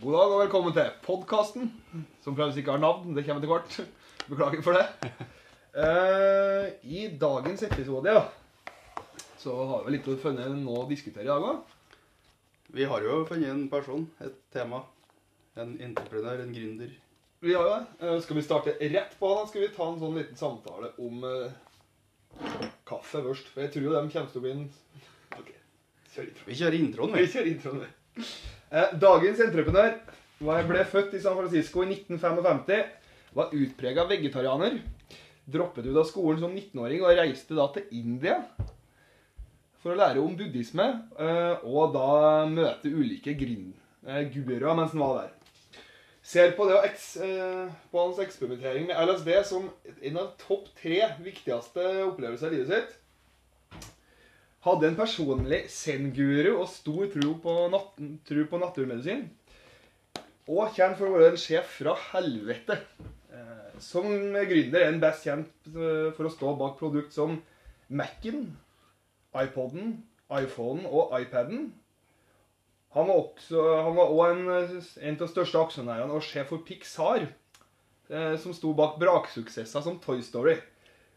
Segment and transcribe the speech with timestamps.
[0.00, 1.66] God dag og velkommen til podkasten,
[2.24, 3.10] som fremdeles ikke har navn.
[3.12, 3.74] Det kommer til kort.
[4.30, 5.10] Beklager for det.
[5.74, 8.22] Uh, I dagens episode ja,
[9.40, 11.74] så har vi litt å funnet noe å diskutere i dag òg.
[12.72, 14.80] Vi har jo funnet en person, et tema.
[15.60, 16.94] En entreprenør, en gründer.
[17.44, 18.06] Vi har jo det.
[18.06, 19.42] Eh, skal vi starte rett på da?
[19.50, 22.46] Skal vi ta en sånn liten samtale om uh,
[22.88, 23.50] kaffe først?
[23.52, 24.64] For jeg tror jo dem kommer til å bli en
[25.40, 25.52] Ok,
[26.14, 26.48] kjør intro.
[26.48, 27.32] Vi kjører introen, Vi vi.
[27.34, 28.30] kjører introen, vi.
[28.70, 29.96] Eh, dagens entreprenør
[30.38, 32.84] ble født i San Francisco i 1955.
[33.34, 34.76] Var utprega vegetarianer.
[35.50, 38.36] Droppet ut av skolen som 19-åring og reiste da til India
[39.80, 40.86] for å lære om buddhisme.
[41.18, 45.36] eh, Og da møte ulike eh, guruer mens han var der.
[46.22, 47.16] Ser på, eks,
[47.90, 49.64] på hans eksperimentering med LSD som
[49.98, 52.99] en av topp tre viktigste opplevelser i livet sitt.
[54.60, 57.94] Hadde en personlig zen-guru og stor tro på, nat
[58.50, 59.22] på naturmedisin.
[60.50, 62.76] Og kjent for å være en sjef fra helvete.
[63.32, 67.38] Eh, som gründer er han best kjent eh, for å stå bak produkt som
[67.88, 68.50] Mac-en,
[69.40, 69.94] iPoden,
[70.42, 71.70] iPhonen og iPaden.
[72.92, 76.66] Han var også han var også en, en av de største aksjonærene og sjef for
[76.66, 77.30] Pixar,
[78.10, 80.58] eh, som sto bak braksuksesser som Toy Story.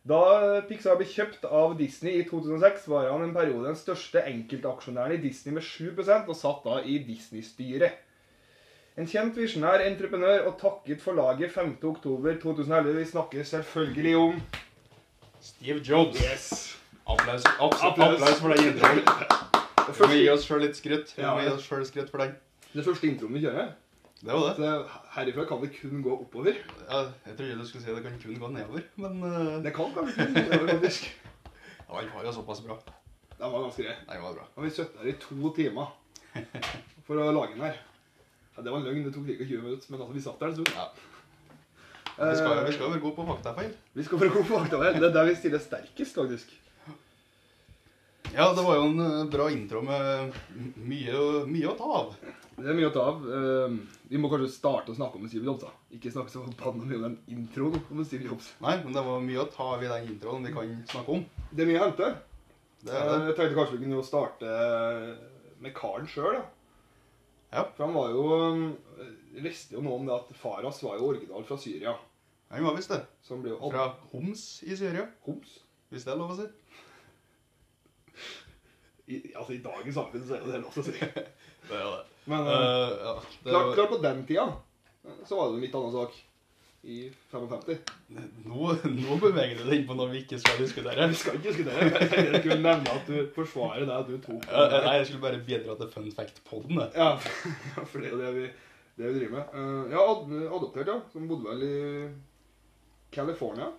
[0.03, 5.13] Da Pixar ble kjøpt av Disney i 2006, var han en periode den største enkeltaksjonæren
[5.15, 8.01] i Disney med 7% og satt da i Disney-styret.
[8.99, 12.91] En kjent visjonær entreprenør og takket for laget 5.10.2011.
[12.99, 14.41] Vi snakker selvfølgelig om
[15.41, 16.19] Steve Jobs.
[16.21, 16.49] Yes.
[17.07, 18.39] Applaus, applaus, Applaus.
[18.39, 19.01] for den introen.
[19.87, 21.15] Vi må gi oss sjøl litt skryt.
[21.17, 22.35] Vi Ja, må gi oss selv skryt for den.
[22.73, 23.71] det første introen vi kjører.
[24.23, 24.55] Det var det.
[24.55, 26.55] Så herifra kan det kun gå oppover.
[26.89, 29.91] Ja, jeg trodde du skulle si det kan kun gå nedover, men uh, Det kan
[29.95, 31.09] kanskje kun gå nedover, faktisk.
[31.89, 32.77] ja, var jo såpass bra.
[33.39, 33.97] Den var ganske grei.
[34.07, 34.47] Nei, det var bra.
[34.55, 35.91] Og vi satt der i to timer
[37.07, 37.81] for å lage den her.
[38.55, 39.03] Ja, det var en løgn.
[39.03, 40.71] Det tok like 20 minutter, men altså, vi satt der en stund.
[40.77, 40.87] Ja.
[42.13, 43.71] Vi skal, vi skal være gode på faktafeil.
[43.93, 45.01] Vi skal være gode på faktafeil.
[45.01, 46.59] Det er der vi stiller sterkest, faktisk.
[48.33, 50.33] Ja, det var jo en eh, bra intro med
[50.81, 51.17] mye,
[51.49, 52.15] mye å ta av.
[52.57, 53.25] Det er mye å ta av.
[53.29, 53.75] Eh,
[54.09, 55.63] Vi må kanskje starte å snakke om Steve Jobs.
[55.65, 55.71] da.
[55.93, 58.51] Ikke snakke så forbanna mye om den introen om Steve Jobs.
[58.61, 61.25] Nei, men det var mye å ta av i den introen vi kan snakke om.
[61.51, 62.09] Det er mye å hente.
[62.83, 63.19] Det er det.
[63.29, 64.55] Jeg tenkte kanskje vi kunne starte
[65.63, 66.41] med karen sjøl.
[67.53, 67.67] Ja.
[67.77, 68.23] For han var jo
[69.43, 71.93] leste jo noe om det at far hans var jo original fra Syria.
[72.53, 73.01] Han var visst det.
[73.29, 75.59] Fra Homs i Syria, Homs.
[75.93, 76.49] hvis det er lov å si.
[79.07, 80.99] I, altså, I dagens samfunn så er jo det lov til å si.
[81.69, 82.03] Det er det.
[82.31, 84.45] Men Uh, ja, det klart, klart på den tida
[85.27, 86.21] så var det en litt annen sak.
[86.83, 86.97] I
[87.31, 87.77] 55.
[88.43, 91.05] nå, nå beveger du deg inn på noe vi ikke skal diskutere.
[91.07, 91.85] Vi skal ikke diskutere.
[92.11, 95.39] Jeg skulle nevne at du forsvarer det at du tok Ja, nei, jeg skulle bare
[95.47, 96.81] bidra til fun fact-podden.
[96.91, 97.13] Ja,
[97.91, 98.43] for det er det vi,
[98.99, 99.55] det vi driver med.
[99.55, 100.97] Uh, ja, ad adoptert, ja.
[101.15, 101.79] Som bodde vel i
[103.15, 103.71] California.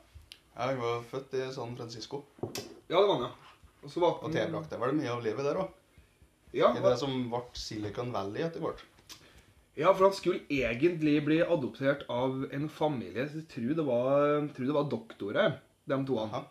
[0.55, 3.44] Jeg var født i San Francisco Ja, det var han, ja.
[3.84, 5.72] Og så var og tilbrakte vel mye av livet der òg.
[6.55, 8.83] Ja, I det som ble Silicon Valley etter hvert.
[9.75, 14.53] ja, for han skulle egentlig bli adoptert av en familie Jeg tror det var, jeg
[14.55, 16.19] tror det var doktorer, de to.
[16.23, 16.44] Aha.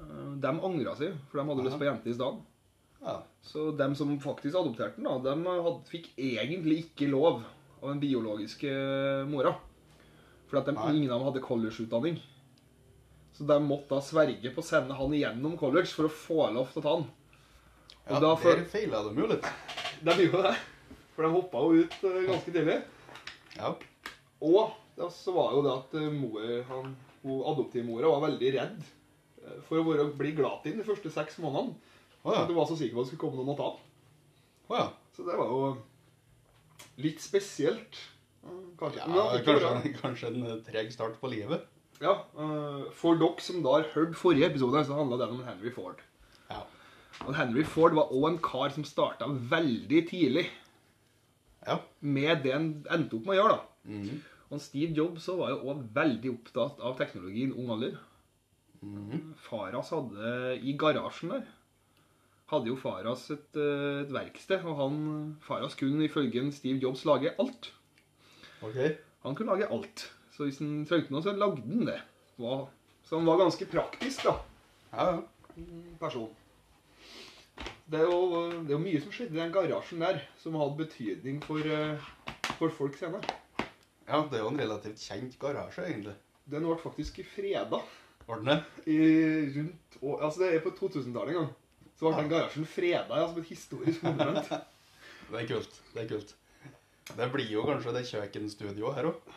[0.00, 2.48] Uh, de angra seg, for de hadde lyst på jente i stedet.
[3.02, 3.18] Ja.
[3.42, 7.42] Så de som faktisk adopterte den, da, de hadde, fikk egentlig ikke lov
[7.82, 8.72] av den biologiske
[9.30, 9.54] mora.
[10.48, 12.18] For at de, ingen av dem hadde collegeutdanning.
[13.32, 16.72] Så de måtte da sverge på å sende han igjennom college for å få lov
[16.72, 17.06] til å ta han.
[18.02, 19.46] Og ja da for- Der feila de jo litt.
[20.02, 20.56] De gjorde det.
[21.14, 22.78] For de hoppa jo ut eh, ganske tidlig.
[23.56, 23.74] Ja.
[24.42, 29.58] Og ja, så var jo det at eh, mor, han, adoptivmora var veldig redd eh,
[29.68, 31.76] for å være, bli glad inn de første seks månedene.
[32.22, 32.44] Oh, ja.
[32.46, 33.86] Du var så sikker på at det skulle komme noen og ta den.
[34.68, 34.88] Oh, ja.
[35.16, 35.76] Så det var jo
[37.02, 37.98] litt spesielt.
[38.78, 39.04] Kanskje.
[39.04, 41.68] ja han kanskje, kanskje en treg start på livet.
[42.02, 45.70] Ja, eh, For dere som da har hørt forrige episode, så handla det om Henry
[45.74, 46.00] Ford.
[46.50, 46.62] Ja.
[47.26, 50.46] Og Henry Ford var òg en kar som starta veldig tidlig
[51.66, 51.78] Ja.
[52.00, 53.56] med det han endte opp med å gjøre.
[53.56, 53.62] da.
[53.92, 54.20] Mhm.
[54.50, 57.98] Og Steve Jobs var jo òg veldig opptatt av teknologi i ung alder.
[58.82, 59.34] Mhm.
[59.36, 61.44] Faras hadde i garasjen der
[62.52, 67.32] hadde jo Faras et, eh, et verksted, og han, Faras kunne ifølge Steve Jobs lage
[67.38, 67.70] alt.
[68.62, 68.96] Okay.
[69.22, 70.10] Han kunne lage alt.
[70.32, 71.98] Så hvis han trengte noe, så lagde han det.
[72.38, 74.38] Så han var ganske praktisk, da.
[74.92, 75.64] Ja, ja.
[76.00, 76.30] person.
[77.92, 80.78] Det er, jo, det er jo mye som skjedde i den garasjen der, som hadde
[80.78, 82.06] betydning for, eh,
[82.56, 83.20] for folk senere.
[84.08, 86.14] Ja, det er jo en relativt kjent garasje, egentlig.
[86.48, 87.78] Den ble faktisk freda
[88.26, 88.56] Var den det?
[88.90, 88.96] i
[89.54, 91.50] rundt Altså, det er på 2000-tallet en gang.
[91.98, 94.48] Så ble den garasjen freda ja, som et historisk monument.
[95.32, 95.76] Det er kult.
[95.94, 96.32] Det er kult.
[97.16, 99.30] Det blir jo kanskje det kjøkkenstudioet her òg.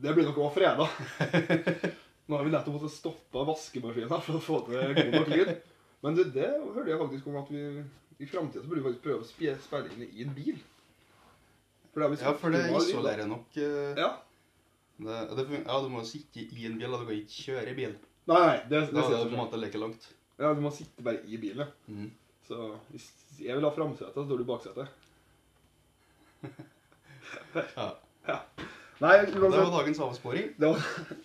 [0.00, 0.88] Det blir nok òg fredag.
[2.30, 5.50] Nå har vi nettopp måttet stoppe vaskemaskinen for å få til god nok lyd.
[6.00, 7.64] Men det, det hørte jeg faktisk om at vi
[8.20, 10.60] i framtida burde vi faktisk prøve å spille, spille inn i en bil.
[11.90, 14.10] For Ja, for det isolerer nok uh, Ja.
[15.02, 17.76] det, det, Ja, du må sitte i en bil, og du kan ikke kjøre i
[17.82, 17.94] bil.
[18.30, 20.08] Nei, nei, det, det, Da er det jeg på en måte like langt.
[20.40, 21.68] Ja, du må sitte bare i bilen.
[21.90, 22.10] Mhm.
[22.50, 23.06] Så hvis
[23.38, 24.86] jeg vil ha framsetet, så står du i baksetet.
[27.76, 27.84] Ja.
[28.26, 28.36] Ja.
[29.00, 30.50] Nei, Det var dagens avsporing.
[30.60, 30.82] Det var,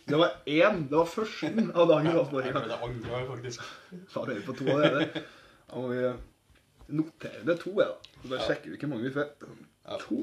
[0.08, 0.78] det var én.
[0.90, 2.54] Det var førsten av dagens Jeg avsporing.
[2.54, 3.66] det var jeg faktisk.
[4.14, 5.24] Faen, er vi på to allerede?
[5.66, 6.04] Da må vi
[7.02, 8.14] notere det to, jeg, da.
[8.22, 9.34] Så bare sjekker vi hvor mange vi får.
[10.06, 10.22] To.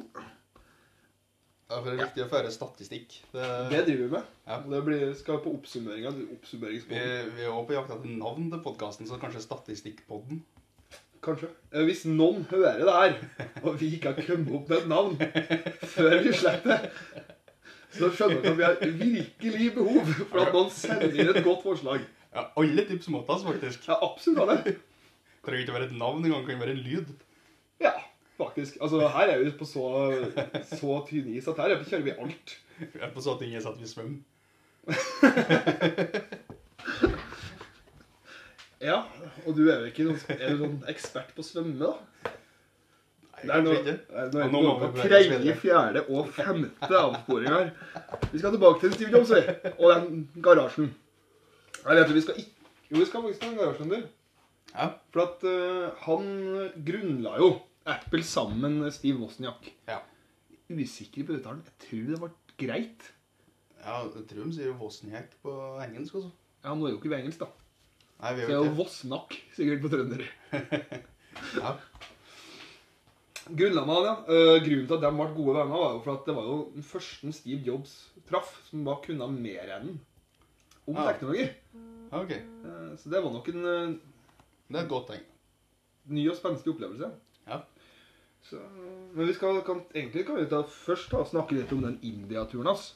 [1.73, 3.19] Ja, for det er viktig å føre statistikk.
[3.33, 4.33] Det, Det driver vi med.
[4.49, 4.59] Ja.
[4.73, 6.11] Det blir, skal på oppsummeringa.
[6.17, 7.31] vi, Oppsummeringspodden.
[7.37, 10.43] vi er også på jakt etter navn til podkasten, så kanskje Statistikkpodden.
[11.23, 11.49] Kanskje.
[11.73, 13.13] Eh, Hvis noen hører det her,
[13.63, 15.15] og vi ikke har kommet opp med et navn
[15.95, 16.91] før vi slipper det,
[17.93, 21.63] så skjønner du at vi har virkelig behov for at noen sender inn et godt
[21.67, 22.01] forslag.
[22.33, 23.85] Ja, alle tips måttes, faktisk.
[23.89, 24.77] Ja, absolutt alle.
[25.45, 27.13] Trenger ikke være et navn engang, kan være en lyd.
[27.83, 27.93] Ja,
[28.39, 28.79] faktisk.
[28.81, 29.85] Altså, her er vi på så,
[30.73, 32.57] så tynn is at her kjører vi alt.
[32.81, 34.21] Vi er på så tynn is at vi svømmer.
[38.83, 39.05] Ja,
[39.47, 42.33] og du er jo ikke noen, er du noen ekspert på å svømme, da?
[43.43, 43.73] Det er nå,
[44.39, 47.71] er nå på tredje, fjerde og femte avsporing her.
[48.31, 49.33] Vi skal tilbake til Steve Jobs
[49.73, 50.93] og den garasjen.
[51.83, 54.03] Jeg vet du, vi skal ikke Jo, vi skal faktisk til den garasjen der.
[54.73, 54.87] Ja.
[55.13, 56.29] For at uh, han
[56.87, 57.49] grunnla jo
[57.89, 59.73] Apple sammen med Steve Wozniak.
[59.89, 59.99] Ja.
[60.71, 61.65] Usikker på uttalen.
[61.67, 62.31] Jeg tror det ble
[62.67, 63.09] greit.
[63.83, 66.31] ja, jeg tror de sier Wozniak på engelsk også.
[66.63, 67.51] Ja, nå er jo ikke vi engelsk, da.
[68.23, 70.29] Nei, vi Så det er jo ikke sikkert på trønder.
[71.57, 71.71] Ja.
[73.49, 74.13] Grunnen, ja.
[74.31, 76.57] Eh, grunnen til at de ble gode venner, var jo for at det var jo
[76.77, 77.95] den første Steve Jobs
[78.29, 79.97] traff, som var kunne mer enn
[80.87, 81.09] om Ja.
[81.13, 81.49] teknologi.
[82.13, 82.31] Ah, ok.
[82.31, 83.99] Eh, så det var nok en eh,
[84.71, 85.25] Det er et godt tegn.
[86.09, 87.11] ny og spenstig opplevelse.
[87.47, 87.61] Ja.
[88.43, 88.59] Så,
[89.15, 92.67] men vi skal, kan, egentlig kan vi ta, først ta, snakke litt om den India-turen
[92.67, 92.95] hans.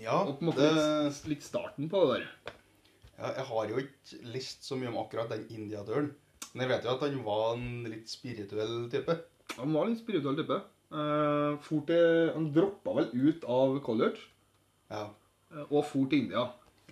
[0.00, 0.72] Ja, Og på en måte det,
[1.04, 2.54] litt, litt starten på det der.
[3.18, 6.14] ja, jeg har jo ikke lest så mye om akkurat den India-døren.
[6.52, 9.14] Men jeg vet jo at han var en litt spirituell type.
[9.56, 10.58] Han var litt spirituell type.
[10.92, 11.56] Uh,
[11.88, 14.18] til, han droppa vel ut av college
[14.92, 15.06] Ja.
[15.48, 16.42] Uh, og for til India.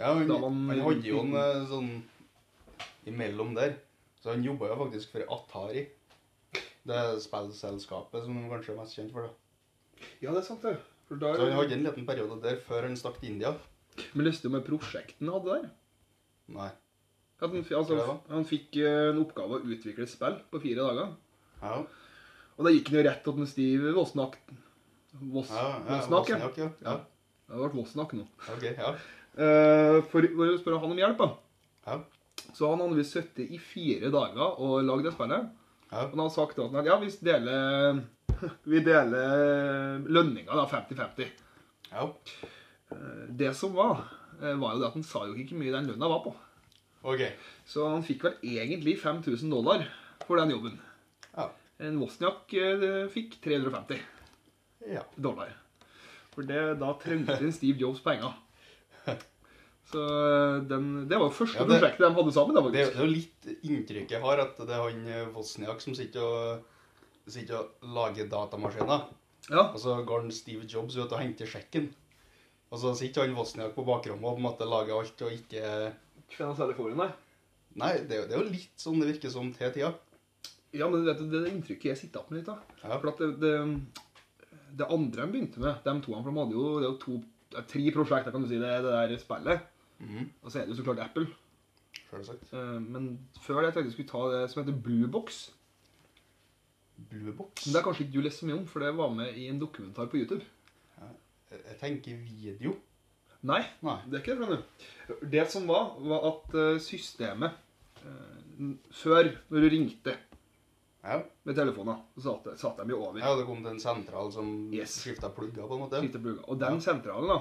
[0.00, 1.90] Ja, han, han- han hadde jo en eh, sånn
[3.10, 3.74] imellom der.
[4.22, 5.82] Så han jobba jo faktisk for Atari.
[6.88, 9.28] Det spillselskapet som han kanskje er mest kjent for.
[9.28, 10.06] da.
[10.24, 10.78] Ja, det er sant, det.
[11.10, 13.52] Da, Så han hadde en liten periode der før han stakk til India.
[14.14, 15.68] Men leste du med prosjektet han hadde der?
[16.56, 16.70] Nei.
[17.40, 17.98] Han, altså,
[18.28, 21.12] han fikk eh, en oppgave å utvikle et spill på fire dager.
[21.62, 21.78] Ja,
[22.58, 24.36] Og da gikk han jo rett til Steve Vossnak.
[25.32, 26.38] Voss, ja, ja Vossnak, ja.
[26.60, 26.68] Ja.
[26.84, 26.96] ja.
[27.48, 28.26] Det har vært Vosnak nå.
[28.54, 28.92] Okay, ja.
[29.34, 31.30] Uh, for, for å spørre han om hjelp, da.
[31.88, 31.96] Ja.
[32.54, 35.48] Så han hadde visst sittet i fire dager og lagd det spillet.
[35.90, 36.04] Ja.
[36.04, 38.00] Og han hadde sagt at ja, vi deler,
[38.74, 41.32] vi deler lønninga 50-50.
[41.94, 42.06] ja.
[42.90, 44.04] Eh, Det som var,
[44.40, 46.32] var jo det at han sa jo ikke mye den lønna var på.
[47.02, 47.22] Ok.
[47.68, 49.86] Så han fikk vel egentlig 5000 dollar
[50.26, 50.74] for den jobben.
[51.36, 51.46] Ja.
[51.80, 54.00] En Wozniak eh, fikk 350
[54.92, 55.04] ja.
[55.16, 55.54] dollar.
[56.34, 58.34] For det, da trengte en Steve Jobs penger.
[59.90, 62.58] Så eh, den, det var første Ja, det- prosjektet de hadde sammen.
[62.72, 65.96] Det, er- det jo litt inntrykk jeg har, at det er han eh, Wozniak som
[65.98, 66.68] sitter og,
[67.30, 69.08] sitter og lager datamaskiner.
[69.50, 71.88] Ja, Og så går han Steve Jobs ut og henter sjekken.
[72.70, 75.64] Og så sitter han Wozniak på bakrommet og på en måte lager alt og ikke
[76.30, 77.08] Kvenna særlig for henne.
[77.80, 79.92] Nei, det, er jo- det er jo litt sånn det virker som til tida.
[80.72, 82.46] Ja, men vet du, det er det inntrykket jeg sitter opp med litt.
[82.46, 82.58] da.
[82.84, 82.98] Ja.
[83.02, 83.54] For at det, det,
[84.78, 87.16] det andre de begynte med, de to, for de hadde jo, det er jo to,
[87.54, 89.64] det tre prosjekter, kan du si, det, er det der spillet.
[90.00, 91.26] Mhm, Og så er det jo så klart Apple.
[92.10, 92.52] Selvsagt.
[92.54, 93.08] Eh, Men
[93.42, 95.50] før det tenkte jeg skulle ta det som heter Blue Box.
[97.10, 97.66] Blue Box.
[97.66, 99.48] Men det er kanskje ikke du lest så mye om, for det var med i
[99.50, 100.44] en dokumentar på YouTube.
[100.98, 101.10] Ja.
[101.50, 102.76] jeg tenker video.
[103.42, 103.96] Nei, Nei.
[104.10, 104.58] det er ikke det.
[105.32, 107.54] Det som var, var at eh, systemet
[108.04, 110.16] eh, Før, når du ringte
[111.02, 111.22] Ja.
[111.48, 113.18] med telefonen, så satt, de- satt de jo over.
[113.22, 114.98] ja, det kom til en sentral som Yes.
[115.00, 116.02] skifta plugger, på en måte.
[116.20, 116.44] Plugger.
[116.48, 117.38] Og den sentralen da,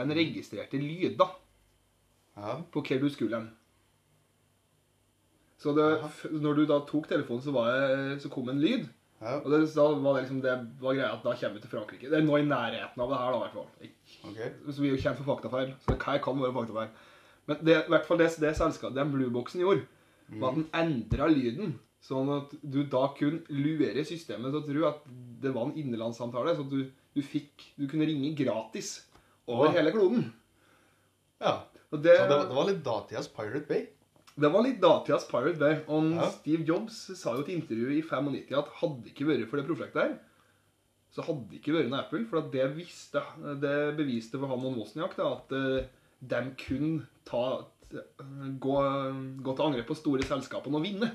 [0.00, 1.28] den registrerte lyder
[2.36, 2.62] Ja.
[2.72, 3.50] på hvor du skulle hen.
[5.58, 8.88] Så det, når du da tok telefonen, så, var det, så kom en lyd.
[9.22, 9.38] Ja.
[9.38, 12.10] Og det, da var det liksom det var greia at da kommer vi til Frankrike.
[12.10, 13.92] Det er nå i nærheten av det her, da, i hvert fall.
[14.30, 14.50] Okay.
[14.68, 15.72] Så vi er jo kjent for faktafeil.
[15.80, 16.90] Så det her kan være faktafeil.
[17.48, 19.86] Men det, i hvert fall det, det selskapet, den blueboxen gjorde,
[20.40, 24.82] var at den endra lyden Sånn at du da kunne lure systemet til å tro
[24.90, 25.04] at
[25.40, 26.52] det var en innenlandssamtale.
[26.58, 26.82] Så du,
[27.16, 28.98] du fikk Du kunne ringe gratis
[29.48, 29.78] over ja.
[29.78, 30.26] hele kloden.
[31.40, 31.62] Ja.
[31.94, 33.86] Det, Så det, det var litt datidas Pirate Bay.
[34.40, 35.76] Det var litt datidas Pirate Bay.
[35.88, 36.28] Og Ja.
[36.34, 39.66] Steve Jobs sa jo til intervju i 95 at hadde det ikke vært for det
[39.68, 40.16] prosjektet her,
[41.14, 42.24] så hadde det ikke vært noe Apple.
[42.26, 43.22] For det, visste,
[43.62, 45.86] det beviste for han og Wozniak da, at eh,
[46.24, 47.44] de kunne ta,
[48.58, 48.74] gå,
[49.44, 51.12] gå til angrep på store selskapene og vinne.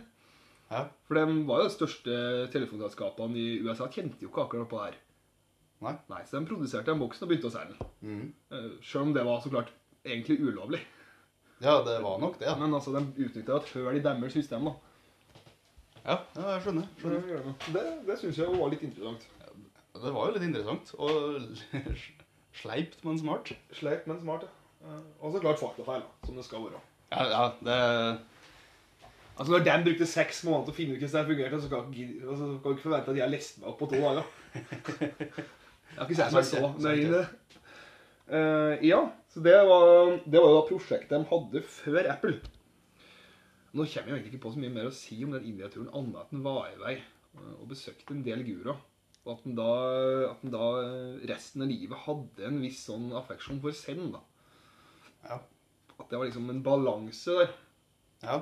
[0.70, 0.86] Ja.
[1.10, 2.16] For de var jo de største
[2.54, 3.90] telefonselskapene i USA.
[3.92, 5.00] Kjente jo ikke akkurat på det her.
[5.82, 5.94] Nei.
[6.12, 7.92] Nei, Så de produserte den boksen og begynte å selge den.
[8.04, 8.34] Mm.
[8.56, 9.72] Eh, Selv om det var så klart
[10.06, 10.80] egentlig ulovlig.
[11.62, 12.48] Ja, det var nok det.
[12.48, 14.70] Ja, Men altså, de utnytta et høl i deres system.
[14.70, 14.74] da.
[16.06, 16.88] ja, ja jeg skjønner.
[17.02, 17.54] skjønner.
[17.76, 19.28] Det, det syns jeg var litt interessant.
[20.00, 20.94] Det var jo litt interessant.
[20.96, 21.84] Og
[22.62, 23.52] sleipt, men smart.
[23.76, 24.48] Sleipt, men smart.
[24.48, 24.56] ja.
[24.96, 26.80] Eh, Og så klart faktafeil, som det skal være.
[27.12, 28.20] Ja, ja det
[29.40, 31.94] Altså, Når de brukte seks måneder til å finne ut hvordan det fungerte, så kan
[31.94, 34.24] ikke, altså, ikke forvente at jeg har lest meg opp på to dager.
[35.90, 37.22] Jeg har ikke sett meg så nøye i det.
[38.30, 39.00] Eh, ja,
[39.34, 42.36] så det var, det var jo da prosjektet de hadde før Apple.
[43.74, 46.22] Nå kommer jeg egentlig ikke på så mye mer å si om den India-turen, annet
[46.24, 48.78] at den var i vei eh, og besøkte en del guruer.
[49.26, 49.70] Og at den da,
[50.30, 54.12] at den da eh, resten av livet hadde en viss sånn affeksjon for Zen.
[54.14, 54.22] da.
[55.26, 55.40] Ja.
[56.00, 57.52] At det var liksom en balanse der.
[58.24, 58.38] Ja,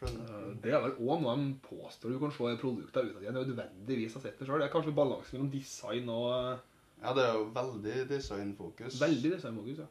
[0.00, 0.32] skjønner.
[0.40, 3.22] Eh, Det er vel òg noe de påstår du kan se produkter ut av.
[3.24, 4.60] De nødvendigvis har sett det sjøl.
[4.60, 6.64] Det er kanskje balanse mellom design og
[7.02, 8.98] Ja, det er jo veldig designfokus.
[9.00, 9.88] Veldig designfokus, ja.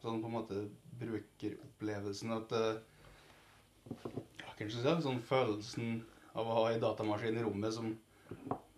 [0.00, 0.62] Sånn på en måte
[1.00, 2.80] brukeropplevelsen at eh,
[3.90, 5.02] Ja, hva skal jeg?
[5.04, 6.00] Sånn følelsen
[6.36, 7.90] av å ha en datamaskin i rommet som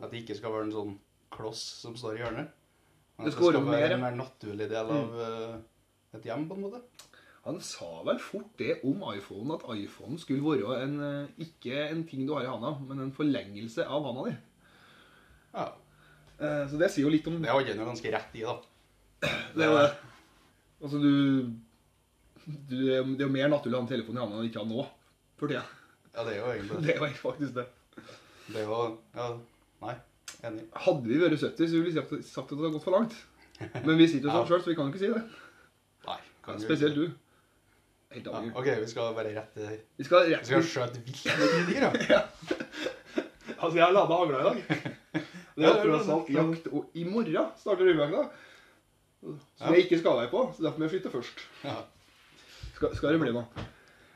[0.00, 0.94] At det ikke skal være en sånn
[1.32, 2.50] kloss som står i hjørnet.
[3.16, 3.62] Men Det det skal være.
[3.62, 3.92] Mm.
[3.94, 5.58] en mer naturlig del av eh,
[6.18, 6.80] et hjem, på en måte.
[7.46, 12.02] Han sa vel fort det om iPhone, at iPhone skulle være en, eh, ikke en
[12.08, 14.34] ting du har i handa, men en forlengelse av handa di.
[15.52, 15.66] Ja.
[16.42, 18.56] Eh, Så det sier jo litt om Det hadde han jo ganske rett i, da.
[19.54, 19.62] det.
[19.62, 19.90] er jo det.
[20.82, 21.12] Altså, du,
[22.68, 24.68] du Det er jo mer naturlig å ha en telefon i hånda enn ikke ha
[24.70, 24.87] nå.
[25.38, 25.62] For tida.
[26.12, 26.82] Ja, det er jo egentlig det.
[26.88, 27.66] Det er jo faktisk det.
[28.52, 28.80] Det er jo
[29.16, 29.28] Ja,
[29.87, 29.94] nei.
[30.42, 30.64] Enig.
[30.75, 31.94] Hadde vi vært 70, så ville vi
[32.26, 33.14] sagt at det hadde gått for langt.
[33.87, 34.49] Men vi sitter jo sånn Ja.
[34.50, 35.22] sjøl, så vi kan jo ikke si det.
[36.08, 36.18] Nei.
[36.42, 37.04] Kan jo Spesielt du.
[38.12, 38.40] Helt Ja.
[38.58, 39.76] OK, vi skal være rett her.
[39.96, 41.92] Vi skal Vi rett skal skjøte vilt med da.
[42.16, 42.20] Ja.
[43.62, 44.96] Altså, jeg har lada hagla i dag.
[45.56, 48.25] Det er tross alt jakt, og i morgen starter rypejakta.
[49.23, 51.44] Som jeg ikke skal være på, så derfor må jeg flytte først.
[51.62, 51.76] Ja.
[52.75, 53.44] Skal, skal det bli noe?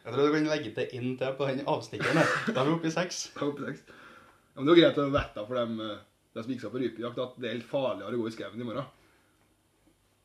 [0.07, 2.19] Jeg tror du kan legge til inn til på den avstikkeren.
[2.55, 3.25] Da er vi oppe i seks.
[3.37, 5.97] Ja, men det er jo greit å vite for dem, eh,
[6.35, 8.63] dem som ikke skal på rypejakt, at det er helt farligere å gå i skauen
[8.63, 8.87] i morgen.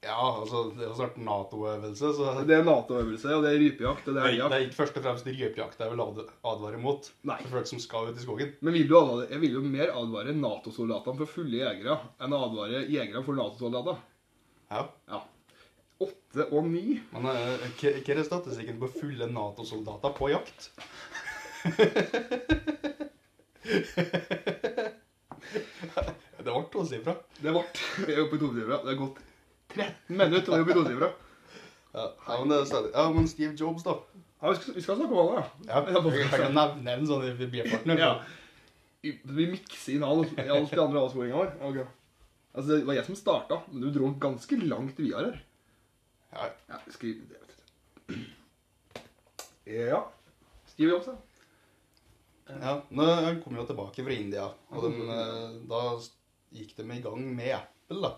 [0.01, 4.07] Ja, altså, det er jo snart Nato-øvelse, så det er Nato-øvelse, og det er rypejakt,
[4.09, 7.09] og det er, er det er ikke først og fremst rypejakt jeg vil advare mot.
[7.29, 7.37] Nei.
[7.43, 8.55] For folk som skal ut i skogen.
[8.65, 12.41] Men vil du advare, jeg vil jo mer advare Nato-soldatene for fulle jegere enn å
[12.47, 14.01] advare jegere for Nato-soldater.
[14.73, 14.83] Ja.
[15.13, 15.21] Ja.
[16.01, 16.97] Åtte og ni.
[17.13, 20.71] Men eh, hva er statistikken på fulle Nato-soldater på jakt?
[26.41, 27.21] det ble tosifra.
[27.37, 27.61] Det ble
[28.07, 28.81] Vi er oppe i tosifra.
[28.81, 29.27] Det er gått
[29.75, 31.29] 13 minutter, vi er oppe.
[31.91, 32.91] Ja, ja, men det er stadig.
[32.95, 33.97] Ja, men Steve Jobs, da.
[34.41, 35.41] Ja, vi skal, vi skal snakke om da.
[35.67, 37.97] Ja, jeg kan nevne en sånn i bifarten.
[37.99, 38.13] Ja.
[39.03, 41.57] Vi mikser inn alle alt de andre avsporingene våre.
[41.71, 41.89] Okay.
[42.51, 45.41] Altså, det var jeg som starta, men du dro den ganske langt videre her.
[46.31, 48.23] Ja, Ja, skriv det, vet du.
[49.71, 50.01] Ja.
[50.71, 51.17] Steve Jobs, da.
[52.51, 55.81] Ja, nå, Han kom jo tilbake fra India, og de, eh, da
[56.55, 58.01] gikk de i gang med Apple.
[58.01, 58.15] da.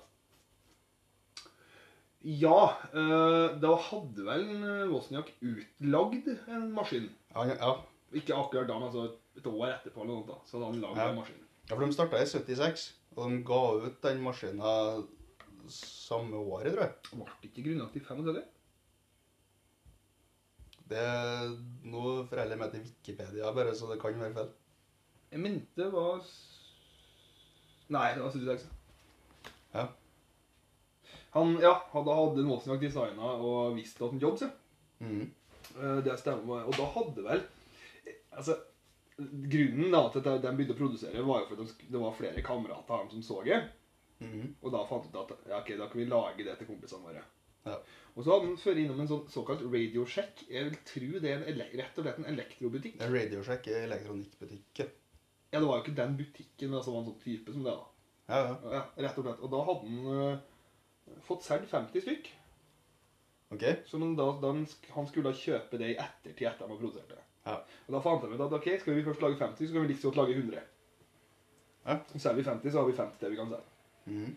[2.24, 7.10] Ja, eh, da hadde vel eh, Wozniak utlagd en maskin.
[7.36, 7.74] Ja, ja,
[8.16, 10.98] Ikke akkurat da, men altså et år etterpå eller noe, da, så hadde han lagd
[11.02, 11.10] Ja.
[11.10, 11.42] en maskin.
[11.70, 12.86] ja, for De starta i 76,
[13.18, 14.74] og de ga ut den maskina
[15.68, 16.94] samme året, tror jeg.
[17.12, 18.44] Ble det ikke grunnlagt i 75?
[20.94, 21.04] Det
[21.88, 24.50] Nå forholder jeg meg til Wikipedia, bare, så det kan være feil.
[25.34, 26.22] Jeg mente det var
[27.94, 28.68] Nei, det var 76.
[29.74, 29.86] Ja.
[31.34, 35.08] Han ja, hadde, hadde Wozniak designa og visst at han jobbet, ja.
[35.08, 35.24] Mhm.
[35.80, 36.66] Eh, Det stemmer.
[36.68, 37.42] Og da hadde vel
[38.34, 38.56] Altså,
[39.20, 42.16] grunnen da til at de begynte å produsere, var jo for at de det var
[42.18, 43.60] flere kamerater av dem som så det.
[44.24, 44.56] Mm.
[44.62, 47.06] Og da fant de ut at ja, ok, da kan vi lage det til kompisene
[47.06, 47.22] våre.
[47.68, 47.76] Ja.
[48.16, 50.44] Og så hadde han ført innom en sånn såkalt radiosjekk.
[50.50, 52.98] Jeg vil tro det er en rett og slett en elektrobutikk.
[53.00, 54.90] Det er Radioshack i elektronikkbutikken.
[55.54, 57.76] Ja, det var jo ikke den butikken, men altså var en sånn type som det.
[57.78, 57.86] da.
[58.34, 58.58] Ja, ja.
[58.78, 59.44] Ja, rett og slett.
[59.46, 60.42] Og da hadde han
[61.28, 62.30] fått solgt 50 stykk.
[63.54, 63.64] OK.
[63.86, 67.20] Så da, da han skulle da kjøpe det i ettertid etter han var produsert det.
[67.46, 67.58] Ja.
[67.88, 69.92] Og da fant de ut at ok, skal vi først lage 50, så kan vi
[69.92, 70.64] like så godt lage 100.
[71.84, 71.98] Ja.
[72.16, 73.70] Så er vi 50, så har vi 50 vi kan selge.
[74.08, 74.36] Mm.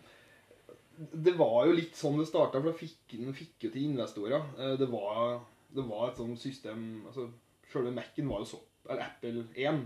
[1.27, 4.43] Det var jo litt sånn det starta, for da fikk den fikk jo til investorer.
[4.57, 5.39] Eh, Det var,
[5.75, 7.27] det var et sånt system altså
[7.71, 9.81] Selve Mac-en var jo så Eller Apple 1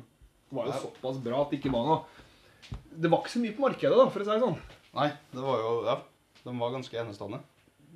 [0.54, 0.80] var jo Ja.
[0.84, 2.04] såpass bra at det ikke var noe
[2.94, 4.60] Det var ikke så mye på markedet, da, for å si det sånn.
[4.94, 5.96] Nei, det var jo Ja,
[6.44, 7.40] de var ganske enestående.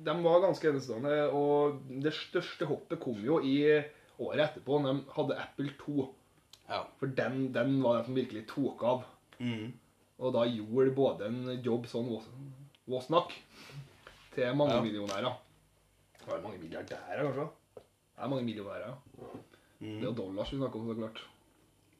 [0.06, 3.56] De var ganske enestående, og det største hoppet kom jo i
[4.20, 6.06] året etterpå, når de hadde Apple 2.
[6.68, 6.82] Ja.
[7.00, 9.04] For den, den var det som virkelig tok av.
[9.38, 9.72] Mhm.
[10.18, 12.08] Og da gjorde både en jobb sånn
[12.88, 13.32] Wasnak
[14.34, 14.80] til mange Ja.
[14.82, 15.34] millionærer.
[16.20, 17.48] Det var mange milliardærer, kanskje?
[17.76, 18.94] Det er mange millionærer.
[19.18, 19.26] ja.
[19.80, 21.20] Det er jo dollars vi snakker om, så klart.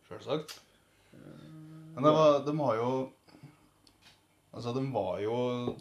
[0.08, 0.60] Selvsagt.
[1.94, 3.10] Men det var, de har jo
[4.54, 5.76] Altså, de var jo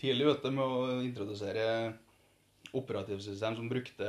[0.00, 1.66] tidlig ute med å introdusere
[2.76, 4.06] operativsystem som brukte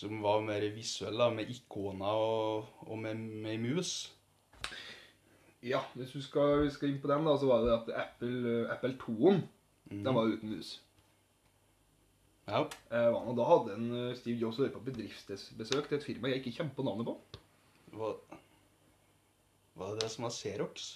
[0.00, 3.90] Som var mer visuelle, med ikoner og, og med, med mus.
[5.60, 8.54] Ja, hvis du skal, vi skal inn på den, da, så var det at Apple,
[8.72, 9.42] Apple 2-en
[9.90, 9.98] mm.
[10.06, 10.70] den var uten mus.
[12.48, 12.62] Ja.
[12.64, 16.70] Eh, da hadde en eh, Steve Jobs vært på bedriftsbesøk til et firma jeg ikke
[16.78, 17.18] på navnet på.
[17.92, 18.14] Hva?
[19.80, 20.90] var det det som var Xerox?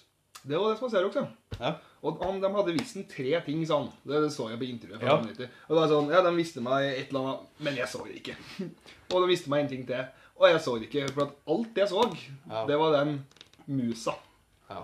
[0.44, 1.58] Det var det som var Xerox, ja.
[1.60, 1.70] Ja.
[2.04, 3.86] Og han, de hadde vist en tre ting, sa han.
[4.04, 5.04] Det, det så jeg på intervjuet.
[5.06, 5.14] Ja.
[5.16, 8.18] Og det var sånn, ja, De visste meg et eller annet, men jeg så det
[8.20, 8.34] ikke.
[9.14, 10.02] og de visste meg en ting til,
[10.36, 11.06] og jeg så det ikke.
[11.14, 12.04] For at alt jeg så,
[12.50, 12.64] Ja.
[12.68, 13.14] det var den
[13.70, 14.16] musa.
[14.68, 14.82] Ja.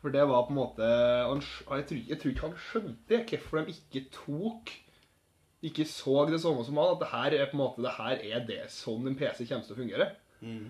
[0.00, 3.62] For det var på en måte han, jeg, tror, jeg tror ikke han skjønte hvorfor
[3.64, 4.72] de ikke tok
[5.64, 6.90] Ikke så det samme som han.
[6.92, 9.64] At det her er på en måte, det her er det som en PC kommer
[9.64, 10.10] til å fungere.
[10.44, 10.66] Mm.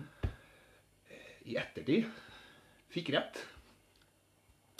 [1.51, 2.07] I ettertid
[2.95, 3.41] fikk rett.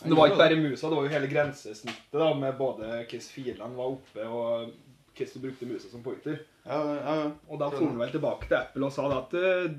[0.03, 3.69] Det var ikke bare musa, det var jo hele grensesnittet da, med både hvordan filene
[3.77, 4.73] var oppe, og
[5.15, 6.41] hvordan du brukte musa som pointer.
[6.65, 7.29] Ja, ja, ja.
[7.47, 9.71] Og da for han vel tilbake til Apple og sa da at uh,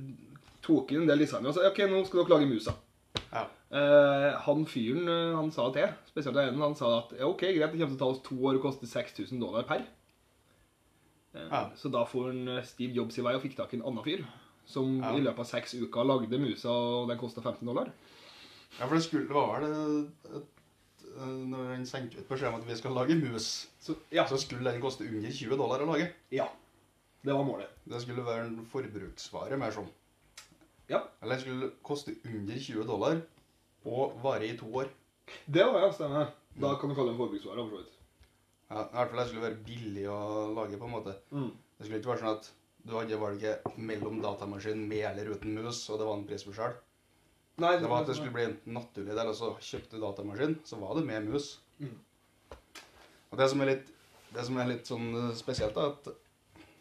[0.65, 2.73] tok inn en del designer og sa ok, nå skal dere lage musa.
[3.33, 3.43] Ja.
[3.77, 7.73] Eh, han fyren eh, han sa til, spesielt den ene, han sa at ok, greit,
[7.75, 9.85] det kommer til å ta oss to år og koste 6000 dollar per.
[11.35, 11.63] Eh, Ja.
[11.77, 14.05] Så da får han eh, Steve Jobs i vei og fikk tak i en annen
[14.07, 14.25] fyr,
[14.67, 15.13] som Ja.
[15.17, 17.91] i løpet av seks uker lagde musa, og den kosta 15 dollar.
[18.79, 20.53] Ja, for det skulle det var vel et- et-
[21.17, 24.71] Når han sendte ut beskjed om at vi skal lage mus, Så ja, så skulle
[24.73, 26.13] den koste under 20 dollar å lage.
[26.31, 26.49] ja.
[27.25, 27.69] Det var målet.
[27.89, 29.89] Det skulle være en forbruksvare mer sånn.
[30.89, 31.01] Ja.
[31.23, 33.23] Eller den skulle koste under 20 dollar
[33.85, 34.89] og vare i to år.
[35.51, 36.29] Det var ja, stemmer.
[36.61, 37.57] Da kan du kalle det en forbruksvare.
[37.57, 37.93] for så vidt.
[38.71, 41.17] Ja, I hvert fall det skulle være billig å lage, på en måte.
[41.33, 41.51] Mm.
[41.79, 42.51] Det skulle ikke være sånn at
[42.87, 46.75] du hadde valget mellom datamaskin med eller uten mus, og det var en prisforskjell.
[47.57, 50.59] Nei, Det var at det skulle bli en naturlig del, og så kjøpte du datamaskin,
[50.69, 51.55] så var det med mus.
[51.81, 51.95] Mm.
[53.31, 53.93] Og det som er litt,
[54.35, 56.11] det som er litt sånn spesielt, da, at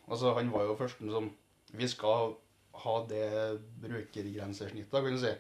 [0.10, 1.32] altså, han var jo førsten som
[1.76, 2.36] Vi skal
[2.84, 5.32] ha det brukergrensesnittet, kan du si.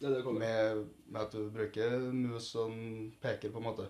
[0.00, 0.32] Det det det det.
[0.38, 2.72] Med, med at du bruker mus som
[3.20, 3.88] peker, på en måte.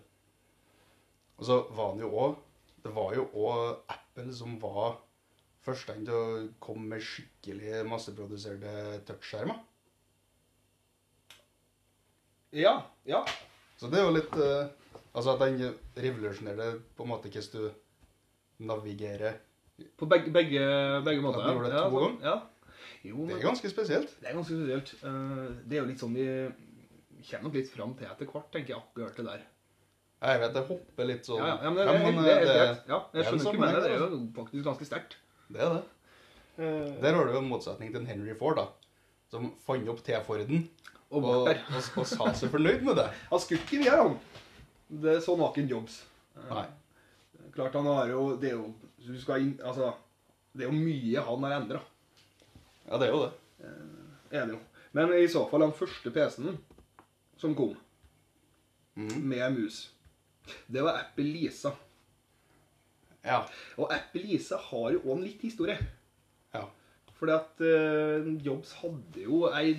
[1.38, 2.34] Og så var han jo òg
[2.82, 4.96] Det var jo òg Apple som var
[5.62, 9.60] førstemann til å komme med skikkelig masseproduserte touchskjermer.
[12.52, 12.74] Ja,
[13.08, 13.22] ja.
[13.80, 14.68] Så det er jo litt uh,
[15.12, 19.34] Altså at den revolusjonerte på en måte hvordan du navigerer.
[19.98, 20.62] På begge, begge,
[21.04, 21.42] begge måter.
[21.42, 22.26] At du gjorde det ja, to ganger.
[22.28, 22.36] ja.
[23.02, 24.12] Jo, Det er ganske spesielt.
[24.20, 24.92] det er ganske spesielt.
[25.02, 26.26] Uh, det er jo litt sånn vi
[27.22, 29.42] kommer nok litt fram til etter hvert, tenker jeg, akkurat det der.
[30.22, 32.36] Jeg vet det hopper litt sånn Ja, ja, men det, det, Ja, men, det, er
[32.36, 32.84] eh, helt det- greit.
[32.92, 33.90] Ja, det jeg skjønner ikke sammenheng, mener det.
[33.90, 34.18] er altså.
[34.20, 35.16] jo faktisk ganske sterkt.
[35.48, 35.82] Det er det.
[36.52, 38.66] Uh, Der har du jo en motsetning til en Henry Ford, da.
[39.32, 40.68] Som fant opp T-Forden
[41.12, 41.61] og og, der.
[41.68, 43.09] og, og, og, sa seg fornøyd med det.
[43.31, 44.16] Han skulle ikke videre, han.
[45.03, 45.98] Det, sånn var ikke en Jobs.
[46.37, 46.66] Eh, Nei.
[47.53, 48.70] Klart han har jo Det er jo
[49.03, 49.90] du skal inn, altså,
[50.55, 51.81] det er jo mye han har endra.
[52.87, 53.33] Ja, det er jo det.
[54.42, 54.59] Enig.
[54.94, 56.59] Men i så fall den første PC-en
[57.40, 57.72] som kom
[58.94, 59.16] mm.
[59.18, 59.81] med mus,
[60.70, 61.72] det var Apple Lisa.
[63.25, 63.42] Ja.
[63.79, 65.79] Og Apple Lisa har jo òg en litt historie.
[66.55, 66.68] ja.
[67.18, 69.77] Fordi at uh, Jobs hadde jo ei,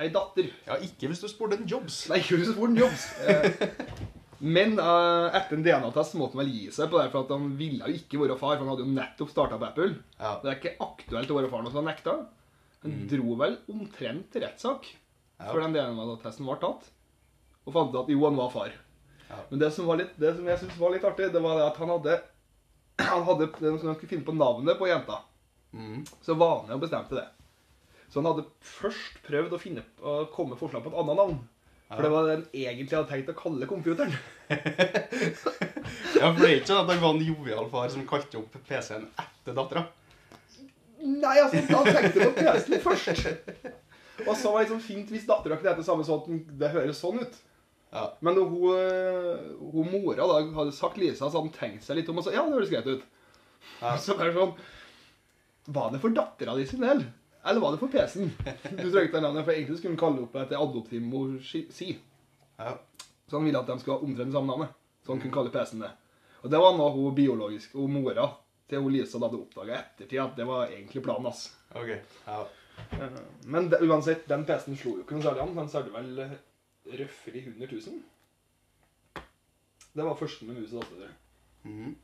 [0.00, 0.48] ei datter.
[0.66, 2.02] Ja, ikke hvis du spurte en Jobs.
[2.10, 3.06] Nei, ikke hvis du spurte en Jobs.
[3.28, 4.06] Eh,
[4.40, 7.50] men uh, etter en DNA-test måtte han vel gi seg på det, for at han
[7.58, 8.54] ville jo ikke være far.
[8.56, 9.90] For han hadde jo nettopp starta på Apple.
[10.16, 10.38] Ja.
[10.40, 12.14] Det er ikke aktuelt å være far nå, så han nekta.
[12.80, 15.50] Han dro vel omtrent til rettssak Ja.
[15.50, 16.86] før den DNA-testen var tatt,
[17.66, 18.72] og fant ut at jo, han var far.
[19.28, 19.42] Ja.
[19.50, 21.66] Men det som, var litt, det som jeg syntes var litt artig, det var det
[21.68, 22.16] at han hadde
[23.10, 25.20] Han hadde det som han skulle finne på navnet på jenta.
[25.72, 26.02] Mm.
[26.24, 27.28] Så var han med og bestemte det.
[28.10, 31.40] Så han hadde først prøvd å finne, å komme forslag på et annet navn.
[31.90, 34.14] For det var det han egentlig hadde tenkt å kalle computeren.
[36.20, 38.54] Ja, for det er ikke sånn at han var en jovial far som kalte opp
[38.66, 39.84] PC-en etter dattera.
[41.00, 43.30] Nei, altså, han tenkte på PC-en først.
[44.26, 47.00] Og så var det liksom fint hvis dattera kunne hete samme sånn at det høres
[47.00, 47.38] sånn ut.
[47.94, 48.04] Ja.
[48.22, 52.10] Men da hun, eh, hun mora da hadde sagt Lisa, så han tenkt seg litt
[52.12, 53.06] om og sa ja, det høres greit ut.
[53.80, 53.96] Ja.
[54.02, 54.54] Så det er sånn
[55.74, 57.02] Var det for dattera di sin del?
[57.44, 58.30] Eller var det for PC-en?
[58.82, 61.94] Du trengte det navnet, for egentlig skulle han kalle opp etter adoptivmor si.
[62.60, 62.74] Ja.
[63.30, 64.76] Så han ville at de skulle ha omtrent samme navnet.
[65.06, 65.90] Så han kunne kalle PC-en det.
[66.42, 68.28] Og det var noe hun biologisk, hun mora
[68.70, 71.46] til hun Lisa hadde oppdaga ettertid at det var egentlig planen hans.
[71.74, 71.90] OK.
[72.26, 72.40] Ja.
[72.98, 75.56] Eh, Men det, uansett, den PC-en slo jo ikke noe særlig an.
[75.56, 79.24] Den solgte vel røffere røffelig 100 000.
[79.90, 81.16] Det var første med mus og datter.
[81.62, 81.94] Mm -hmm.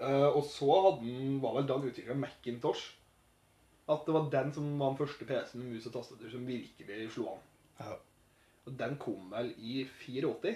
[0.00, 3.01] uh, og så hadde den, var vel da han utvikla Macintosh.
[3.90, 7.10] At det var den som var den første PC-en med mus og tastatur som virkelig
[7.14, 7.40] slo an.
[7.80, 7.94] ja.
[8.66, 10.52] Og den kom vel i 84.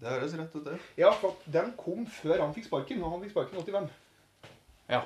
[0.00, 0.78] Det høres rett ut, det.
[0.98, 3.86] Ja, for den kom før han fikk sparken, og han fikk sparken i 85.
[4.90, 4.98] Ja.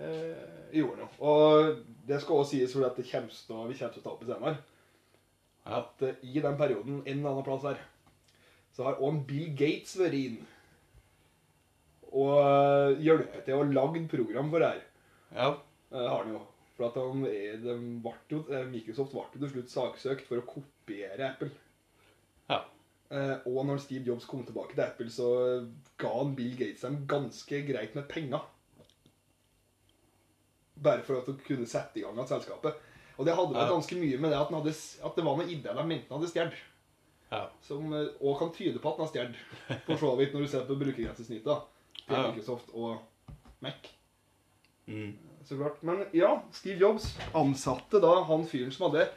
[0.00, 1.10] Eh, gjorde noe.
[1.20, 4.14] Og det skal også sies, for at det kommer til vi kommer til å ta
[4.14, 4.56] opp i senere,
[5.66, 5.78] Ja.
[5.82, 7.84] at eh, i den perioden, en eller annen plass her,
[8.74, 10.40] så har òg Bill Gates vært inn
[12.10, 14.82] og eh, hjulpet til å lage program for det her.
[15.34, 15.50] Ja.
[15.90, 16.40] det har han jo.
[16.76, 21.50] For at han, de jo, eh, Microsoft ble til slutt saksøkt for å kopiere Apple.
[22.50, 22.64] Ja.
[23.10, 25.28] Eh, og når Steve Jobs kom tilbake til Apple, så
[25.98, 28.42] ga han Bill Gates dem ganske greit med penger.
[30.82, 32.74] Bare for at de kunne sette i gang av selskapet.
[33.14, 33.74] Og det hadde vært Ja.
[33.76, 34.74] ganske mye med det at, hadde,
[35.06, 36.62] at det var noe ideer de mente han hadde stjålet.
[37.30, 37.48] Ja.
[37.62, 40.66] Som òg kan tyde på at han har stjålet, for så vidt, når du ser
[40.66, 41.62] på brukergrensesnittet
[42.06, 42.30] til Ja.
[42.32, 42.98] Microsoft og
[43.62, 43.86] Mac.
[44.86, 45.12] Mm.
[45.44, 45.82] Så klart.
[45.82, 49.10] Men ja, Steve Jobs ansatte da han fyren som hadde,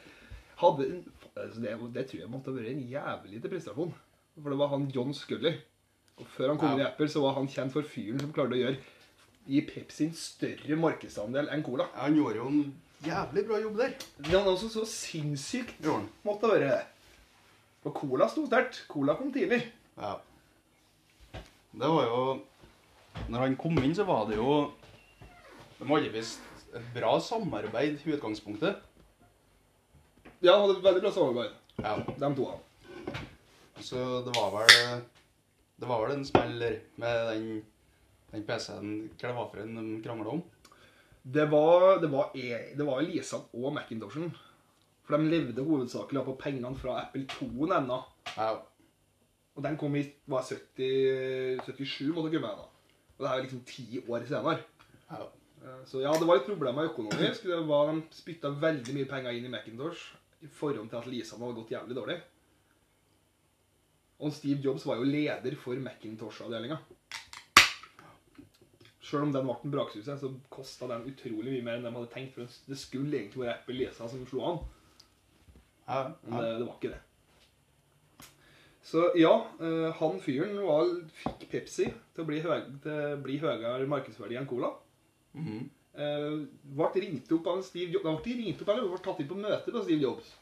[0.60, 0.90] hadde
[1.38, 3.96] altså det, det tror jeg måtte ha vært en jævlig til prestasjon.
[4.38, 5.56] For det var han John Scully.
[6.18, 8.58] Og før han kom inn i Apple, så var han kjent for fyren som klarte
[8.58, 8.78] å gjøre
[9.48, 11.88] gi Pepsi en større markedsandel enn Cola.
[11.96, 12.64] Han gjorde jo en
[13.06, 13.94] jævlig bra jobb der.
[14.26, 16.80] Men han også så sinnssykt Gjorde måtte ha vært det.
[17.88, 18.82] Og Cola sto sterkt.
[18.92, 19.62] Cola kom tidlig.
[19.96, 20.18] Ja.
[21.78, 22.22] Det var jo
[23.30, 24.72] Når han kom inn, så var det jo
[25.80, 26.42] De hadde visst
[26.76, 28.80] et bra samarbeid i utgangspunktet.
[30.42, 31.96] Ja, de hadde et veldig bra samarbeid, Ja.
[32.18, 32.48] de to.
[33.82, 35.02] Så det var vel
[35.80, 37.66] Det var vel en smeller med den,
[38.32, 40.42] den PC-en Hva det var for en de krangla om?
[41.24, 44.32] Det var, det var, e- det var Lisa og Macintoshen.
[45.06, 48.00] For de levde hovedsakelig på pengene fra Apple 2-en ennå.
[48.38, 48.56] Ja.
[49.56, 52.66] Og den kom i var 70, 77, måtte komme med.
[53.18, 54.58] Og det er jo liksom ti år senere.
[55.12, 55.28] ja.
[55.88, 57.48] Så ja, det var litt problemer økonomisk.
[57.48, 60.10] Det var, de spytta veldig mye penger inn i Macintosh
[60.46, 62.18] i forhold til at Lisan hadde gått jævlig dårlig.
[64.18, 66.80] Og Steve Jobs var jo leder for Macintosh-avdelinga.
[69.08, 72.12] Sjøl om den ble en braksuksess, så kosta den utrolig mye mer enn de hadde
[72.12, 72.36] tenkt.
[72.36, 74.64] For det skulle egentlig være Apple Lisa som slo an.
[75.88, 76.02] ja.
[76.26, 77.04] Men det, det var ikke det.
[78.88, 83.36] Så ja, eh, han fyren var, fikk Pepsi til å bli, høy, til å bli
[83.42, 84.70] høyere markedsverdi enn Cola.
[85.38, 85.70] Mhm.
[85.98, 86.34] Eh,
[86.78, 89.40] ble ringt opp av Steve Jobs, ble ikke ringt opp, eller ble tatt inn på
[89.40, 90.36] møte på Steve Jobs.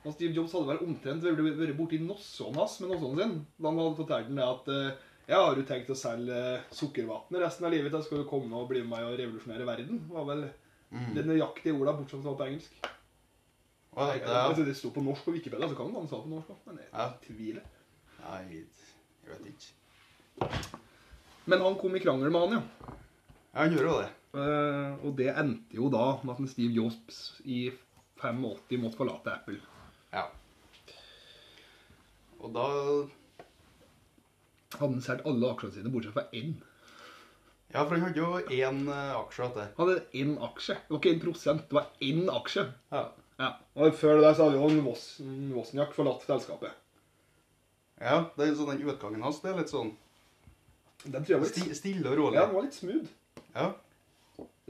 [0.00, 3.34] Og Steve Jobs hadde vel omtrent vært vært borti nossoen hans med nossoen sin.
[3.60, 4.96] Da han hadde fortalt ham at eh,
[5.30, 6.38] ja, har du tenkt å selge
[6.74, 7.92] sukkervann resten av livet?
[7.94, 10.00] Da skal du komme og bli med meg og revolusjonere verden?
[10.08, 10.46] Det var vel
[10.90, 11.10] mm.
[11.14, 12.80] det nøyaktige ordet, bortsett fra på engelsk.
[13.94, 16.30] Hva Jeg, det, altså, det sto på norsk på Wikipedia, så kan han sa på
[16.30, 17.06] norsk også, men jeg Ja.
[17.26, 17.68] tviler.
[18.24, 20.80] Nei, jeg vet ikke.
[21.50, 22.96] Men han kom i krangel med han, ja.
[23.52, 24.10] Ja, han gjorde jo det.
[24.34, 27.64] Eh, og det endte jo da med at Steve Jobs i
[28.20, 29.58] 85 måtte forlate Apple.
[30.12, 30.26] Ja.
[32.40, 32.66] Og da
[34.70, 36.52] Hadde han solgt alle aksjene sine bortsett fra én.
[37.74, 39.72] Ja, for han hadde jo én eh, aksje igjen.
[39.76, 40.76] Han hadde én aksje.
[40.78, 42.64] Det var ikke én prosent, det var én aksje.
[42.94, 43.02] Ja.
[43.40, 43.48] Ja.
[43.74, 45.18] Og før det der så hadde jo en Vos-
[45.56, 46.70] Wozniak forlatt selskapet.
[48.00, 49.40] ja, det er sånn den utgangen hans.
[49.42, 49.90] Det er litt sånn
[51.04, 52.34] Den tror jeg var sti, litt, stille og rolig.
[52.38, 53.08] ja, den var litt smooth.
[53.54, 53.70] Ja.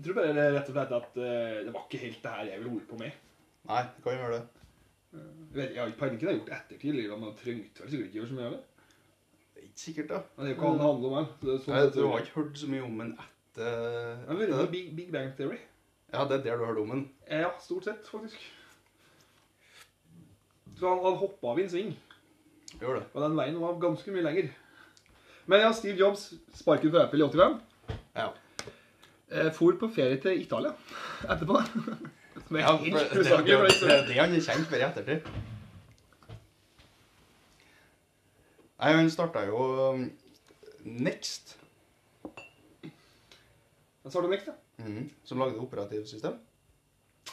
[0.00, 2.46] Jeg tror bare det rett og slett at eh, det var ikke helt det her
[2.48, 3.16] jeg ville holde på med.
[3.68, 4.60] Nei, det kan jo gjøre det.
[5.10, 6.94] Jeg, har ikke peiling på hva jeg har gjort ettertid.
[6.94, 8.60] Eller man trengte vel sikkert ikke gjøre så mye av det.
[9.50, 10.22] Det er ikke sikkert, da.
[10.36, 11.28] Men det er jo hva det handler om her.
[11.36, 14.30] så det er sånn Nei, du har ikke hørt så mye om den etter Jeg
[14.30, 14.66] har vært det?
[14.72, 15.60] Big, Big Bang Theory.
[16.14, 17.06] Ja, det er der du har om den.
[17.28, 18.48] Ja, stort sett, faktisk.
[20.80, 21.92] Så han, han hoppa av i en sving.
[22.80, 23.04] Gjør det.
[23.12, 24.48] Og den veien var ganske mye lenger.
[25.44, 27.60] Men ja, Steve Jobs sparket fra Apple i 85.
[29.30, 30.72] Eh, for på ferie til Italia
[31.30, 31.60] etterpå.
[32.46, 34.86] Som er ja helt det, det, det, det det er han er kjent for i
[34.86, 35.30] ettertid.
[38.80, 39.60] Nei, han starta jo
[39.92, 40.06] um,
[40.84, 41.56] Next.
[44.10, 44.56] Sardonyx, ja.
[44.80, 45.10] Mhm.
[45.24, 46.38] Som lagde operativsystem.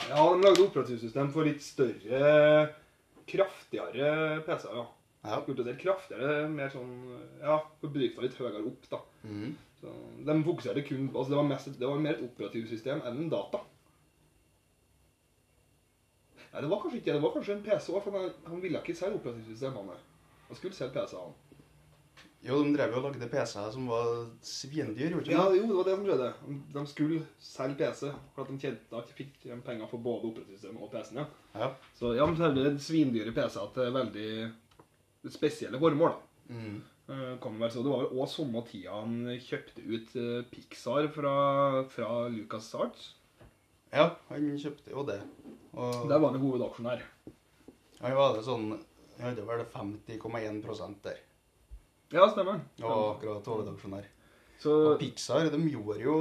[0.10, 2.68] Ja, de lagde operativsystem for litt større,
[3.28, 4.86] kraftigere PC-er, ja.
[5.28, 5.40] Ja.
[5.82, 6.92] Kraftigere, mer sånn
[7.42, 9.02] Ja, for bedrifter litt høyere opp, da.
[9.24, 9.56] Mhm.
[9.82, 9.92] Så
[10.26, 13.60] de fokuserte kun Altså, det var, mest, det var mer et operativsystem enn en data.
[16.54, 17.22] Nei, det var kanskje ikke det.
[17.22, 19.76] var kanskje en PC òg, for han, han ville ikke selge operativsystem.
[19.78, 19.92] Han,
[20.48, 21.36] han skulle selge PC, han.
[22.48, 24.10] Jo, de drev jo og lagde PC-er som var
[24.46, 26.28] svindyr, gjorde de Ja, jo, det var det som skjedde.
[26.76, 30.86] De skulle selge PC, for at de tjente at de fikk penger for både operativsystemet
[30.86, 31.24] og PC-en.
[31.24, 31.26] Ja.
[31.64, 31.72] Ja.
[31.98, 34.30] Så ja, de selger svindyre PC-er til veldig
[35.34, 36.14] spesielle formål.
[36.16, 36.54] da.
[36.56, 36.78] Mhm.
[37.08, 41.08] Eh, Kan være så det var jo også samme tida han kjøpte ut eh, Pixar
[41.16, 41.36] fra,
[41.94, 43.14] fra Lucas Arts.
[43.94, 45.22] ja, han kjøpte jo det.
[45.78, 47.02] Og Der var han hovedaksjonær.
[48.02, 48.68] han var det sånn
[49.18, 51.18] Han hadde vel 50,1 der.
[52.14, 52.60] Ja, stemmer.
[52.84, 54.06] Og akkurat hovedaksjonær.
[54.60, 56.18] Så Og Pixar, de gjorde jo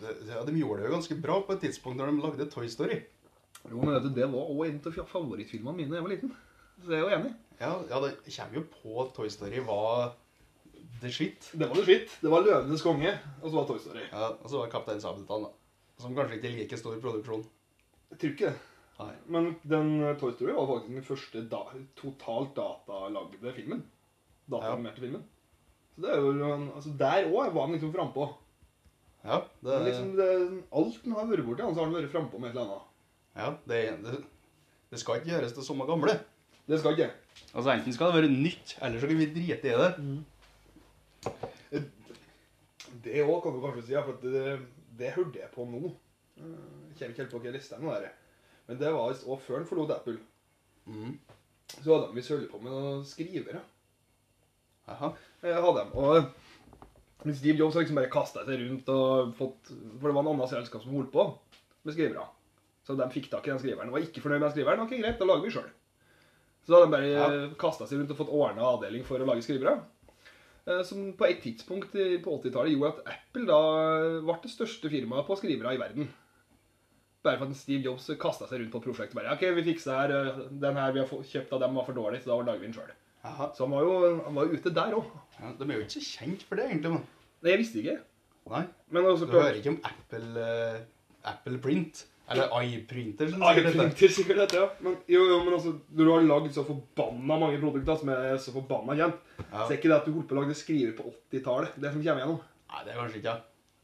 [0.00, 2.66] de, ja, De gjorde det jo ganske bra på et tidspunkt da de lagde Toy
[2.68, 2.98] Story.
[3.70, 6.34] jo, men vet du, det var også en av favorittfilmene mine da jeg var liten.
[6.84, 7.32] Så jeg er jo enig.
[7.60, 10.14] Ja, ja, det kommer jo på at Toy Story var
[11.00, 11.50] the shit.
[11.52, 12.16] Det var det skitt.
[12.22, 14.04] Det var 'Løvenes konge', og så var Toy Story.
[14.12, 15.52] Ja, Og så var Kaptein Sabeltann, da.
[15.98, 17.46] Som kanskje ikke er like stor produksjon.
[18.10, 18.58] Jeg tror ikke det.
[18.98, 19.14] Nei.
[19.28, 21.62] Men den eh, Toy Story var faktisk den første da,
[21.96, 23.82] totalt datalagde filmen.
[24.50, 25.24] Dataanimerte filmen.
[25.96, 28.28] Så det er jo, altså Der òg var han liksom frampå.
[29.24, 30.28] Ja, det, Men Liksom det,
[30.72, 32.82] alt han har vært borti, så har han vært frampå med et eller annet.
[33.36, 34.24] ja det, det,
[34.90, 36.14] det skal ikke gjøres til samme gamle.
[36.66, 37.10] Det skal ikke.
[37.54, 39.90] Altså Enten skal det være nytt, eller så kan vi drite i det.
[43.04, 44.58] Det òg kan du kanskje si, ja, for det,
[44.98, 45.92] det hørte jeg på nå.
[46.40, 47.94] Eh, Jeg kommer ikke helt på hva nå.
[48.02, 48.12] Der.
[48.66, 50.18] Men det var òg før han forlot Apple.
[50.86, 51.16] Mm.
[51.82, 53.62] Så hadde de visst holdt på med noen skrivere.
[54.86, 55.12] Jaha.
[55.42, 55.90] Jeg hadde dem.
[55.98, 60.30] Og Steve Jobs har liksom bare kasta seg rundt og fått For det var en
[60.34, 61.24] annen selskap som holdt på
[61.86, 62.26] med skrivere.
[62.86, 63.90] Så de fikk tak i den skriveren.
[63.90, 64.84] Var ikke fornøyd med den skriveren.
[64.84, 65.70] Ok, greit, da lager vi sjøl.
[66.66, 67.26] Så da hadde de bare Ja.
[67.30, 67.48] ja.
[67.58, 69.76] kasta seg rundt og fått ordna avdeling for å lage skrivere.
[70.66, 73.60] Eh, Som på et tidspunkt på 80-tallet gjorde at Apple da
[74.26, 76.08] ble det største firmaet på skrivere i verden.
[77.22, 79.14] Bare for at Steve Jobs kasta seg rundt på prosjektet.
[79.14, 81.94] bare, ok, vi fikser her, eh, Den her vi har kjøpt av dem, var for
[81.94, 82.92] dårlig, så da lager vi den sjøl.
[83.54, 85.06] Så han var jo han var ute der òg.
[85.40, 86.92] Ja, de er jo ikke så kjent for det, egentlig.
[86.92, 87.06] men
[87.42, 87.96] Nei, jeg visste ikke.
[88.50, 88.64] Nei.
[88.90, 90.78] Men også, Du hører ikke om Apple, uh,
[91.24, 92.06] Apple Print.
[92.28, 94.66] Eller iPrinter, Ja, jeg sikkert dette, ja.
[94.82, 98.40] Men, jo, jo, men altså, når du har lagd så forbanna mange produkter som er
[98.42, 99.60] så forbanna kjent, Ja.
[99.60, 102.02] så er ikke det at du holdt på å lage skriver på 80-tallet, det som
[102.02, 102.40] kommer igjennom.
[102.72, 103.36] Nei, det er kanskje ikke ja.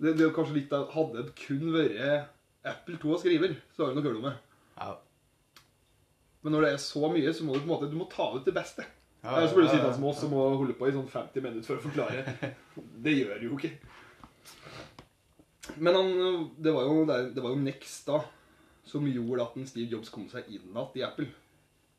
[0.03, 2.27] Det, det er kanskje litt av, Hadde det kun vært
[2.73, 4.35] Apple 2 og skriver, så har du noe om det.
[4.81, 4.91] Ja.
[6.43, 8.27] Men når det er så mye, så må du på en måte du må ta
[8.35, 8.83] ut det beste.
[9.23, 11.45] Ja, Ellers blir du ja, sittende som oss og må holde på i sånn 50
[11.45, 12.51] minutter for å forklare.
[13.07, 13.77] Det gjør du jo ikke.
[15.77, 16.09] Men han,
[16.59, 18.23] det, var jo, det var jo Next da
[18.89, 21.29] som gjorde at en Steve Jobs kom seg inn igjen i Apple.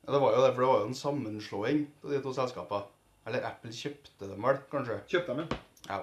[0.04, 2.90] Ja, det var jo det, for det var jo en sammenslåing av de to selskapene.
[3.24, 5.00] Eller Apple kjøpte dem vel, kanskje.
[5.14, 5.62] Kjøpte dem, ja.
[5.88, 6.02] Ja.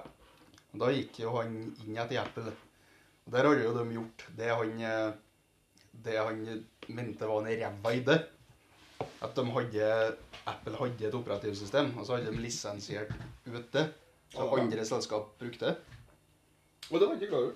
[0.71, 2.53] Og da gikk jo han inn etter Apple.
[3.27, 4.81] Og der har jo de gjort det han
[5.91, 6.45] Det han
[6.87, 8.17] mente var en ræva idé.
[9.21, 9.87] At de hadde
[10.49, 13.11] Apple hadde et operativsystem, og så hadde de lisensiert
[13.45, 13.85] ut det.
[14.33, 15.99] Så andre selskap brukte det.
[16.91, 17.53] Og det var jeg ikke klar over.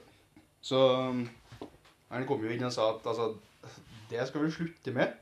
[0.65, 1.25] Så um,
[2.09, 3.33] han kom jo inn og sa at altså,
[4.09, 5.13] det skal vi slutte med.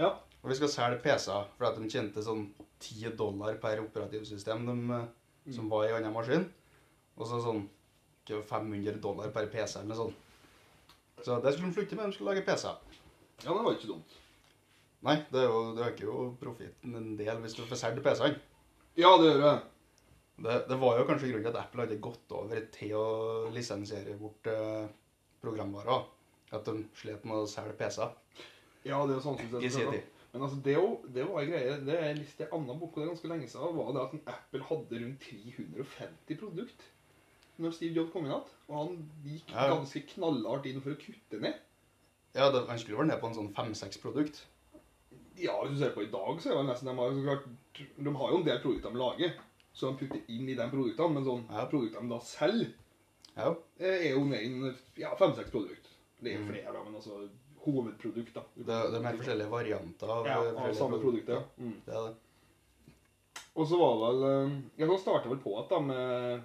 [0.00, 0.14] Ja.
[0.42, 2.48] Og vi skal selge PC-er for at de tjente sånn
[2.80, 6.46] 10 dollar per operativsystem de, eh, som var i annen maskin.
[7.18, 7.66] Og så sånn
[8.30, 10.26] 500 dollar per PC eller noe sånt.
[11.24, 12.08] Så det skulle de slutte med.
[12.08, 12.78] De skulle lage PC-er.
[13.44, 14.16] Ja, det var ikke dumt.
[15.04, 18.40] Nei, det, øker jo, jo profitten en del hvis du får solgt PC-ene.
[18.98, 19.54] Ja, det gjør det.
[20.40, 23.04] Det, det var jo kanskje grunnen til at Apple hadde gått over til å
[23.52, 24.86] lisensiere bort eh,
[25.42, 26.06] programvarer.
[26.56, 28.16] At de slet med å selge PC-er
[28.88, 30.06] Ja, det er sånn som i sin tid.
[30.32, 30.76] Men altså, det,
[31.14, 33.90] det var en greie, det er lest i en annen bok, ganske lenge siden, var
[33.94, 36.86] det at en Apple hadde rundt 350 produkt
[37.60, 38.46] når Steve Jobs kom inn igjen.
[38.70, 38.94] Og han
[39.26, 39.66] gikk Ja.
[39.74, 41.58] ganske knallhardt inn for å kutte ned.
[42.32, 44.44] Ja, det, han skulle vært ned på en sånn fem-seks produkt.
[45.36, 47.50] Ja, hvis du ser på i dag, så er det nesten de har, så klart,
[48.06, 49.34] de har jo en del produkter de lager,
[49.72, 51.66] så de putter inn i de produktene, men sånn Ja.
[51.70, 52.72] produktene da selger,
[53.36, 53.54] Ja.
[53.78, 55.90] eh, er jo ned ja, fem-seks produkter.
[56.22, 56.48] Det er Mm.
[56.48, 57.28] flere, da, men altså
[57.64, 58.42] hovedprodukt, da.
[58.56, 61.34] Det, det er mer forskjellige varianter av, Ja, av samme produkt, produkter.
[61.34, 61.42] ja.
[61.64, 61.80] Mm.
[61.86, 62.16] Det er det.
[63.56, 66.42] Og så var vel eh, Ja, så starta vel på igjen da med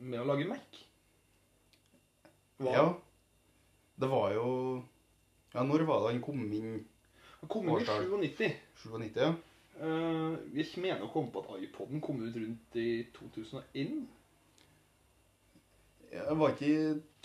[0.00, 0.82] med å lage Mac.
[2.60, 2.72] Hva?
[2.72, 2.94] Ja.
[3.98, 4.84] Det var jo
[5.54, 6.84] Ja, når var det han kom inn?
[7.40, 8.04] Han kom inn i Årstall.
[8.20, 8.52] 97.
[8.84, 9.32] 97, ja.
[9.76, 14.06] Uh, jeg mener å komme på at iPoden kom ut rundt i 2001.
[16.16, 16.76] Det var ikke i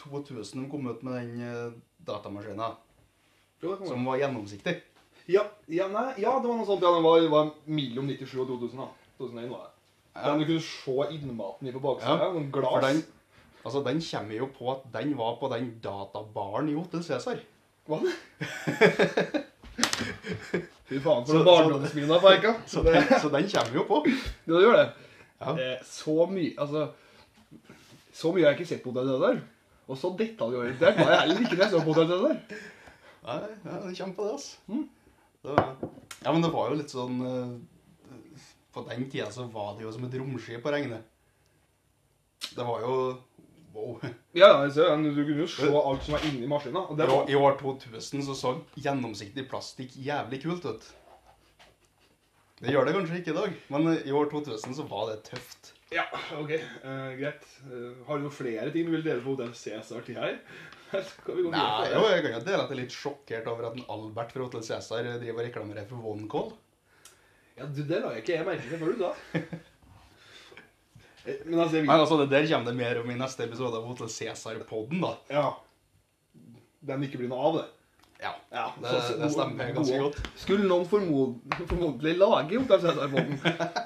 [0.01, 1.29] 2000 de kom ut med den
[2.03, 2.73] datamaskina datamaskinen
[3.61, 4.73] Jo, som var gjennomsiktig.
[5.29, 6.81] Ja, ja, nei, ja, det var noe sånt.
[6.83, 8.79] Ja, den var, var mellom 97 og 2000.
[8.81, 8.87] da.
[9.21, 9.73] 2001 var det.
[10.15, 10.21] Ja.
[10.25, 12.15] Den du kunne se innmaten i på baksida.
[12.17, 12.73] Ja, Noen glass.
[12.73, 12.97] For den,
[13.61, 17.39] altså den kommer jo på at den var på den databaren i Hotel Cæsar.
[17.87, 17.97] Hva?
[20.91, 22.51] Fy faen, for barndomsminner på Eika.
[22.71, 24.01] Så den, så den kommer jo på.
[24.11, 24.87] Ja, det gjør det.
[25.41, 25.53] Ja.
[25.55, 26.83] Eh, så mye Altså
[28.13, 29.39] Så mye har jeg ikke sett på det der.
[29.87, 32.35] Og så detaljorientert var jeg heller ikke når jeg så på det der.
[33.21, 34.57] Nei, ja, den kommer på det, altså.
[34.67, 34.83] Mm.
[35.41, 35.71] Det var,
[36.25, 37.55] ja, men det var jo litt sånn eh,
[38.75, 40.99] På den tida så var det jo som et romskip å regne.
[42.51, 42.95] Det var jo
[43.73, 43.99] Wow.
[44.41, 45.09] Ja, jeg ser den.
[45.11, 46.85] du kunne jo se alt som var inni maskina.
[46.87, 50.89] Og det var, I år 2000 så så gjennomsiktig plastikk jævlig kult ut.
[52.61, 55.71] Det gjør det kanskje ikke i dag, men i år 2000 så var det tøft.
[55.91, 56.05] ja,
[56.37, 56.51] OK.
[56.85, 57.47] Uh, greit.
[57.65, 60.37] Uh, har du noen flere ting du vil dele på Hotell Cæsar til her?
[61.09, 63.71] Skal vi gå Nei, jo, jeg kan jo dele at jeg er litt sjokkert over
[63.71, 66.53] at en Albert fra Hotel Cæsar driver og reklamerer for OneCall.
[67.57, 69.11] Ja, du, Det la jeg ikke jeg merke til før du da.
[71.45, 73.83] Men altså, jeg Men altså, Det der kommer det mer om i neste episode av
[73.85, 75.11] Hotel Cæsar-podden, da.
[75.29, 75.49] Ja.
[76.87, 77.67] Den ikke blir noe av, det.
[78.21, 80.17] Ja, Ja, det, så- det stemmer ganske godt.
[80.37, 81.35] Skulle noen formod,
[81.69, 83.37] formodentlig lage Hotell Cæsar-podden,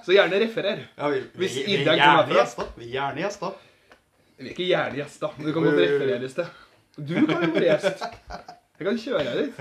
[0.06, 0.86] så gjerne referer.
[0.98, 2.71] Ja, vi, vi, vi, vi er gjerne gjester.
[2.78, 3.56] Vi er gjerne gjester.
[4.38, 6.50] Vi er ikke gjerne gjester, men du kan godt refereres til.
[6.95, 8.04] Du kan jo være gjest.
[8.80, 9.54] Jeg kan kjøre deg dit.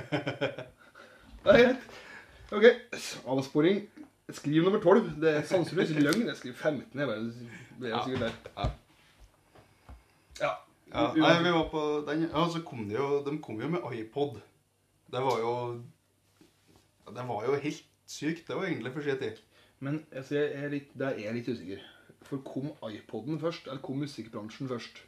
[1.44, 1.84] Det er greit.
[2.54, 2.64] Ok,
[3.34, 3.82] avsporing.
[4.34, 5.10] Skriv nummer 12.
[5.20, 6.26] Det er sannsynligvis løgn.
[6.30, 7.00] Jeg skriver 15.
[7.00, 7.32] Jeg bare,
[7.80, 8.04] det er Ja.
[8.04, 8.32] sikkert der.
[8.56, 8.70] Ja.
[10.40, 10.50] Ja.
[10.94, 13.80] Ja, nei, vi var på den Ja, så kom de jo De kom jo med
[13.98, 14.40] iPod.
[15.10, 15.82] Det var jo
[17.06, 18.46] Det var jo helt sykt.
[18.46, 19.38] Det var egentlig for sin tid.
[19.80, 21.80] Men altså, jeg er litt, der er jeg litt usikker.
[22.22, 25.02] For kom iPoden først, eller kom musikkbransjen først?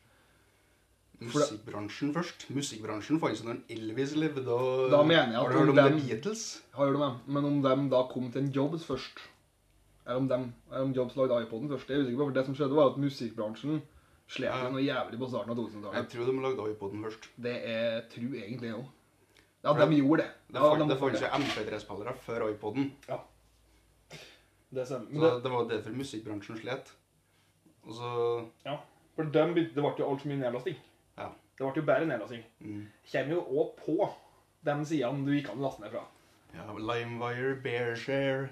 [1.21, 2.45] Musikkbransjen først.
[2.53, 4.45] Musikkbransjen fantes jo når Elvis levde.
[4.53, 6.63] og Da mener jeg at Har du hørt om om dem- The Beatles?
[6.75, 7.15] Har du med?
[7.27, 9.19] Men om dem da kom til en jobb først
[10.07, 12.27] Eller om, dem, eller om Jobs lagde iPoden først, det er jeg usikker på.
[12.31, 13.81] For det som skjedde, var at musikkbransjen
[14.29, 14.69] slet Ja.
[14.71, 15.97] noe jævlig på starten av 2000-tallet.
[15.99, 17.27] Jeg tror de lagde iPoden først.
[17.43, 18.85] Det er tru egentlig òg.
[19.65, 20.31] Ja, For de gjorde det.
[20.53, 22.93] Det, Ja, de fantes de MP3-spillere før iPoden.
[23.09, 23.19] Ja.
[24.75, 25.11] Det stemmer.
[25.21, 26.93] Så det, det, var derfor musikkbransjen slet.
[27.87, 28.11] Og så
[28.67, 28.77] ja,
[29.17, 30.77] for dem, det ble jo altfor mye nedlasting.
[31.19, 31.29] Ja.
[31.59, 32.43] Det ble jo bare nedlasting.
[32.61, 34.09] mm, Kommer jo òg på
[34.67, 36.05] de sidene du ikke kan laste ned fra.
[36.55, 38.49] ja, Limewire, Bearshare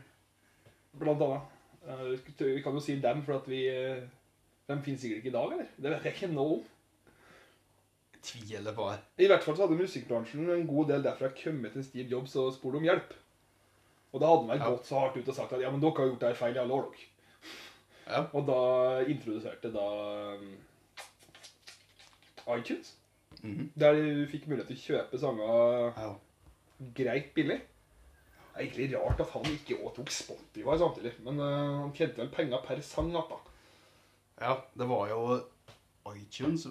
[0.98, 1.50] Blant annet.
[1.86, 2.04] Eh,
[2.38, 4.04] Vi kan jo si dem, for at vi eh,
[4.68, 5.66] De finnes sikkert ikke i dag, eller?
[5.76, 6.62] Det vet jeg ikke nå om.
[8.24, 9.00] Tviler på det.
[9.24, 12.54] I hvert fall så hadde musikkbransjen en god del derfra kommet til Steve Jobs og
[12.54, 13.12] spurt om hjelp.
[14.14, 14.70] Og da hadde han Ja.
[14.70, 16.56] gått så hardt ut og sagt at ja, men dere har gjort det her feil
[16.56, 17.10] i alle år, dere.
[18.06, 18.22] Ja.
[18.32, 19.86] Og da introduserte da
[20.36, 20.56] um,
[22.56, 22.96] iTunes,
[23.42, 23.68] -hmm.
[23.74, 26.10] der du fikk mulighet til å kjøpe sanger ja.
[26.96, 27.60] greit billig.
[28.54, 32.22] Det er egentlig rart at han ikke òg tok Spotify samtidig, men uh, han tjente
[32.22, 33.10] vel penger per sang.
[33.12, 33.40] da.
[34.40, 35.40] ja, det var jo
[36.14, 36.68] iTunes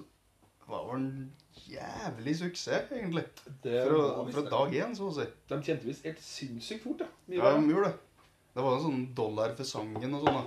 [0.67, 1.34] var jo en
[1.67, 3.24] jævlig suksess, egentlig.
[3.63, 5.28] Det Fra, var fra dag én, så å si.
[5.50, 7.04] De tjente visst helt sinnssykt fort.
[7.04, 7.10] Ja.
[7.28, 8.28] Mye Ja, de gjorde det.
[8.54, 10.39] Det var en sånn dollar for sangen og sånn.
[10.39, 10.43] da.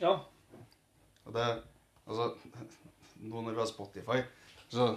[0.00, 0.14] ja.
[1.24, 1.48] Og det,
[2.04, 2.30] altså,
[3.24, 4.22] nå når vi har Spotify,
[4.68, 4.90] så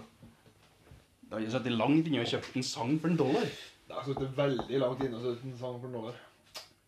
[1.27, 3.49] det har ikke sittet langt inne å kjøpe en sang for en dollar.
[3.87, 6.17] Det har sittet veldig langt inne og sett en sang for noen år.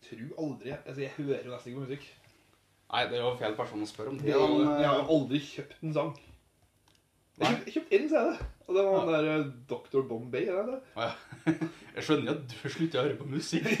[0.04, 2.08] Tror aldri Altså, jeg hører jo nesten ikke på musikk.
[2.90, 4.26] Nei, det er jo feil person å spørre om det.
[4.32, 6.10] Jeg, har- men, jeg har eh, jo aldri kjøpt en sang.
[7.40, 10.02] Jeg har kjøpte, jeg kjøpte én CD, og det var den der eh, Dr.
[10.10, 10.42] Bombay.
[10.50, 10.80] Er det?
[10.96, 11.10] ja.
[11.94, 13.70] Jeg skjønner jo at du slutter å høre på musikk.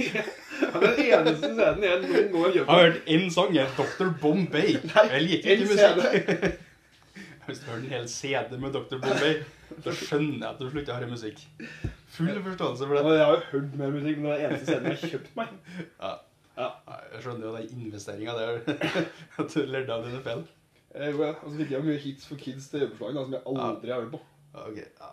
[0.60, 2.68] Ja, den eneste CD-en jeg noen gang har kjøpt.
[2.70, 4.10] har hørt én sang, er Dr.
[4.22, 4.74] Bombay.
[5.12, 6.58] Jeg liker ikke musikk.
[7.46, 8.98] Hvis du hører en hel CD med Dr.
[9.02, 9.40] Bombay,
[9.82, 11.40] så skjønner jeg at du slutter å høre musikk.
[12.10, 13.14] Full forståelse for det.
[13.18, 15.36] Jeg har jo hørt mer musikk, men det er den eneste CD-en jeg har kjøpt
[15.38, 15.52] meg.
[16.00, 16.10] Ja.
[16.60, 16.68] Ja.
[17.14, 18.58] Jeg skjønner jo den investeringa der.
[19.40, 20.42] At du lærte av dine feil.
[20.90, 24.02] Eh, Og så fikk jeg mye hits for kids til øverslag, som jeg aldri har
[24.02, 24.22] hørt på.
[24.66, 25.12] Okay, ja.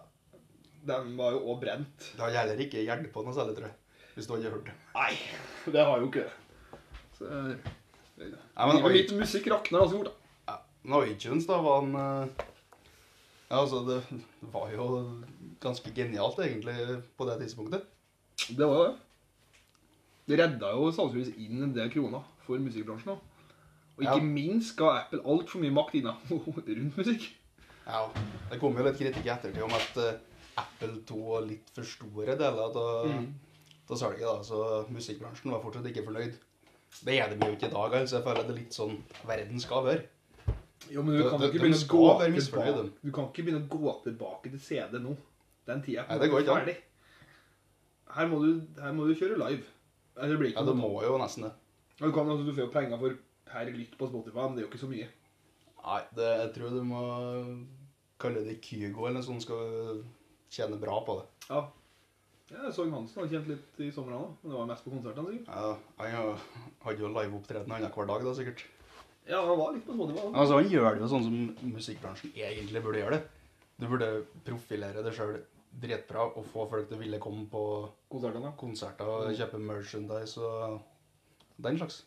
[0.87, 2.09] Den var jo òg brent.
[2.17, 3.77] Du har heller ikke hjulpet på noe særlig, tror jeg.
[4.15, 4.75] Hvis du hadde hørt det.
[4.95, 5.13] Nei,
[5.75, 6.79] det har jo ikke det.
[7.19, 7.73] Så, eh,
[8.17, 8.31] Nei,
[8.65, 10.57] men livet mitt musikk rakner ganske fort, da.
[10.89, 11.01] Ja.
[11.11, 12.31] ITunes, da, var en
[13.49, 14.01] Ja, altså, det
[14.53, 14.87] var jo
[15.63, 16.75] ganske genialt, egentlig,
[17.17, 17.85] på det tidspunktet.
[18.49, 18.95] Det var jo det.
[20.27, 23.13] Det redda jo sannsynligvis inn en del kroner for musikkbransjen.
[23.13, 23.17] da.
[23.97, 24.23] Og ikke Ja.
[24.23, 27.29] minst ga Apple altfor mye makt inna rundt musikk.
[27.87, 28.09] Ja,
[28.51, 30.19] Det kom jo litt kritikk i ettertid om at eh,
[30.57, 33.33] Apple tok litt for store deler av Mm.
[33.95, 36.35] salget, da, så musikkbransjen var fortsatt ikke fornøyd.
[37.05, 38.17] Det er de jo ikke i dag, altså.
[38.17, 40.03] Jeg føler det er litt sånn verden skal være.
[40.93, 42.83] Jo, men du kan det, jo ikke de gå tilbake.
[43.01, 45.15] Du kan ikke begynne å gå tilbake til CD nå.
[45.67, 46.75] Den tida er Nei, det ikke ferdig.
[48.17, 49.65] Her må, du, her må du kjøre live.
[50.17, 51.53] Eller blir ikke Ja, det må jo nesten det.
[51.97, 53.17] Du, kan, altså, du får jo penger for
[53.47, 55.09] per lytt på Spotify, men det er jo ikke så mye.
[55.87, 57.01] Nei, det, jeg tror du må
[58.21, 60.01] kalle det Kygo eller noe sånt, skal
[60.51, 61.27] tjene bra på det.
[61.49, 61.67] Ja.
[62.47, 64.15] Ja, Sogn Hansen har kjent litt i sommer.
[64.41, 65.49] Men det var mest på konsertene, sikkert.
[65.51, 66.37] Ja, han
[66.85, 68.63] hadde jo liveopptreden annenhver dag, da, sikkert.
[69.27, 69.93] Ja, han var litt på.
[69.97, 73.23] Men altså, han gjør det jo sånn som musikkbransjen egentlig burde gjøre det.
[73.77, 74.07] Du burde
[74.47, 75.35] profilere deg sjøl
[75.77, 77.63] dritbra og få folk til å ville komme på
[78.09, 78.53] Konsertene.
[78.57, 80.79] konserter og kjøpe merchandise og
[81.61, 81.99] den slags.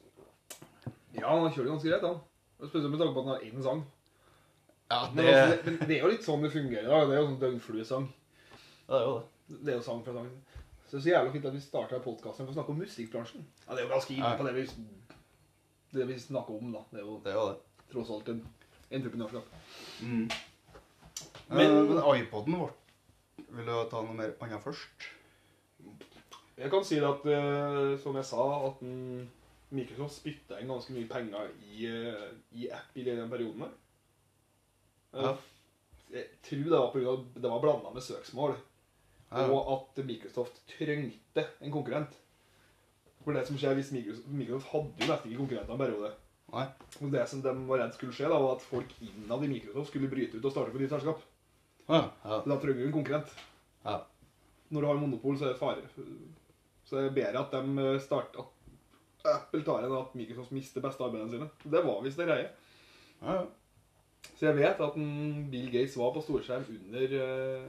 [1.14, 2.18] Ja, han kjører ganske greit, han.
[2.60, 3.84] Spesielt med tanke på at han har én sang.
[4.90, 6.88] Ja, Men, altså, det, men det er jo litt sånn det fungerer.
[6.90, 7.04] da.
[7.06, 8.08] Det er jo sånn døgnfluesang.
[8.88, 9.58] Ja, det er jo det.
[9.60, 10.34] Det er jo sang fra sangen.
[10.86, 13.44] Så det er så jævlig fint at vi starta podkasten for å snakke om musikkbransjen.
[13.68, 14.64] Ja, Det er jo ganske inne på det vi,
[15.92, 16.82] det vi snakker om, da.
[16.92, 17.58] Det er jo Det er jo det.
[17.92, 18.46] tross alt en
[18.90, 19.44] entreprenørskap.
[20.02, 20.30] Mm.
[21.48, 22.70] Men- Men, men iPoden vår
[23.50, 24.88] Vil du ta noe mer annet først?
[26.60, 28.82] Jeg kan si det at, eh, som jeg sa, at
[29.72, 33.70] Microsoft spytta inn ganske mye penger i, eh, i app i den perioden der.
[35.14, 35.36] Eh, Ja.
[36.12, 37.24] Jeg tror det var pga.
[37.40, 38.56] det var blanda med søksmål.
[39.32, 39.46] Ja.
[39.50, 42.16] Og at Microsoft trengte en konkurrent.
[43.24, 46.12] For det som skjer hvis Microsoft, hadde jo nesten ikke konkurrenter en periode.
[46.50, 46.66] Nei.
[47.00, 49.92] Og det som de var redd skulle skje, da, var at folk innad i Microsoft
[49.92, 51.20] skulle bryte ut og starte på nytt selskap.
[51.90, 52.00] Ja.
[52.24, 52.38] ja.
[52.46, 53.36] Da trenger du en konkurrent.
[53.84, 54.00] ja.
[54.70, 55.82] Når du har monopol, så er det fare.
[56.86, 61.02] Så det er bedre at de starter at Apple tar en, at Microsoft mister beste
[61.02, 61.48] arbeidene sine.
[61.64, 62.50] Det var visst en greie.
[63.22, 63.40] ja.
[63.40, 63.48] ja.
[64.36, 64.94] Så jeg vet at
[65.52, 67.64] Bill Gates var på storskjerm under, eh,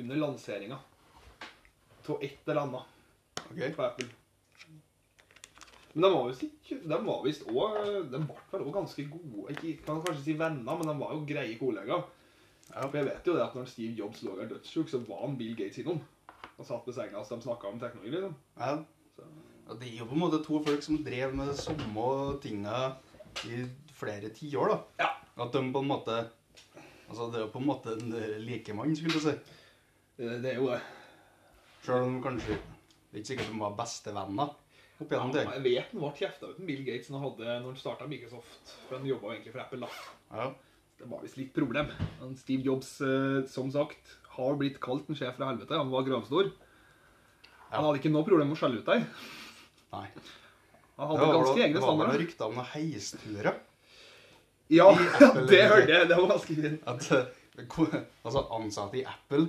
[0.00, 0.78] under lanseringa
[2.08, 3.60] av et eller annet Ok.
[3.76, 4.08] på Apple.
[5.94, 7.76] Men de var visst ikke De var visst òg
[8.10, 11.20] De ble vel også ganske gode Ikke kan kanskje si venner, men de var jo
[11.28, 12.02] greie kollegaer.
[12.72, 12.86] Ja.
[12.88, 15.38] For jeg vet jo det at når Steve Jobs lå der dødssjuk, så var han
[15.38, 16.00] Bill Gates innom.
[16.56, 17.30] Og satt ved senga hans.
[17.30, 18.34] De snakka om teknologi, liksom.
[18.58, 18.70] Ja.
[19.68, 22.06] Ja, Det er jo på en måte to folk som drev med de samme
[22.42, 22.80] tinga
[23.44, 23.62] i
[23.94, 25.04] flere tiår, da.
[25.04, 25.10] Ja.
[25.44, 26.24] At de på en måte
[27.04, 29.34] Altså, det er jo på en måte en eh, likemann, skulle du si.
[30.16, 30.80] Det, det er jo det.
[31.84, 34.54] Sjøl om kanskje Det er ikke sikkert de var bestevenner
[35.00, 35.44] opp Ja, gjennom det.
[35.44, 38.74] jeg vet han ble kjefta ut Bill Gates når han, hadde, når han starta Microsoft.
[38.88, 39.88] For han jobba egentlig for Apple, da.
[40.38, 40.48] Ja.
[41.00, 41.88] Det var visst litt problem.
[42.20, 45.74] Han Steve Jobs, eh, som sagt, har blitt kalt en sjef fra helvete.
[45.76, 46.52] Han var gravstor.
[47.74, 49.06] Han hadde ikke noe problem med å skjelle ut deg.
[49.94, 50.06] Nei.
[50.94, 52.20] Han Det hadde var, ganske det egne var vel standarder.
[52.22, 53.56] rykter om noen heisturer.
[54.70, 54.86] Ja,
[55.50, 56.08] det hørte jeg.
[56.08, 56.86] Det var ganske fint.
[56.86, 59.48] At eh, altså, ansatte i Apple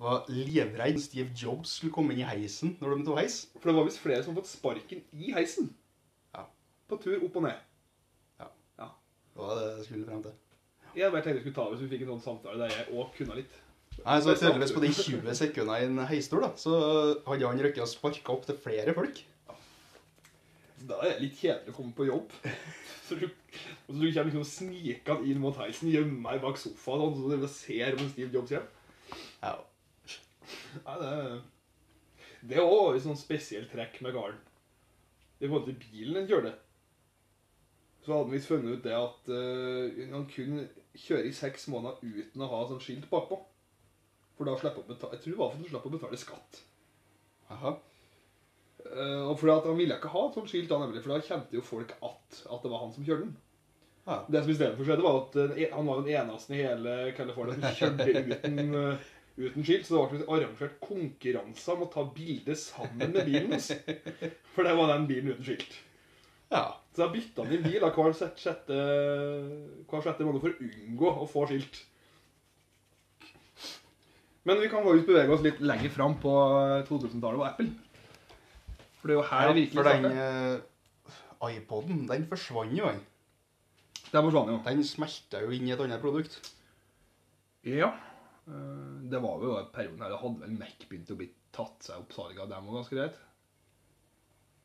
[0.00, 3.40] var livredd Steve Jobs skulle komme inn i heisen når de tok heis.
[3.58, 5.72] For det var visst flere som hadde fått sparken i heisen.
[6.36, 6.46] Ja.
[6.88, 7.58] På tur opp og ned.
[8.40, 8.48] Ja.
[8.80, 8.92] ja.
[9.34, 10.38] Det var det jeg skulle frem til.
[10.96, 13.12] Jeg bare tenkte jeg skulle ta hvis vi fikk en sånn samtale der jeg òg
[13.18, 13.58] kunne litt.
[14.00, 16.72] Nei, så tydeligvis På de 20 sekundene i en heistur, da, så
[17.26, 19.20] hadde han røkket og sparka opp til flere folk.
[20.88, 22.32] Da er det litt kjedelig å komme på jobb.
[23.10, 27.00] Så du, og så du kommer liksom snikende inn mot heisen, gjemmer deg bak sofaen,
[27.00, 28.68] sånn, så du ser om Steve Jobs hjem.
[29.42, 29.56] Ja.
[30.84, 31.12] Nei, det,
[32.50, 34.40] det er òg et sånn spesielt trekk med karen.
[35.40, 36.54] I forhold til bilen den kjørte.
[38.04, 42.44] Så hadde visst funnet ut det at eh, han kunne kjøre i seks måneder uten
[42.44, 43.38] å ha sånn skilt bakpå.
[44.38, 46.20] For da slipper han betale, Jeg tror det var for at han slapp å betale
[46.20, 46.60] skatt.
[47.52, 47.74] Aha.
[48.86, 51.26] Eh, og fordi at Han ville ikke ha et sånt skilt, da, nemlig, for da
[51.26, 53.36] kjente jo folk at, at det var han som kjørte den.
[54.06, 54.16] Ja.
[54.28, 57.76] Det som istedenfor skjedde, var at eh, han var den eneste i hele California som
[57.78, 59.86] kjørte uten, eh, uten skilt.
[59.86, 63.70] Så det ble arrangert konkurranser om å ta bilde sammen med bilen hans.
[64.54, 65.78] For det var den bilen uten skilt.
[66.50, 66.64] ja.
[66.90, 68.76] Så da bytta han inn bil hver sjette,
[69.86, 71.76] hver sjette måned for å unngå å få skilt.
[74.48, 76.32] Men vi kan faktisk bevege oss litt lenger fram på
[76.88, 77.68] 2000-tallet og Apple.
[78.98, 80.58] For det er jo her ja virkelig for den starter.
[81.46, 83.00] eh, iPoden, den forsvant jo, den.
[84.10, 84.58] Det forsvant jo.
[84.66, 86.38] Den smelta jo inn i et annet produkt.
[87.66, 87.92] Ja.
[88.48, 91.98] eh, Det var jo perioden her da hadde vel Mac begynt å bli tatt seg
[92.02, 93.18] opp salget av dem og ganske greit.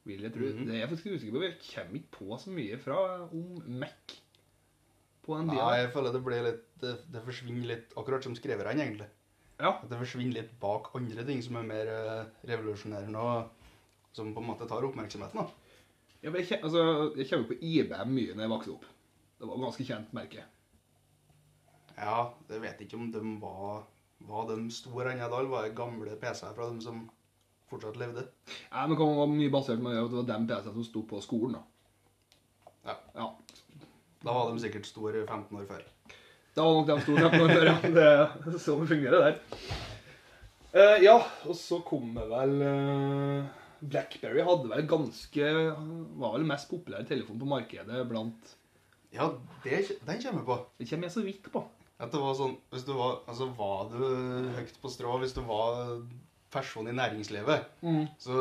[0.05, 0.45] Vil jeg tro.
[0.45, 0.65] Mhm.
[0.67, 1.43] Det er jeg faktisk usikker på.
[1.45, 4.15] Jeg kommer ikke på så mye fra om Mac
[5.25, 8.75] på den Nei, jeg føler det blir litt Det, det forsvinner litt, akkurat som skriverne,
[8.77, 9.07] egentlig.
[9.57, 9.71] Ja.
[9.81, 13.47] At det forsvinner litt bak andre ting som er mer eh, revolusjonerende, og
[14.13, 15.39] som på en måte tar oppmerksomheten.
[15.39, 15.47] da.
[16.21, 18.85] Ja, jeg, altså, jeg kommer på IBM mye når jeg vokser opp.
[19.39, 20.45] Det var et ganske kjent merke.
[21.95, 22.19] Ja,
[22.51, 23.85] jeg vet ikke om de var,
[24.27, 27.05] var de store ennå da, eller var det gamle PC-er fra dem som
[27.71, 28.25] fortsatt levde?
[28.69, 31.21] Ja, men det var mye basert på at det var den PC-en som sto på
[31.23, 31.57] skolen.
[31.57, 31.63] da.
[32.85, 32.97] Ja.
[33.15, 33.27] Ja.
[34.25, 35.83] Da var de sikkert store 15 år før.
[36.55, 37.77] Da var nok de store 15 år før, ja.
[37.95, 38.07] Det
[38.55, 39.39] er sånn det fungerer der.
[40.75, 41.15] Uh, ja,
[41.47, 43.45] og så kom det vel uh,
[43.79, 45.51] Blackberry hadde vel ganske
[46.19, 48.49] Var vel mest populære telefon på markedet blant
[49.15, 49.29] Ja,
[49.63, 50.57] det, den kommer jeg på.
[50.79, 51.63] Den kommer jeg så vidt på.
[51.95, 54.01] At det var sånn Hvis du var Altså, var du
[54.57, 56.01] høyt på strå hvis du var
[56.55, 57.65] person i næringslivet,
[58.21, 58.35] så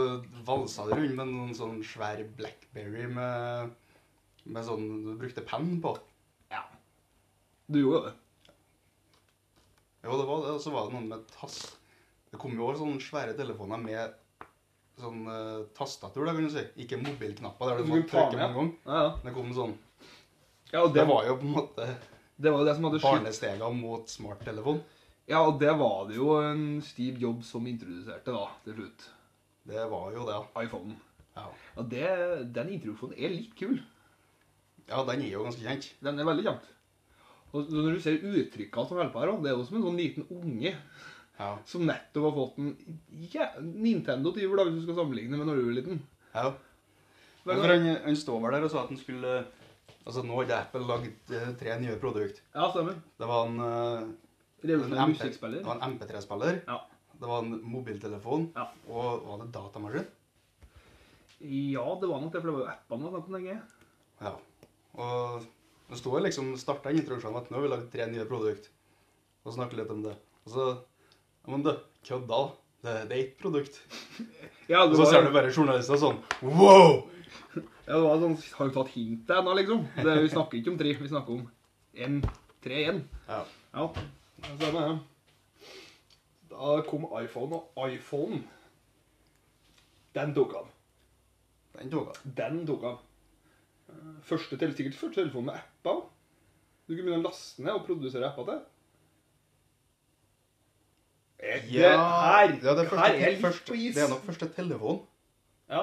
[0.47, 3.72] valsa du rundt med noen sånn svær Blackberry med,
[4.47, 5.97] med sånn du brukte penn på.
[6.53, 6.61] Ja.
[7.66, 8.53] Du gjorde det.
[10.05, 10.53] Jo, det var det.
[10.53, 11.59] Og så var det noen med tass...
[12.31, 14.14] Det kom jo også sånne svære telefoner med
[15.01, 16.64] sånn uh, tastatur, da, kan du si.
[16.85, 18.45] Ikke mobilknapper der du Du måtte trykke med.
[18.45, 18.72] mange ganger.
[18.85, 19.11] Ja, ja.
[19.25, 19.75] Det kom sånn
[20.73, 21.87] ja og Det det, var jo på en måte
[22.37, 24.81] det var jo det som hadde barnestega mot smarttelefon.
[25.31, 29.05] Ja, og det var det jo en Steve Jobs som introduserte, da, til slutt.
[29.71, 30.97] Det var jo det, iPhonen.
[31.37, 31.45] ja.
[31.79, 32.09] Og det,
[32.53, 33.79] den introduksjonen er litt kul.
[34.91, 35.87] Ja, den er jo ganske kjent.
[36.05, 36.67] Den er veldig kjent.
[37.55, 40.27] Og når du ser uttrykkene som hjelper her, det er jo som en sånn liten
[40.35, 40.75] unge
[41.39, 41.53] Ja.
[41.67, 42.75] som nettopp har fått en
[43.33, 46.03] ja, Nintendo til da, hvis du skal sammenligne med når du var liten.
[46.35, 46.49] ja.
[47.45, 49.45] Hva- For han, han står vel der og sa at han skulle
[50.05, 52.43] Altså, nå hadde Apple lagd eh, tre nye produkt.
[52.53, 52.99] Ja, stemmer.
[53.21, 54.11] Det var en, eh,
[54.65, 56.61] Revolusjonær en MP, det var en MP3-spiller.
[56.69, 56.79] Ja.
[57.21, 58.47] Det var en mobiltelefon.
[58.57, 58.67] Ja.
[58.91, 60.07] Og var det datamaskin?
[61.45, 63.57] Ja, det var nok det, for det var jo appene man snakket om lenge.
[64.25, 64.35] Ja.
[64.95, 65.47] Og
[65.91, 68.71] det sto liksom starta introduksjonen at nå har vi lagd tre nye produkt.
[69.45, 70.15] Og snakker litt om det.
[70.45, 70.67] Og så
[71.45, 71.75] Ja, men du,
[72.09, 72.39] kødda.
[72.85, 73.81] Det, det er ett produkt.
[74.69, 77.03] Ja, Og så ser du bare journalister sånn Wow!
[77.87, 79.82] Ja, det var sånn Har du tatt hintet ennå, liksom?
[79.99, 81.45] Det, vi snakker ikke om tre, vi snakker om
[81.95, 82.20] én.
[82.64, 83.03] tre igjen.
[83.28, 83.43] Ja.
[83.74, 83.89] Ja,
[84.45, 84.99] det stemmer det.
[86.55, 88.43] Da kom iPhone, og iPhone
[90.14, 90.68] Den tok av.
[91.74, 92.20] Den tok av.
[92.39, 93.01] Den tok av.
[93.91, 96.05] Eh, Første sikkert første telefon med apper.
[96.87, 98.62] Du kunne begynne å laste ned og produsere apper til.
[101.45, 103.74] Er det her, ja, det er første, her er første.
[103.76, 105.03] Det er nok første telefon.
[105.68, 105.82] Ja,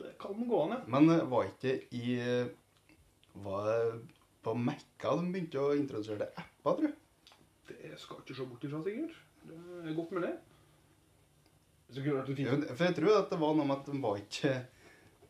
[0.00, 0.80] det kan gå an, ja.
[0.90, 2.18] Men eh, var ikke i
[3.44, 3.70] Var
[4.44, 6.98] på Mekka de begynte å introdusere det apper, tror jeg?
[7.70, 9.16] Det skal ikke se bort ifra, sikkert.
[9.48, 9.56] Det
[9.88, 10.34] er godt mulig.
[11.86, 12.68] Hvis det kunne det Ja, fint.
[12.76, 14.52] For jeg tror at det var noe med at de var ikke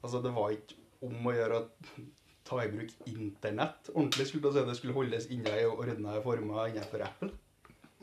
[0.04, 2.02] Altså, det var ikke om å gjøre å
[2.44, 4.26] ta i bruk internett ordentlig.
[4.28, 4.64] skulle si.
[4.68, 7.30] Det skulle holdes inne i ordna former innenfor Apple.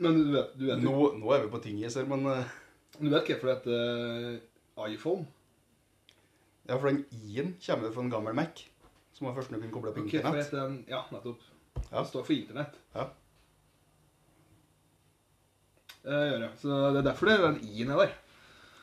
[0.02, 2.50] Men du vet, du vet, Nå, nå er vi på her, men eh,
[2.98, 3.76] du vet hvorfor det heter
[4.32, 5.26] eh, iPhone?
[6.68, 8.62] Ja, for den I-en kommer jo fra en gammel Mac,
[9.12, 10.50] som var først du kunne koble på okay, internett.
[10.50, 11.42] For den, ja, nettopp.
[11.90, 11.98] Ja.
[11.98, 12.78] Det står for internett.
[12.94, 13.06] Ja.
[16.02, 16.50] Det gjør det.
[16.58, 18.14] Så det er derfor det er den i-en er der.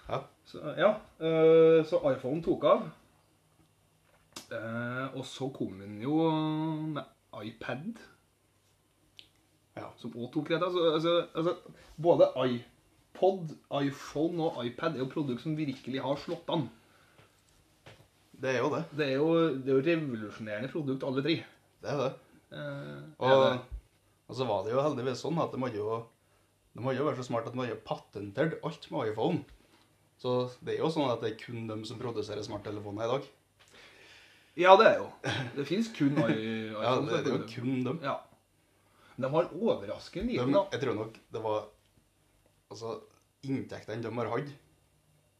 [0.09, 0.19] Ja.
[0.49, 2.87] Så, ja, eh, så iPhone tok av.
[4.49, 6.31] Eh, og så kom den jo
[6.95, 7.03] med
[7.45, 7.99] iPad,
[9.77, 9.91] Ja.
[9.97, 10.73] som òg tok rett av.
[10.73, 11.55] Så, altså, altså,
[11.95, 13.53] både iPod,
[13.83, 16.67] iPhone og iPad er jo produkt som virkelig har slått an.
[18.39, 18.83] Det er jo det.
[18.95, 19.29] Det er jo,
[19.59, 21.35] det er jo revolusjonerende produkt, alle tre.
[21.83, 22.11] Det er det.
[22.55, 23.81] Eh, Og, er det.
[24.29, 25.97] og så var det jo heldigvis sånn at de hadde jo
[26.77, 29.41] de hadde jo vært så smart at de hadde jo patentert alt med iPhone.
[30.21, 30.33] Så
[30.63, 33.27] det er jo sånn at det er kun dem som produserer smarttelefoner i dag.
[34.59, 35.09] Ja, det er jo.
[35.57, 36.79] Det fins kun iPhone.
[36.79, 37.99] Ja, det, det er jo kun dem.
[38.05, 38.17] Ja.
[39.19, 40.63] De har overraskende De, liten, da.
[40.71, 41.65] jeg tror nok det var
[42.71, 42.95] altså,
[43.43, 44.51] inntektene de har hatt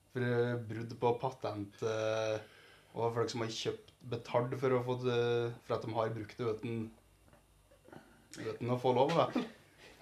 [0.09, 2.39] for brudd på patent eh,
[2.95, 5.21] og folk som har kjøpt betalt for, å få det,
[5.67, 6.83] for at de har brukt det uten,
[8.39, 9.13] uten å få lov.
[9.13, 9.27] Da.
[9.29, 9.45] Apple.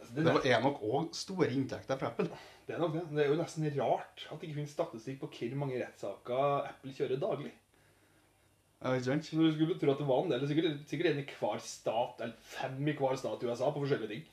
[0.08, 2.30] Det det, er nok òg store inntekter for Apple.
[2.68, 3.04] det er nok det.
[3.12, 6.94] Det er jo nesten rart at det ikke finnes statistikk på hvor mange rettssaker Apple
[6.96, 7.54] kjører daglig.
[8.78, 10.44] Så du skulle tro at det var en del.
[10.48, 14.12] Sikkert, sikkert en i hver stat, eller fem i hver stat i USA på forskjellige
[14.14, 14.28] ting.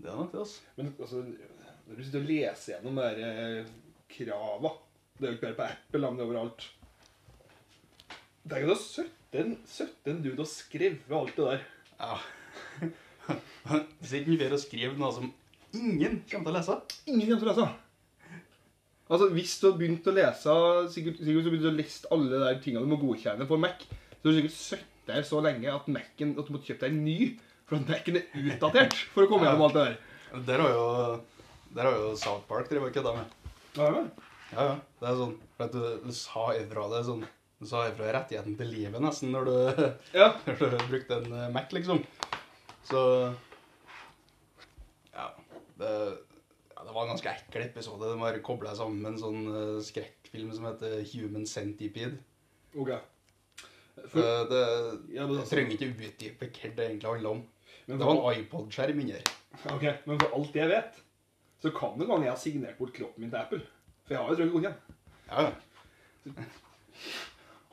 [0.00, 0.70] Det er nok det, altså.
[0.78, 1.20] Men altså,
[1.84, 3.74] når du sitter og leser gjennom de der eh,
[4.14, 4.72] krava
[5.18, 6.24] Det er jo ikke bare på Apple, men
[8.44, 8.66] det er
[9.34, 11.62] det er 17, 17 dude og skrevet alt det der.
[11.98, 12.18] Ja.
[14.04, 15.30] Sitter han for å skrive noe som
[15.74, 16.76] ingen kommer til å lese?
[17.08, 17.68] Ingen kommer til å lese.
[19.04, 20.56] Altså, Hvis du har begynt å lese
[20.94, 23.82] sikkert, sikkert du har begynt å lese alle de tingene du må godkjenne for Mac,
[23.84, 26.94] så har du sikkert sittet der så lenge at Macen, at du måtte kjøpe deg
[26.94, 27.18] en ny
[27.68, 29.96] for at Macen er utdatert for å komme gjennom alt det der.
[30.48, 30.84] Der har jo,
[31.76, 33.40] der har jo South Park drevet og kødda med.
[33.76, 34.04] Ja, ja.
[34.54, 34.76] Ja, ja.
[35.00, 37.26] Det er sånn for at du, du sa ifra deg sånn
[37.64, 39.54] Du sa ifra rettigheten til livet nesten når du,
[40.12, 40.26] ja.
[40.60, 42.02] når du brukte en eh, Mac, liksom.
[42.84, 43.00] Så
[45.14, 45.30] Ja.
[45.80, 45.88] Det,
[46.74, 48.10] ja, det var en ganske ekkel episode.
[48.12, 52.18] De har kobla sammen med en sånn uh, skrekkfilm som heter Human Centipede.
[52.76, 52.92] Ok.
[54.12, 57.40] For- uh, Det, Ja, det jeg altså- trenger ikke utdype hva det egentlig handler om.
[57.86, 59.24] Men Det var en iPod-skjerm her.
[59.72, 61.00] Ok, men for alt jeg vet,
[61.64, 63.62] så kan det gange jeg har signert bort kroppen min til Apple.
[64.04, 64.78] For jeg har jo trykket godkjenn.
[65.32, 66.44] Ja, ja.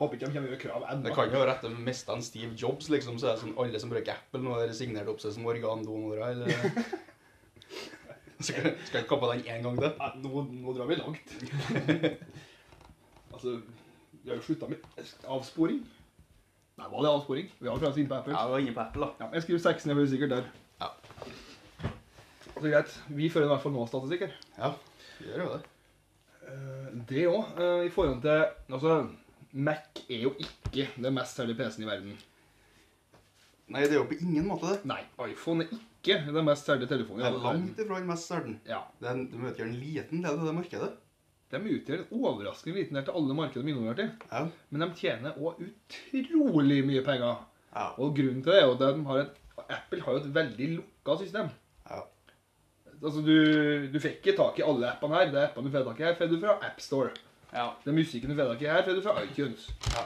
[0.02, 1.06] Håper ikke de kommer med krav ennå.
[1.06, 3.56] Det kan jo være at de mista en Steve Jobs, liksom, så er det sånn
[3.62, 6.50] alle som bruker Apple, nå har signert opp seg som organdonorer, eller
[8.42, 9.92] Skal skal ikke kappe den én gang til?
[10.24, 11.34] Nå, nå drar vi langt.
[13.34, 13.60] altså,
[14.22, 15.82] vi har jo slutta med avsporing.
[16.80, 17.52] Nei, var det avsporing?
[17.60, 18.34] Vi har fremst inne på Apple.
[18.34, 19.26] Ja, vi var inne på Apple, da.
[19.26, 20.50] Ja, jeg skriver seks ned, for er sikkert der.
[20.82, 20.90] Ja.
[22.56, 22.96] Så greit.
[23.08, 24.34] Vi fører i hvert fall nå-statistikk her.
[24.58, 24.72] Ja,
[25.20, 25.62] vi gjør jo det.
[26.42, 28.44] Eh, Det òg, i forhold til
[28.74, 28.96] Altså,
[29.52, 32.14] Mac er jo ikke den mest særlige PC-en i verden.
[33.72, 34.80] Nei, det er jo på ingen måte det.
[34.88, 35.00] Nei,
[35.30, 38.58] iPhone er ikke den mest særlige telefonen Det er langt ifra den mest særlige.
[38.68, 38.80] Ja.
[39.00, 40.90] Den, en- De utgjør en liten del av det markedet.
[41.52, 44.08] De utgjør en overraskende liten del til alle markeder de er involvert i.
[44.32, 44.42] Ja.
[44.70, 45.60] Men de tjener òg
[46.16, 47.42] utrolig mye penger.
[47.74, 47.86] Ja.
[47.98, 49.38] Og grunnen til det er jo at de har et,
[49.68, 51.52] Apple har jo et veldig lukka system.
[51.90, 52.00] ja.
[53.02, 55.30] Altså, du, du fikk ikke tak i alle appene her.
[55.32, 57.10] Det er appene du får tak i her, får du fra AppStore.
[57.52, 57.68] Ja.
[57.86, 59.68] Er musikken du får ikke her, får du fra iTunes.
[59.92, 60.04] Ja.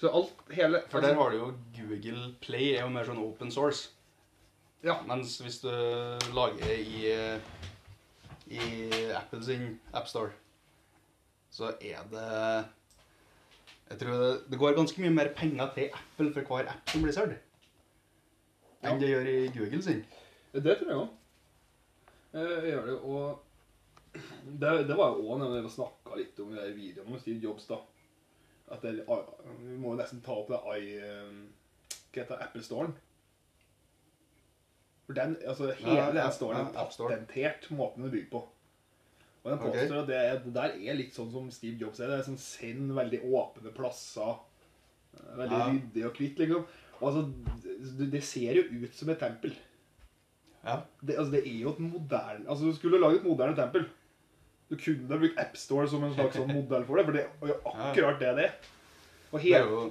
[0.00, 3.52] Så alt, hele For der har du jo Google Play er jo mer sånn open
[3.54, 3.90] source.
[4.84, 4.98] Ja.
[5.08, 5.70] Mens hvis du
[6.36, 7.12] lager i,
[8.52, 8.64] i
[9.16, 10.34] Apple sin AppStore,
[11.54, 12.28] så er det
[13.90, 17.04] Jeg tror det, det går ganske mye mer penger til Apple for hver app som
[17.04, 17.40] blir solgt,
[18.84, 20.00] enn det gjør i Google sin.
[20.52, 21.10] Det tror jeg òg.
[22.34, 23.42] Jeg gjør det, og
[24.14, 27.42] det, det var jo òg når vi snakka litt om det der videoen med Steve
[27.42, 27.80] Jobs, da.
[28.72, 32.42] At det, Vi må jo nesten ta opp det i Hva heter det?
[32.46, 32.94] Apple Storen.
[35.04, 38.40] For den, altså Hele Ja, den storen er ja, patentert måten den bygger på.
[39.44, 42.08] Og den påstår påstår at det, det der er litt sånn som Steve Jobs er.
[42.08, 44.38] Det er sånn send, veldig åpne plasser.
[45.18, 45.66] eh, Veldig Ja.
[45.74, 46.64] ryddig og kvitt, liksom.
[47.02, 47.26] Og altså,
[47.98, 49.52] det, det ser jo ut som et tempel.
[50.64, 50.78] Ja.
[51.02, 53.84] Det, altså, det er jo et moderne Altså, du skulle lage et moderne tempel.
[54.74, 57.58] Du kunne brukt AppStore som en slags sånn modell for det, for det er jo
[57.74, 58.54] akkurat det det er.
[59.34, 59.44] Helt...
[59.44, 59.84] Det er jo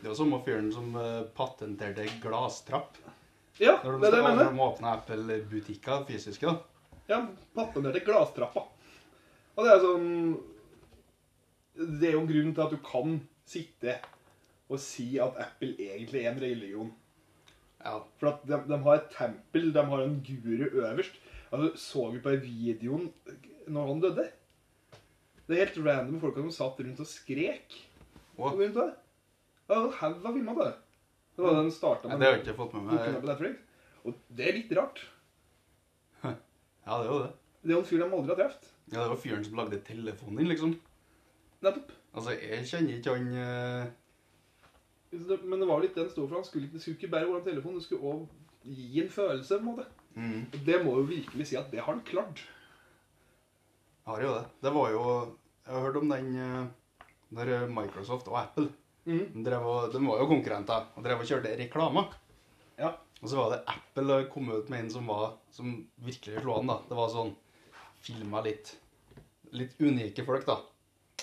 [0.00, 2.94] det er jo samme fyren som eh, patenterte glasstrapp.
[3.60, 4.46] ja, Når det er det de, mener.
[4.46, 6.46] når de åpna Apple-butikker fysiske.
[6.48, 6.94] da.
[7.10, 7.18] Ja,
[7.56, 8.62] patenterte glastrappa.
[9.58, 10.08] Og det er sånn
[11.74, 13.18] Det er jo en grunn til at du kan
[13.50, 13.98] sitte
[14.70, 16.90] og si at Apple egentlig er en religion.
[17.82, 17.98] Ja.
[18.20, 21.16] For at de, de har et tempel, de har en guru øverst.
[21.50, 23.08] Altså, Så vi på videoen
[23.70, 24.26] når han døde?
[25.46, 27.78] Det er helt random folk som satt rundt og skrek.
[28.36, 28.90] Grunn av det.
[29.66, 30.70] Det var en haug av filmer det.
[31.36, 32.14] Det var den starta med.
[32.14, 33.56] Ja, det har jeg ikke fått med meg.
[34.04, 35.02] Og det er litt rart.
[36.86, 37.32] Ja, det er jo det.
[37.60, 38.68] Det er jo en fyr de aldri har truffet.
[38.90, 40.70] Ja, det var fyren som lagde telefonen din, liksom.
[41.62, 41.90] Nettopp.
[42.16, 43.90] Altså, jeg kjenner ikke han uh...
[45.44, 46.38] Men det var litt den stod for.
[46.40, 48.24] Han skulle, det skulle ikke bare være en telefon, det skulle òg
[48.64, 49.58] gi en følelse.
[49.58, 49.86] på en måte.
[50.14, 52.42] mm, det må jo virkelig si at det har han klart.
[54.10, 54.44] Har jo det.
[54.60, 55.02] Det var jo
[55.66, 56.32] Jeg har hørt om den
[57.30, 58.72] der Microsoft og Apple
[59.06, 59.44] mm.
[59.44, 62.10] de, og, de var jo konkurrenter og drev og kjørte reklamer.
[62.80, 62.96] Ja.
[63.20, 66.72] Og så var det Apple kom ut med en som var Som virkelig slo an,
[66.72, 66.80] da.
[66.88, 67.34] Det var sånn
[68.02, 68.74] Filma litt
[69.54, 70.58] Litt unike folk, da.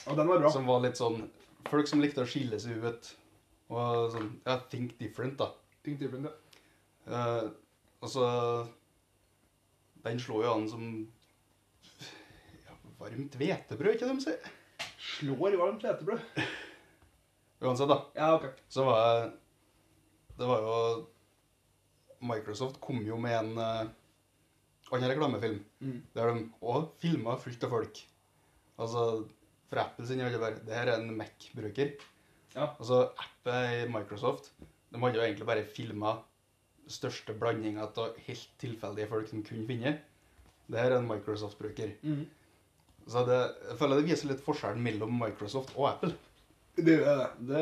[0.08, 0.52] Og den var bra.
[0.54, 1.26] Som var litt sånn
[1.68, 3.12] Folk som likte å skille seg ut.
[3.74, 5.52] Og sånn Ja, think different, da.
[5.84, 6.36] Think different, ja.
[7.08, 7.52] Uh,
[8.04, 8.26] og så
[10.08, 10.90] Den slår jo an som
[13.00, 14.56] varmt hvetebrød, ikke det de sier?
[15.18, 16.24] Slår varmt hvetebrød.
[17.62, 17.98] Uansett, da.
[18.18, 18.50] Ja, ok.
[18.70, 19.32] Så var jeg
[20.38, 21.08] Det var jo
[22.28, 23.88] Microsoft kom jo med en uh,
[24.94, 26.00] annen reklamefilm Mm.
[26.16, 28.00] der de òg filma fullt av folk.
[28.82, 29.02] Altså,
[29.70, 31.92] for Apple sin hadde bare Det her er en Mac-bruker.
[32.56, 32.72] Ja.
[32.80, 34.52] Altså, appet i Microsoft
[34.92, 36.16] De hadde jo egentlig bare filma
[36.90, 39.98] største blandinga av helt tilfeldige folk som kunne finne.
[40.72, 41.94] Det her er en Microsoft-bruker.
[42.02, 42.26] Mhm.
[43.08, 43.38] Så det,
[43.70, 46.14] jeg føler det viser litt forskjellen mellom Microsoft og Apple.
[46.78, 47.30] Det er det.
[47.50, 47.62] det.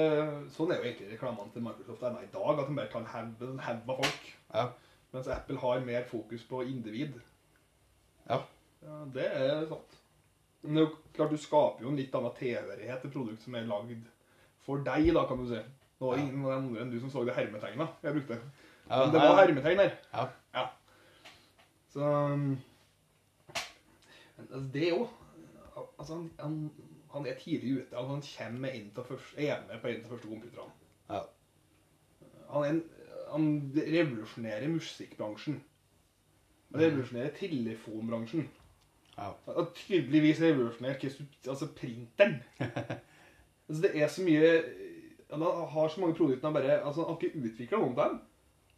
[0.56, 2.60] Sånn er jo egentlig reklamene til Microsoft er i dag.
[2.60, 4.26] At de bare tar en haug med folk.
[4.56, 4.66] Ja.
[5.14, 7.14] Mens Apple har mer fokus på individ.
[8.28, 8.42] Ja.
[8.84, 9.96] Ja, Det er sant.
[10.66, 13.56] Men det er jo klart du skaper jo en litt annen tilhørighet til produkt som
[13.56, 14.06] er lagd
[14.66, 15.60] for deg, da, kan du si.
[16.02, 16.30] Nå var det Ja.
[16.32, 18.40] ingen andre enn du som så det hermetegnet jeg brukte.
[18.90, 19.94] Ja, Men det var hermetegn her.
[20.14, 20.26] Ja.
[20.58, 20.66] Ja.
[21.94, 22.02] Så
[22.34, 22.58] um,
[24.40, 25.08] altså, Det òg
[25.76, 26.72] Altså, han, han,
[27.12, 27.98] han er tidlig ute.
[27.98, 30.72] Altså, han kommer inn til første, er med på en av de første computerne.
[31.10, 31.22] Ja.
[32.50, 32.84] Han, en,
[33.32, 35.60] han revolusjonerer musikkbransjen.
[36.72, 38.48] Han revolusjonerer telefonbransjen.
[39.18, 39.32] Ja.
[39.48, 42.40] Han tydeligvis revolusjonert altså, printeren.
[43.68, 44.52] altså, det er så mye
[45.32, 48.20] han har så mange produkter han bare Altså, han har ikke utvikla noen av dem.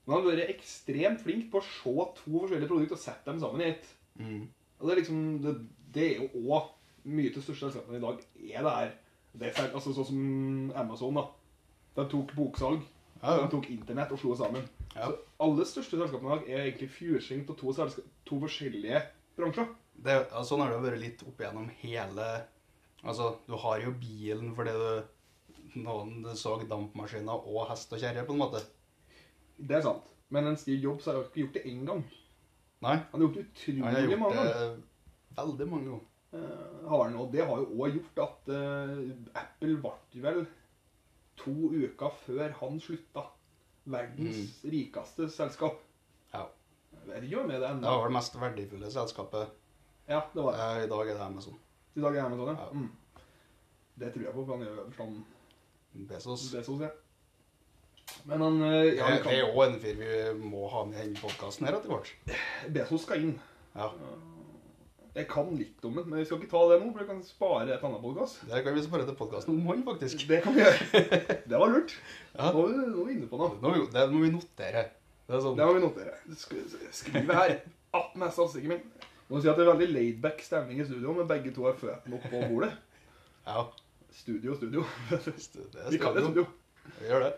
[0.06, 3.42] Men han har vært ekstremt flink på å se to forskjellige produkter og sette dem
[3.42, 3.90] sammen i ett.
[4.16, 4.46] Mm.
[4.80, 5.54] Og det er liksom Det,
[5.94, 6.70] det er jo òg
[7.08, 8.22] mye til største selskapene i dag
[8.58, 8.94] er det her.
[9.38, 11.26] Det er altså Sånn som Amazon, da.
[11.98, 12.84] De tok boksalg.
[13.22, 13.44] Ja, ja.
[13.44, 14.66] De tok internett og slo det sammen.
[14.96, 15.08] Ja.
[15.10, 17.74] Så alle største selskapene i dag er egentlig fusing av to,
[18.28, 19.02] to forskjellige
[19.38, 19.70] bransjer.
[19.98, 22.28] Det, ja, sånn har det vært litt opp igjennom hele
[23.06, 28.34] Altså, du har jo bilen fordi du noen så dampmaskiner og hest og kjerre, på
[28.34, 28.62] en måte.
[29.58, 30.08] Det er sant.
[30.34, 32.02] Men en Steve Jobs har jo ikke gjort det én gang.
[32.84, 34.80] Nei, Han har gjort det utrolig han har gjort mange det ganger.
[35.38, 36.06] veldig mange ganger.
[36.38, 38.94] Eh, har han, og det har jo òg gjort at eh,
[39.42, 40.44] Apple ble vel
[41.38, 43.28] to uker før han slutta
[43.88, 45.80] verdens rikeste selskap.
[46.34, 46.46] Ja.
[47.08, 49.50] Det det Det var det mest verdifulle selskapet.
[50.08, 50.62] Ja, det var det.
[50.62, 51.60] Eh, I dag er det Amazon.
[51.96, 52.62] I dag er Amazon, ja.
[52.64, 52.70] Ja.
[52.72, 52.92] Mm.
[54.00, 55.20] Det tror jeg på, for han gjør sånn
[56.08, 56.50] Bezos.
[56.54, 56.90] Bezos, ja.
[58.30, 61.00] Men han ja, det, han det er kan, òg en fyr vi må ha med
[61.00, 62.12] i denne podkasten her etter hvert.
[62.76, 63.40] Bezos skal inn.
[63.74, 63.90] Ja,
[65.18, 67.22] Jeg kan litt om den, men vi skal ikke ta det nå, for vi kan
[67.26, 68.44] spare et annet podkast.
[68.52, 70.28] Det kan vi spare til podkasten om han, faktisk.
[70.30, 71.38] Det kan vi gjøre.
[71.50, 71.96] Det var lurt.
[72.36, 72.52] Ja.
[72.54, 73.56] Nå, er vi- nå er vi inne på noe.
[73.64, 74.84] Nå, det må vi notere.
[75.28, 76.14] Det sånn Det må vi notere.
[76.30, 77.56] Sk- Skriv det her.
[77.98, 78.84] Att med statistikken min.
[79.30, 82.16] Må si at det er veldig laidback stemning i studio, men begge to har føttene
[82.20, 82.72] opp på bordet.
[83.48, 83.66] Ja,
[84.12, 84.86] Studio, studio.
[85.10, 86.46] det er Vi kaller det studio.
[86.46, 86.46] studio.
[87.02, 87.34] Vi gjør det.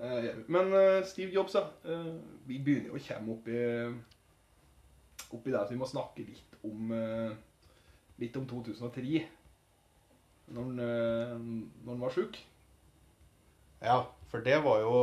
[0.00, 1.66] Eh, Men eh, Steve Jobs, da.
[1.84, 2.14] eh,
[2.48, 3.94] Vi begynner å komme opp i
[5.36, 7.34] Opp i det at vi må snakke litt om eh,
[8.22, 9.24] Litt om 2003.
[10.54, 11.32] Når han, eh,
[11.82, 12.36] når han var sjuk.
[13.82, 13.96] Ja,
[14.30, 14.94] for det var jo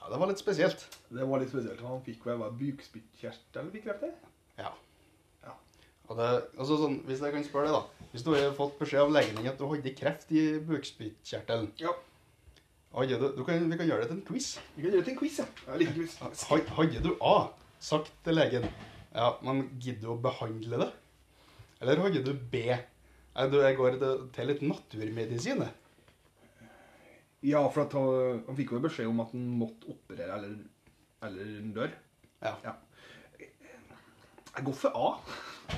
[0.00, 0.86] Ja, det var litt spesielt.
[1.12, 1.82] Det var litt spesielt.
[1.84, 4.12] Han fikk vel var bukspyttkjertel fikk kreft i?
[4.62, 4.70] Ja.
[5.44, 5.52] Ja.
[6.08, 8.06] Det, altså sånn, hvis jeg kan spørre deg, da.
[8.14, 11.92] Hvis du har fått beskjed av legen din at du hadde kreft i bukspyttkjertelen Ja.
[12.96, 14.54] hadde du, du kan, Vi kan gjøre det til en quiz.
[14.74, 15.46] Vi kan gjøre det til en quiz, ja.
[15.68, 16.16] Jeg liker quiz.
[16.80, 17.36] Hadde du A
[17.78, 18.66] sagt til legen
[19.10, 20.90] Ja, men gidder du å behandle det?
[21.80, 22.64] Eller har du B
[23.48, 23.96] du, jeg går
[24.34, 25.62] til, litt naturmedisin.
[27.46, 30.56] Ja, for at han, han fikk jo beskjed om at han måtte operere eller,
[31.24, 31.94] eller dør.
[32.44, 32.52] Ja.
[32.66, 32.74] Ja.
[34.50, 35.12] Jeg går for A.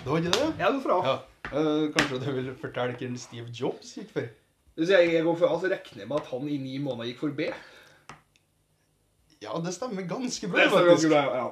[0.03, 0.49] Du hadde det?
[0.59, 1.13] Jeg går for A.
[1.13, 1.15] Ja.
[1.53, 4.31] Eh, kanskje du vil fortelle hvem Steve Jobs gikk for?
[4.75, 7.13] Hvis jeg, jeg går for A, så regner jeg med at han i ni måneder
[7.13, 7.51] gikk for B.
[9.43, 11.47] Ja, det stemmer ganske bra, Det stemmer ganske bra, ja.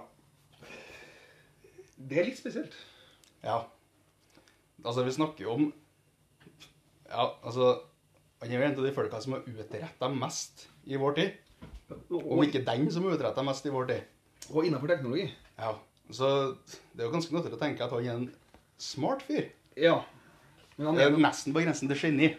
[2.09, 2.75] Det er litt spesielt.
[3.45, 3.63] Ja.
[4.85, 5.69] Altså, vi snakker jo om
[7.11, 7.83] Ja, altså
[8.41, 11.35] Han er jo en av de folka som har utretta mest i vår tid.
[11.91, 14.07] Om Og, ikke den som har utretta mest i vår tid.
[14.51, 15.27] og innenfor teknologi.
[15.59, 15.75] Ja.
[16.11, 16.57] Så
[16.95, 18.31] det er jo ganske naturlig å tenke at han er en
[18.81, 19.51] smart fyr.
[19.77, 20.01] Ja.
[20.77, 21.21] Men han er, nok...
[21.27, 22.31] nesten på grensen til geni.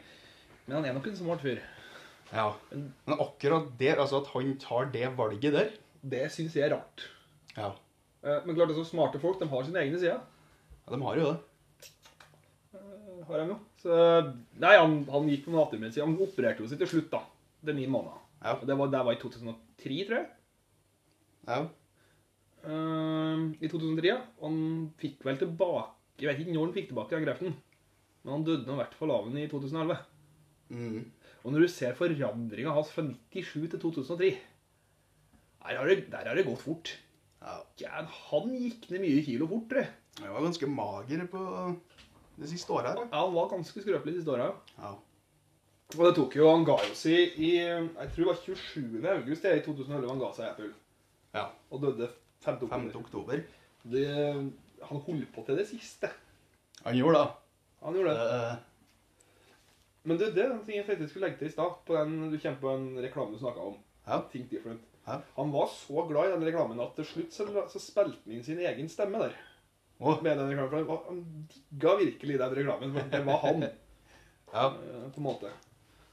[0.65, 1.61] men han er nok en smart fyr.
[2.31, 2.47] Ja.
[2.71, 7.05] Men akkurat der, altså at han tar det valget der Det syns jeg er rart.
[7.55, 7.71] Ja.
[8.23, 10.21] Eh, Men klart, altså, smarte folk de har sine egne sider.
[10.85, 11.39] ja de har jo det.
[12.75, 13.57] Eh, Har de jo.
[13.81, 13.97] Så,
[14.61, 16.05] nei, han, han gikk på naturmedisin.
[16.05, 17.23] Han opererte jo seg til slutt, da.
[17.61, 18.19] Det er ni måneder.
[18.41, 18.55] Ja.
[18.57, 20.29] Og det var, det var i 2003, tror jeg.
[21.47, 21.59] Ja.
[22.61, 24.19] Uh, I 2003, ja.
[24.43, 24.57] Han
[25.01, 25.87] fikk vel tilbake
[26.21, 27.55] Jeg vet ikke når han fikk tilbake den kreften.
[28.21, 29.97] Men han døde nå i hvert fall av den i 2011.
[30.71, 30.99] Mm.
[31.41, 34.29] Og når du ser forandringa hans fra 97 til 2003
[35.65, 36.93] Der har det, der har det gått fort.
[37.41, 38.01] Ja.
[38.31, 39.93] Han gikk ned mye kilo fort, tror jeg.
[40.21, 41.41] Han var ganske mager på
[42.41, 43.07] de siste året her.
[43.11, 44.49] Ja, Han var ganske skrøpelig de siste åra.
[44.77, 44.91] Ja.
[45.97, 49.07] Og det tok jo Han ga jo seg i Jeg tror det var 27.
[49.11, 50.73] august det, i 2011 han ga seg i Apple.
[51.35, 51.45] ja.
[51.71, 52.07] Og døde
[52.45, 52.55] 5.
[52.55, 52.77] oktober.
[52.77, 52.99] 5.
[53.01, 53.41] oktober.
[53.91, 54.05] Det,
[54.87, 56.09] han holdt på til det siste.
[56.85, 57.27] Han gjorde det.
[57.83, 58.29] Han gjorde det.
[58.29, 58.55] Uh.
[60.03, 61.75] Men det, det er den ting jeg faktisk skulle legge til i stad.
[61.85, 63.75] på den- Du kommer på en reklame du snakka om.
[64.07, 64.21] Ja.
[64.31, 64.81] Think Different.
[65.07, 65.15] Ja.
[65.35, 68.43] Han var så glad i den reklamen at til slutt så, så spilte han inn
[68.45, 69.33] sin egen stemme der.
[70.01, 70.17] Oh.
[70.23, 72.93] Med den reklamen, for han, var- han digga virkelig den reklamen.
[72.95, 73.65] for Det var han,
[74.53, 74.67] ja.
[75.13, 75.51] på en måte.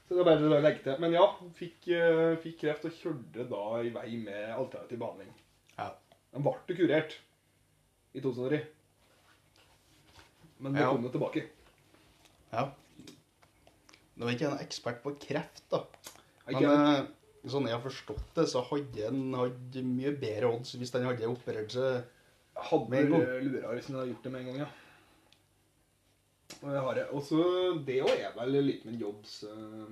[0.07, 0.97] Så det er bare å legge til.
[1.01, 1.25] Men ja,
[1.57, 5.29] fikk, eh, fikk kreft og kjørte da i vei med alternativ behandling.
[5.77, 5.91] Ja.
[6.33, 7.13] Han ble kurert
[8.17, 8.63] i 2003.
[10.59, 10.89] Men det Ja.
[10.91, 11.45] kom jo tilbake.
[12.51, 12.71] ja.
[14.19, 15.77] Nå er ikke jeg noen ekspert på kreft, da.
[16.49, 17.05] Men eh,
[17.47, 21.29] sånn jeg har forstått det, så hadde han hatt mye bedre odds hvis han hadde
[21.31, 22.03] operert seg
[22.59, 23.43] Hadde Med en gang.
[23.45, 24.69] lura hvis han hadde gjort det med en gang, ja.
[26.59, 27.05] Og jeg har det.
[27.15, 27.39] Også
[27.87, 29.85] det òg er vel litt med Jobs uh,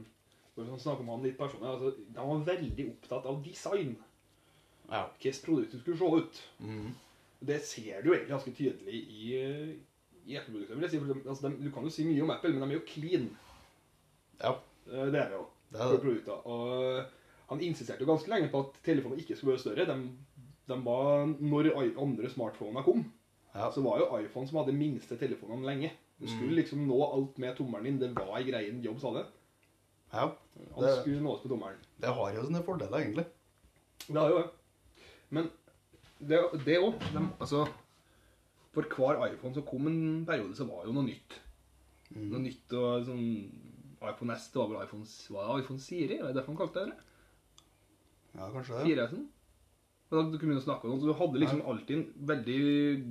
[0.55, 1.69] For å snakke om han litt personlig.
[1.69, 3.93] Altså, han var veldig opptatt av design.
[4.89, 5.05] Ja.
[5.21, 6.41] Hvordan produktet skulle se ut.
[6.59, 6.89] Mm.
[7.47, 9.75] Det ser du egentlig ganske tydelig i, eh,
[10.25, 10.99] i vil jeg si.
[10.99, 13.29] De, altså, de, du kan jo si mye om Apple, men de er jo clean.
[14.41, 14.55] Ja.
[14.89, 15.45] Eh, Det er det jo.
[15.71, 16.01] Det er det.
[16.01, 16.47] produkter.
[16.47, 17.05] Og
[17.49, 19.85] han insisterte jo ganske lenge på at telefonen ikke skulle være større.
[19.87, 21.69] De, de var, når
[22.01, 23.05] andre smartphoner kom,
[23.55, 23.71] Ja.
[23.71, 25.91] så var jo iPhone som hadde minste telefonene lenge.
[26.19, 27.99] Du skulle liksom nå alt med tommelen din.
[27.99, 29.25] Det var ei greie en jobb, sa det.
[30.13, 30.31] ja.
[30.57, 31.79] Det- skulle nås med tommelen.
[32.01, 33.25] Det har jo sine fordeler, egentlig.
[34.07, 34.49] Det har jo det.
[35.29, 35.49] Men
[36.19, 37.67] det òg de, Altså,
[38.73, 41.39] for hver iPhone som kom en periode, så var jo noe nytt.
[42.15, 42.29] Mm.
[42.31, 43.51] Noe nytt og sånn
[44.01, 46.17] iPhone S, det var vel iPhone, var det iPhone Siri?
[46.17, 46.97] Det derfor han kalte det det?
[48.37, 48.85] Ja, kanskje det.
[48.93, 49.25] 4S-en?
[50.07, 52.27] Men da du kunne begynne å snakke om det, så du hadde liksom alltid en
[52.29, 52.59] veldig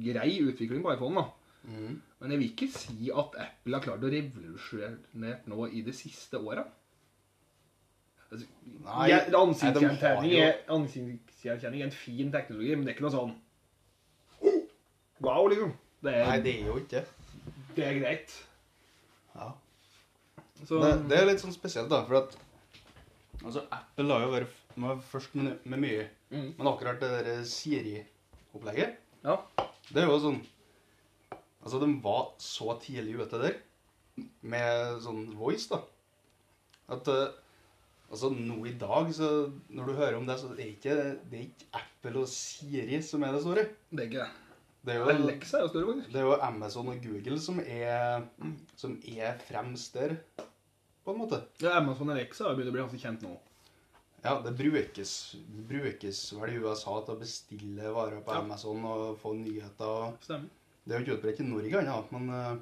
[0.06, 1.20] grei utvikling på iPhone.
[1.20, 1.26] da.
[1.66, 1.96] Mm.
[2.20, 6.38] Men jeg vil ikke si at Apple har klart å revolusjonere nå i det siste
[6.40, 6.70] året.
[8.26, 8.46] Altså,
[8.86, 13.34] Nei, ansiktsgjenkjenning er, ansiktsgjenkjenning er en fin teknologi, men det er ikke noe sånn
[15.22, 15.70] Wow, liksom.
[16.04, 17.04] Det er, Nei, det er jo ikke det.
[17.76, 18.34] det er greit.
[19.34, 19.46] Ja.
[20.64, 22.36] Så, Det, det er litt sånn spesielt, da, for at
[23.44, 26.48] Altså, Apple har jo vært de først med, med mye, Mm.
[26.58, 29.36] men akkurat det der Siri-opplegget, ja.
[29.94, 30.40] det er jo sånn
[31.62, 33.54] Altså, de var så tidlig ute der
[34.42, 35.78] med sånn voice, da,
[36.94, 37.28] at uh,
[38.06, 39.28] Altså, nå i dag, så
[39.74, 40.92] når du hører om det, så er ikke,
[41.26, 43.64] det er ikke Apple og Siri som er det store.
[43.90, 44.28] Det er ikke det.
[44.86, 46.12] Det er jo, Alexa er jo større, faktisk.
[46.12, 48.28] det er jo Amazon og Google som er,
[48.78, 50.14] som er fremst der,
[51.02, 51.40] på en måte.
[51.62, 53.34] Ja, Amazon og Alexa har begynt å bli ganske kjent nå.
[54.26, 55.10] Ja, det brukes,
[55.70, 58.40] brukes vel i USA til å bestille varer på Ja.
[58.42, 60.16] Amazon og få nyheter.
[60.24, 60.48] Stemmer.
[60.86, 62.56] Det er jo ikke utbredt i Norge ennå, men eh,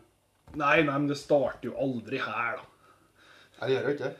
[0.60, 2.64] Nei, nei, men det starter jo aldri her, da.
[3.60, 4.16] Nei, det gjør jo ikke det.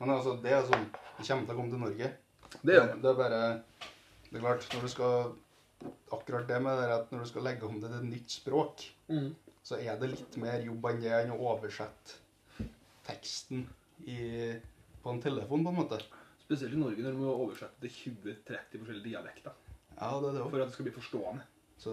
[0.00, 2.10] Men altså, det er sånn Det kommer til å komme til Norge.
[2.64, 2.96] Det gjør det.
[3.04, 3.40] Det er bare
[4.30, 5.32] Det er klart, når du skal
[6.12, 8.82] Akkurat det med det at når du skal legge om det til et nytt språk,
[9.08, 9.30] Mm.
[9.64, 12.18] så er det litt mer jobb enn det enn å oversette
[13.06, 13.62] teksten
[14.06, 14.18] i,
[15.02, 15.98] på en telefon, på en måte.
[16.50, 17.92] Spesielt i Norge, når du må oversette til
[18.26, 19.52] 20-30 forskjellige dialekter.
[20.00, 20.50] Ja, det er det også.
[20.50, 21.44] For at det skal bli forstående.
[21.78, 21.92] Så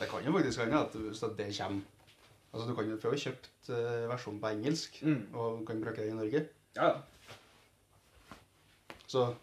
[0.00, 1.80] det kan jo faktisk hende at hvis det kommer
[2.48, 5.34] Altså, du kan jo få kjøpt eh, versjonen på engelsk, Mm.
[5.36, 6.40] og kan bruke det i Norge.
[6.76, 6.94] Ja, ja.
[9.06, 9.34] Så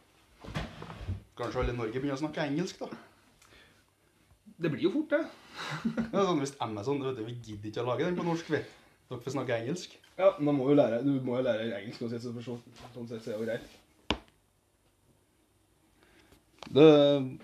[1.38, 2.90] kanskje alle i Norge begynner å snakke engelsk, da.
[4.58, 5.22] Det blir jo fort, det.
[6.12, 8.50] Det er sånn, Hvis Amazon vet du, Vi gidder ikke å lage den på norsk,
[8.50, 8.64] vi.
[9.06, 9.94] Dere får snakke engelsk.
[10.18, 12.58] Ja, man må jo lære, Du må jo lære engelsk uansett, så for så,
[12.96, 13.74] sånn sett så er det greit.
[16.74, 17.38] Det,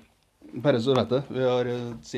[0.63, 1.69] bare så du vet det, vi har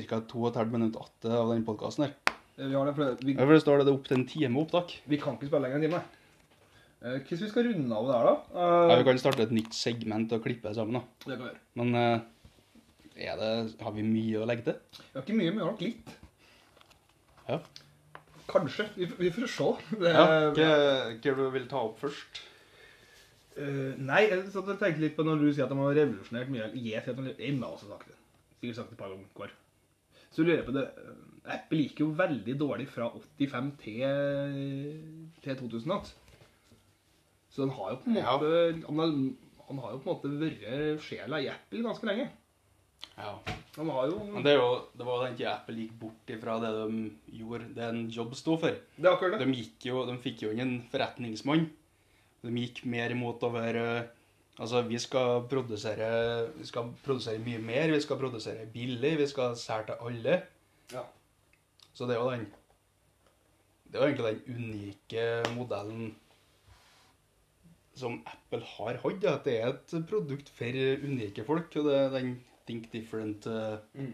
[0.08, 0.20] ca.
[0.32, 2.14] 2 15 minutter igjen av den podkasten her.
[2.58, 4.18] Eh, Vi har det, for vi, Ja, for det står det det er opp til
[4.20, 4.94] en time opptak.
[5.10, 6.04] vi kan ikke spille lenger enn en time.
[7.04, 8.36] Eh, Hvordan vi skal runde av det her, da?
[8.54, 10.94] Ja, Eh, Vi kan starte et nytt segment og klippe det sammen.
[10.94, 11.02] da.
[11.26, 11.60] Det kan vi gjøre.
[11.76, 12.20] Men uh,
[13.18, 13.52] er det,
[13.82, 14.78] har vi mye å legge til?
[15.12, 16.10] Vi har ikke mye, men vi har nok litt.
[17.50, 17.60] Ja.
[18.48, 18.88] Kanskje.
[18.96, 19.68] Vi, vi får se.
[20.00, 20.26] Det, Ja,
[20.56, 20.72] Hva
[21.20, 22.42] hva du vil ta opp først?
[23.58, 26.50] Eh, nei, jeg satt og tenkte litt på når du sier at de har revolusjonert
[26.54, 26.70] mye.
[26.74, 28.18] Jeg sier at de Emma også sagt det.
[28.62, 29.54] Sikkert sagt det et par ganger.
[30.34, 35.58] Så lurer jeg på det eh, Apple gikk jo veldig dårlig fra 85 til, til
[35.60, 35.92] 2000.
[35.92, 36.14] Altså.
[37.54, 38.38] Så han har jo på en Ja.
[38.38, 39.12] måte han, har,
[39.68, 42.30] han har jo på en måte vært sjela i Apple ganske lenge.
[43.18, 43.36] Ja.
[43.76, 46.72] Han har jo Men det, jo, det var den tida Apple gikk bort ifra det
[46.80, 48.74] de gjorde, det en jobb sto for.
[48.98, 49.60] Det er akkurat De, det.
[49.60, 51.68] gikk jo, de fikk jo ingen forretningsmann.
[52.44, 53.86] De gikk mer imot å være
[54.62, 56.08] Altså, vi skal produsere
[56.58, 60.36] Vi skal produsere mye mer, vi skal produsere billig, vi skal selge til alle.
[60.94, 61.08] Ja.
[61.94, 62.46] Så det er jo den
[63.88, 66.14] Det er jo egentlig den unike modellen
[67.94, 69.26] som Apple har hatt.
[69.30, 71.76] At det er et produkt for unike folk.
[71.78, 72.38] Og det er den
[72.68, 73.48] think different
[73.94, 74.14] Mm.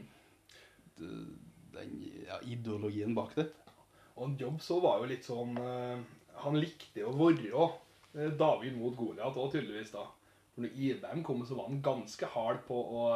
[1.00, 1.92] Den
[2.28, 3.46] ja, ideologien bak det.
[4.20, 6.02] Og Jobb så var jo litt sånn eh,
[6.44, 7.70] Han likte jo å være
[8.14, 9.93] David mot Goliat òg, tydeligvis.
[9.93, 10.07] da.
[10.53, 13.07] For når IBM kom, så var han ganske hard på å,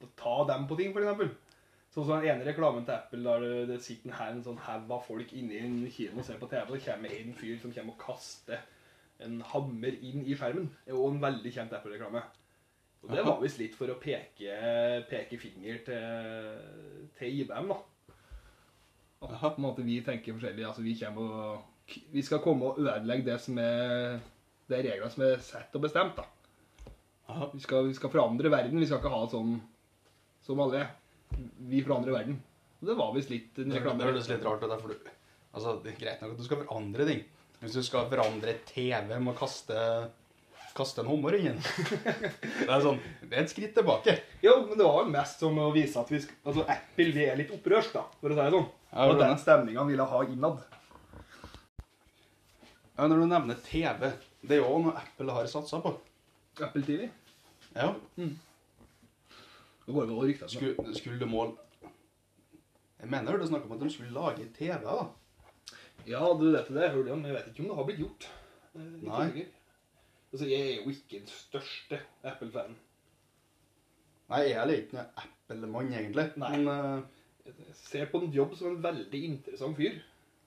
[0.00, 1.34] på å ta dem på ting, f.eks.
[1.94, 4.90] Sånn som den ene reklamen til Apple der det, det sitter her, en sånn haug
[4.90, 7.74] av folk inni en kino og ser på TV, og det kommer en fyr som
[7.74, 8.64] kommer og kaster
[9.22, 10.66] en hammer inn i skjermen.
[10.82, 12.24] Det er jo en veldig kjent Apple-reklame.
[13.04, 14.56] Og det var visst litt for å peke,
[15.10, 17.78] peke finger til, til IBM, da.
[19.24, 19.50] At Aha.
[19.54, 20.66] på en måte vi tenker forskjellig.
[20.66, 21.73] Altså vi kommer og
[22.14, 24.20] Vi skal komme og ødelegge det som er
[24.68, 26.16] det er reglene som er satt og bestemt.
[26.16, 26.24] da.
[27.52, 28.80] Vi skal, vi skal forandre verden.
[28.80, 29.54] Vi skal ikke ha det sånn
[30.44, 30.90] som alle er.
[31.68, 32.38] Vi forandrer verden.
[32.80, 34.74] Og det var visst litt en Det høres litt rart ut.
[34.80, 35.12] for du,
[35.52, 37.24] altså, Det er greit nok at du skal forandre ting.
[37.60, 39.76] Hvis du skal forandre TV med å kaste,
[40.76, 41.60] kaste en hummer inn
[42.64, 44.18] Det er sånn, det er et skritt tilbake.
[44.44, 47.38] Jo, men det var jo mest som å vise at vi altså Apple vi er
[47.40, 48.68] litt opprørsk, da, for å si det sånn.
[49.04, 50.64] Og den stemninga ville ha innad.
[52.96, 55.94] Ja, Når du nevner TV, Det er jo noe Apple har satsa på.
[56.62, 57.08] Apple TV.
[57.74, 57.88] Ja.
[59.84, 60.54] Det går vel rykter det.
[60.54, 61.56] Skulle, skulle du måle
[63.00, 65.08] Jeg mener det snakk om at de skulle lage TV, da.
[66.06, 68.28] Ja, du vet det, jeg hørte om, jeg vet ikke om det har blitt gjort.
[68.74, 69.44] eh, Nei.
[70.32, 72.78] Altså, jeg er jo ikke den største Apple-fanen.
[74.30, 76.26] Nei, jeg er ikke noen Apple-mann, egentlig.
[76.40, 76.50] Nei.
[76.56, 77.22] Men uh...
[77.44, 79.98] Jeg ser på en jobb som en veldig interessant fyr.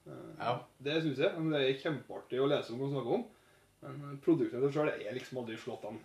[0.08, 0.54] Eh, ja.
[0.84, 1.46] Det syns jeg.
[1.52, 3.24] Det er kjempeartig å lese om og snakke om.
[3.84, 6.00] Men produktene i seg sjøl er liksom aldri slått an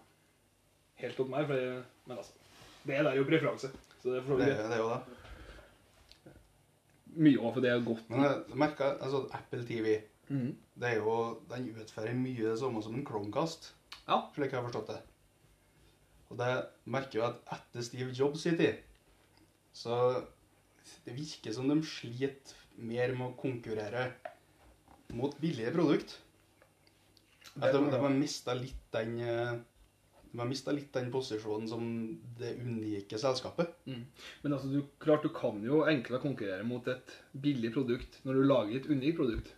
[1.01, 1.49] helt opp meg.
[1.49, 2.33] Jeg, men altså,
[2.83, 3.71] det der er jo preferanse.
[4.03, 6.33] Så det Det, det er jo det.
[7.23, 8.09] mye av det er godt.
[8.11, 9.95] Men jeg merker altså Apple TV
[10.29, 10.51] mm.
[10.81, 11.15] det er jo,
[11.49, 13.73] Den utfører mye det samme som en Chromecast,
[14.07, 14.19] Ja.
[14.35, 14.99] slik jeg har forstått det.
[16.29, 16.51] Og det
[16.89, 18.81] merker jo at etter Steve Jobs i tid,
[19.73, 20.23] så
[21.05, 24.07] det virker som de sliter mer med å konkurrere
[25.13, 26.17] mot billige produkt.
[27.61, 29.51] At de, de har mista litt den eh,
[30.33, 31.83] De har mistet litt den posisjonen som
[32.39, 33.75] det unike selskapet.
[33.85, 33.99] Mm.
[34.41, 37.13] Men altså, du, klart du kan jo enklere konkurrere mot et
[37.43, 39.51] billig produkt når du lager et unikt produkt.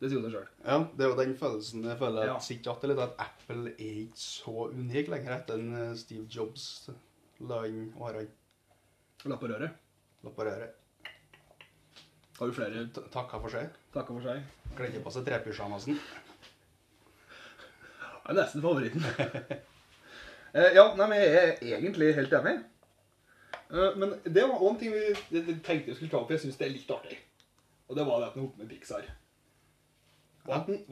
[0.00, 0.46] Det sier jo seg sjøl.
[0.64, 2.38] Ja, det er jo den følelsen jeg føler Ja.
[2.42, 6.64] sitter igjen litt, at Apple er ikke så unik lenger etter en eh, Steve Jobs
[7.52, 8.24] la inn årene
[9.28, 9.76] La på røret.
[10.24, 10.72] la på røret.
[12.42, 12.80] Har vi flere
[13.14, 13.68] Takka for seg.
[13.94, 14.40] Takka for seg?
[14.74, 15.94] Kledde på seg trepysjamasen.
[18.22, 19.04] Det er nesten favoritten.
[20.52, 22.50] Eh, ja, nei, men jeg er egentlig helt enig.
[23.72, 26.58] Eh, Men det var også en ting vi tenkte vi skulle ta opp, jeg syns
[26.60, 27.16] det er litt artig.
[27.88, 29.06] Og det var det at han holdt med Pixar.
[30.44, 30.82] Og at, han,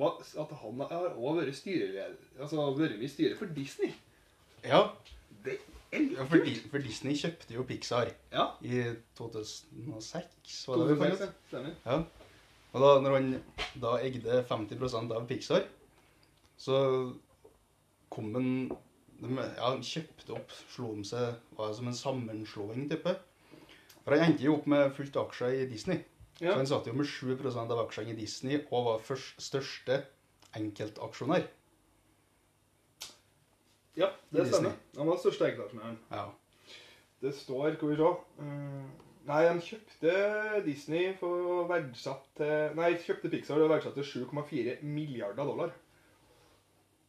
[0.46, 3.92] at han har også vært styreleder Altså vært med i styret for Disney.
[4.64, 4.80] Ja,
[5.44, 5.59] Det
[5.93, 8.45] ja for, for Disney kjøpte jo Pixar Ja.
[8.62, 8.84] i
[9.18, 11.22] 2006, var det vi fant 2006, ut?
[11.22, 11.49] ja.
[11.49, 11.74] Stemmer.
[11.86, 11.97] Ja.
[12.70, 13.30] Og da når han
[13.82, 15.64] da eide 50% av Pixar,
[16.61, 16.76] så
[18.11, 18.53] kom han
[19.20, 23.12] Ja, han kjøpte opp, slo om seg Var det som en sammenslåing, type.
[24.05, 25.99] For han endte jo opp med fullt aksjer i Disney.
[26.41, 26.55] Ja.
[26.55, 29.99] Så han satt jo med 7% av aksjene i Disney og var først, største
[30.57, 31.45] enkeltaksjonær.
[33.99, 34.76] Ja, det stemmer.
[34.97, 35.99] Han var den største enkeltaksjonæren.
[36.11, 36.26] Ja.
[37.20, 38.11] Det står Skal vi se
[38.45, 38.91] eh,
[39.28, 40.12] Nei, han kjøpte
[40.64, 45.74] Disney for verdsatt til Nei, kjøpte Pixar og verdsatte til 7,4 milliarder dollar.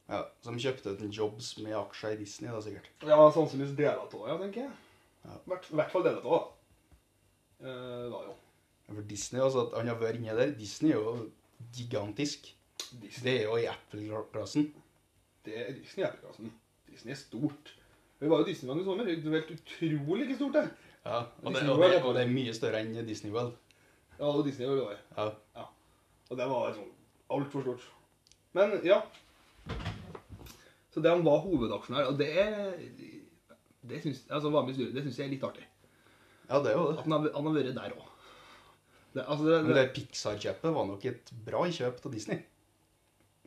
[0.10, 0.24] ja.
[0.44, 2.90] Så de kjøpte ut en Jobs med aksjer i Disney, da sikkert.
[3.08, 4.72] Ja, sannsynligvis deler av ja, tenker jeg.
[5.24, 5.38] Ja.
[5.38, 6.50] I hvert, hvert fall deler av.
[7.62, 8.36] Uh, da jo.
[8.90, 11.30] For Disney, altså at han har vært inne der Disney er jo
[11.78, 12.52] gigantisk.
[12.92, 13.24] Disney.
[13.24, 14.68] Det er jo i Apple-klassen.
[15.46, 16.52] Det er Disney er klassen.
[17.02, 17.74] Disney er stort.
[18.22, 19.08] Vi var jo Disneyland i sommer.
[19.10, 20.66] Det var helt utrolig ikke stort, det.
[21.02, 23.56] Ja, og det, og, det, er og det er mye større enn Disney World.
[24.20, 25.32] Ja, og Disney var det.
[25.58, 25.64] Ja.
[26.30, 26.92] Og det var sånn
[27.34, 27.88] altfor stort.
[28.54, 29.00] Men ja.
[30.94, 32.30] Så det han var hovedaksjonær, og det
[33.82, 35.66] det syns, altså, jeg er litt artig.
[36.52, 37.00] ja, det er jo det.
[37.00, 38.06] At han har, han har vært der òg.
[39.16, 42.46] Det, altså det, Men det, det Pixar-kjøpet var nok et bra kjøp til Disney.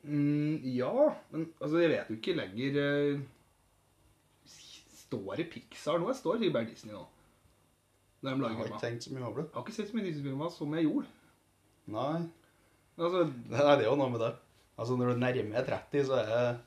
[0.03, 0.91] mm, ja,
[1.31, 3.23] men altså, jeg vet jo ikke lenger eh,
[5.15, 6.09] Står det Pixar nå?
[6.11, 7.05] Jeg står sikkert bare Disney nå.
[8.25, 8.85] Når de Jeg lager har ikke filmer.
[8.87, 9.47] tenkt så mye over det.
[9.51, 11.07] Jeg har ikke sett så mye Disney-filmer som jeg gjorde.
[11.95, 12.21] Nei.
[12.99, 14.33] Altså, det er jo noe med det.
[14.79, 16.61] Altså, når du nærmer deg 30, så er det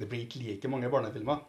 [0.00, 1.42] Det blir ikke like mange barnefilmer.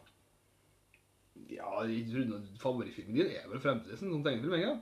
[1.50, 4.54] ja, jeg trodde Favorittfilmen din er vel fremdeles en sånn tegnefilm?
[4.54, 4.74] ikke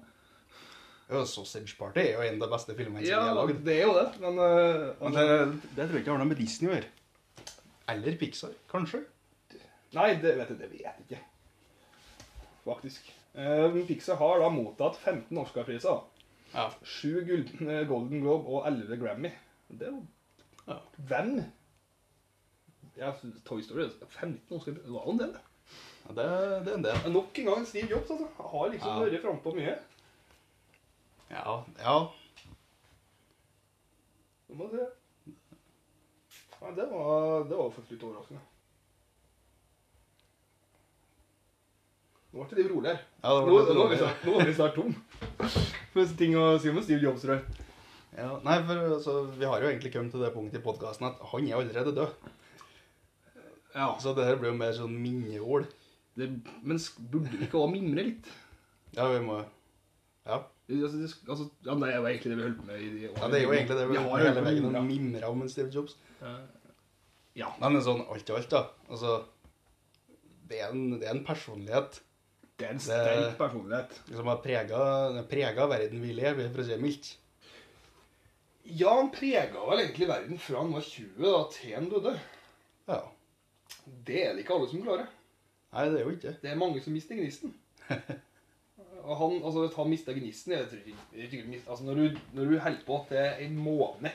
[1.12, 3.64] Jo, Sausage Party er jo en av de beste filmene som er lagd.
[3.64, 6.28] det er jo det, men, eh, Men altså, det, det tror jeg ikke har noe
[6.32, 6.90] med Disney å gjøre.
[7.92, 9.02] Eller Pixar, kanskje.
[9.92, 11.18] Nei, det vet jeg, det vet jeg ikke.
[12.64, 13.10] Faktisk.
[13.34, 16.02] Eh, Pixar har da mottatt 15 Oscar-priser.
[16.54, 16.66] Ja.
[16.84, 19.30] 7 Gulden, eh, Golden Globe og 11 Grammy.
[19.68, 20.02] Det er jo
[20.68, 20.76] Ja.
[21.08, 21.42] Hvem?
[22.96, 23.12] Ja,
[23.44, 25.32] Toy Story 15 Oscar Det var jo en del,
[26.04, 26.26] ja det,
[26.66, 27.12] det er en del.
[27.12, 28.26] Nok en gang Steve Jobs, altså.
[28.36, 29.04] Har liksom Ja.
[29.08, 29.74] vært frampå mye.
[31.30, 31.96] Ja, ja.
[34.48, 34.86] Det må jeg
[35.24, 35.32] si.
[36.60, 38.40] Ja, det var, det var faktisk litt overraskende.
[42.32, 44.54] Nå ble det litt rolig ja det Nå, litt nå, er snart, nå er vi
[44.56, 44.94] snart tom
[45.92, 47.66] for ting å si om Steve Jobs, tror jeg.
[48.16, 51.20] Ja, nei, for altså, Vi har jo egentlig kommet til det punktet i podkasten at
[51.32, 52.30] han er allerede død.
[53.74, 53.90] Ja.
[54.00, 55.68] Så det her blir jo mer sånn minneord.
[56.16, 56.80] Men
[57.12, 58.32] burde vi ikke også mimre litt?
[58.96, 59.42] Ja, vi må
[60.28, 60.42] Ja.
[60.72, 63.08] Altså, det, altså, ja, det er jo egentlig det vi holdt på med i de
[63.08, 63.20] årene.
[63.20, 65.28] ja det er jo egentlig det vi vi har hele veien med veien mimre.
[65.28, 65.96] om en Steve Jobs.
[67.36, 67.50] Ja.
[67.58, 68.62] Nei, men sånn alt i alt, da.
[68.88, 69.18] Altså
[70.48, 72.00] Det er en, det er en personlighet
[72.62, 73.96] Det er en sterk personlighet.
[74.14, 77.10] som har prega verden vi lever i, for å si det mildt.
[78.64, 82.12] Ja, han prega vel egentlig verden fra han var 20 da, til han døde.
[82.88, 83.00] Ja.
[84.06, 85.08] Det er det ikke alle som klarer.
[85.72, 86.34] Nei, det er jo ikke.
[86.42, 87.54] Det er mange som mister gnisten.
[89.02, 91.84] Og han, altså, Hvis han mista gnisten jeg tror ikke- jeg tror ikke mis- altså,
[91.88, 94.10] når, du, når du holder på til en måned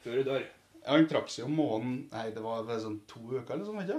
[0.00, 0.40] før du dør
[0.86, 3.98] Ja, Han trakk seg jo måneden Nei, det var sånn to uker eller sånn, ikke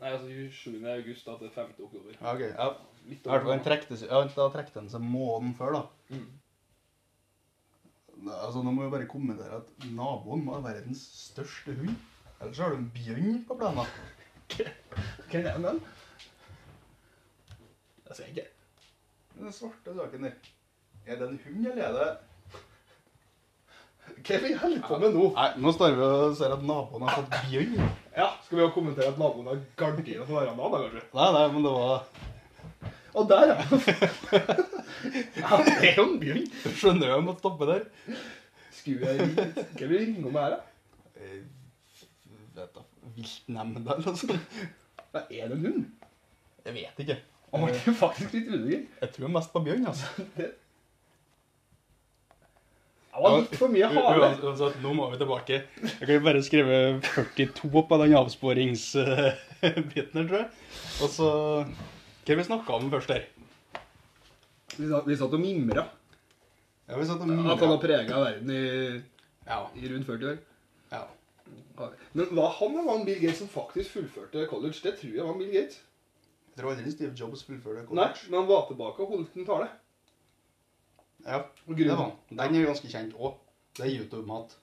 [0.00, 0.76] Nei, altså 27.
[0.88, 1.72] august da, til 5.
[1.86, 2.14] oktober.
[2.16, 2.44] Ja, ok.
[2.46, 2.68] Ja,
[3.10, 5.82] Litt I hvert fall trekte seg, ja, da trekte den seg måneden før, da.
[6.14, 6.28] Mm.
[8.28, 11.94] Altså, Nå må vi bare kommentere at naboen må være verdens største hund.
[12.40, 13.92] Ellers har du en bjørn på plenen.
[15.30, 15.80] Hvem er den?
[18.08, 18.46] Jeg ser ikke.
[19.36, 20.50] Den svarte saken der.
[21.06, 22.08] Er det en hund, eller er det
[24.20, 25.28] Hva er vi holder på med nå?
[25.36, 27.78] Nei, nå står vi og ser at naboen har fått bjørn.
[28.16, 30.74] Ja, Skal vi jo kommentere at naboen har gardiner på verandaen?
[30.74, 31.06] da, kanskje?
[31.20, 31.96] Nei, nei, men det var
[33.20, 33.56] Og der, ja!
[35.40, 36.44] ja det er jo en bjørn.
[36.66, 37.88] Skjønner jo jeg å stoppe der.
[38.80, 40.60] Skulle jeg ringe Hva vil vi ringe om her, da?
[41.20, 41.42] Jeg
[42.60, 42.82] Vet da.
[43.16, 44.64] Viltnemnda eller noe sånt.
[45.14, 45.84] Hva er det en hund?
[46.66, 47.16] Jeg vet ikke.
[47.50, 48.82] Han var faktisk litt usikker.
[49.00, 50.26] Jeg tror mest på bjørn, altså.
[53.20, 54.28] Det det var litt for mye hale.
[54.40, 55.56] Uansett, nå må vi tilbake.
[55.84, 60.48] Jeg kan jo bare skrive 42 på den avsporingsbiten her, tror jeg.
[61.04, 61.28] Og så
[62.24, 63.24] Hva vi snakka om først her?
[64.78, 65.84] Vi satt, vi satt og mimra.
[66.88, 68.56] Ja, vi satt og At han har prega verden i,
[69.46, 69.60] Ja.
[69.76, 70.38] i rundt 40 år.
[70.92, 71.04] ja.
[72.12, 74.76] Men hva han var han Bill Gates som faktisk fullførte college?
[74.84, 75.76] Det tror jeg var Bill Gates.
[76.50, 77.96] Jeg tror aldri Steve Jobs fullførte college.
[77.96, 79.68] Nei, men han var tilbake og holdt en tale.
[81.26, 83.34] Ja, Og det grunnen- Den er ganske kjent òg.
[83.76, 84.56] Det er YouTube-mat.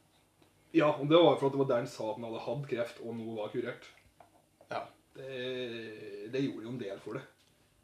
[0.74, 2.68] Ja, og det var for at det var der han sa at han hadde hatt
[2.70, 3.86] kreft og nå var kurert.
[4.72, 4.82] Ja.
[5.16, 7.22] Det, det gjorde jo en del for det.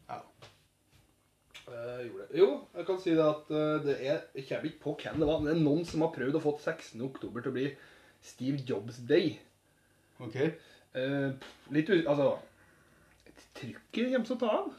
[0.10, 0.20] ja.
[1.66, 2.38] Eh, gjorde det.
[2.40, 5.28] Jo, jeg kan si det at eh, det er Jeg kommer ikke på hvem det
[5.30, 7.02] var, men det er noen som har prøvd å få 16.
[7.02, 7.70] oktober til å bli
[8.22, 9.40] Steve Jobs Day.
[10.20, 10.36] OK.
[10.36, 11.32] Eh,
[11.72, 11.90] litt.
[12.04, 12.34] Altså
[13.56, 14.74] Trykket kommer til å ta av.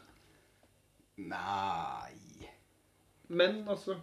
[1.17, 2.13] Nei
[3.29, 3.95] Men altså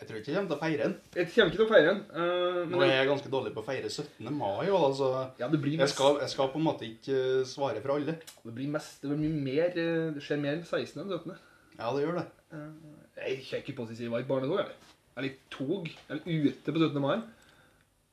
[0.00, 0.94] Jeg tror ikke jeg kommer til å feire den.
[1.14, 2.00] Jeg kommer ikke til å feire den.
[2.10, 4.30] eh, Nå er jeg ganske dårlig på å feire 17.
[4.34, 4.66] mai.
[4.74, 5.10] Altså.
[5.38, 7.94] ja, det blir Jeg mest, skal, jeg skal på en måte ikke eh, svare for
[7.96, 8.16] alle.
[8.44, 11.02] det blir mest Det blir mye mer eh, Det skjer mer enn 16.
[11.04, 11.36] enn 17.
[11.78, 12.26] Ja, det gjør det.
[13.22, 14.74] Jeg kikker på å seg, var i barnetog, eller?
[15.16, 15.86] Eller litt tog.
[16.08, 16.98] Eller ute på 17.
[17.00, 17.20] mai.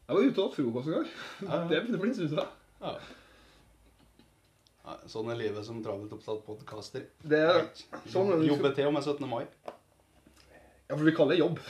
[0.09, 1.09] Jeg var ute og hatt frokost en gang.
[1.41, 1.57] Ja, ja.
[1.69, 2.45] Det begynner å bli susa.
[2.79, 2.93] Ja.
[5.11, 7.05] Sånn er livet som travelt opptatt podkaster.
[7.29, 7.65] Er
[8.09, 8.47] sånn det.
[8.49, 9.27] Jobber til og med 17.
[9.29, 9.43] mai.
[10.89, 11.59] Ja, for vi kaller det jobb.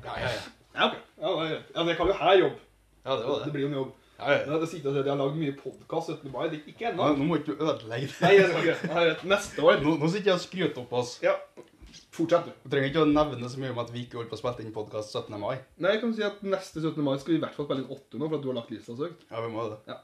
[0.00, 0.42] Ja, ja, ja.
[0.72, 0.94] Ja, ok.
[1.20, 2.54] Ja, det ja, men jeg kaller jo her jobb.
[3.04, 3.52] Ja, det var Det det.
[3.52, 3.90] blir jo en jobb.
[4.20, 4.58] Ja, ja.
[4.62, 6.30] Det sier at jeg har lagd mye podkast 17.
[6.32, 6.46] mai.
[6.52, 7.08] Det er ikke ennå.
[7.18, 8.16] Nå, må ikke du ødelegge det.
[8.24, 8.88] Nei, jeg skal ikke.
[8.94, 9.04] Nei.
[9.34, 9.82] Neste år.
[9.84, 11.12] Nå, nå sitter jeg og skryter opp oss.
[11.24, 11.34] Ja.
[12.16, 12.52] Fortsett, du.
[12.64, 14.64] Du trenger ikke å nevne så mye om at vi ikke holdt på å spille
[14.64, 15.36] inn podkast 17.
[15.42, 15.58] mai.
[15.82, 17.02] Nei, jeg kan si at neste 17.
[17.04, 18.72] mai skal vi i hvert fall spille inn 8 nå, for at du har lagt
[18.72, 19.26] lista søkt.
[19.28, 19.78] Ja, vi må det.
[19.90, 19.98] Ja.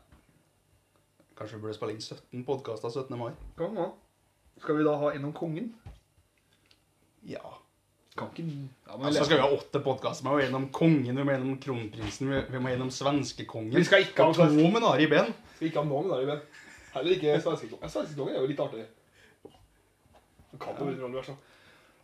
[1.37, 3.17] Kanskje vi burde spille inn 17 podkaster 17.
[3.21, 3.31] mai?
[3.59, 3.91] Kan man.
[4.63, 5.71] Skal vi da ha en om kongen?
[7.29, 7.43] Ja.
[8.17, 10.25] Kan ikke ja, men Så skal vi ha åtte podkaster.
[10.25, 13.75] Vi må gjennom kongen, vi må gjennom kronprinsen, vi, vi må gjennom svenskekongen.
[13.77, 15.29] Vi skal ikke ha to med Nari Ben.
[15.59, 16.41] Skal ikke ha noen der i ben.
[16.95, 17.93] Heller ikke svenskekongen.
[17.93, 18.87] Svenskekongen er jo litt artig.
[20.57, 21.37] Kan bli rolle, altså.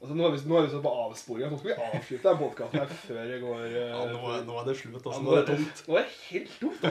[0.03, 1.49] Altså, nå er vi, nå er vi så på avsporing.
[1.55, 4.57] Nå skal vi avslutte den podkasten her før det går uh, Ja, nå, er- nå
[4.61, 4.99] er det slutt.
[4.99, 5.23] ja, Altså.
[5.25, 5.83] nå er det tomt.
[5.89, 6.83] Nå er det helt tomt.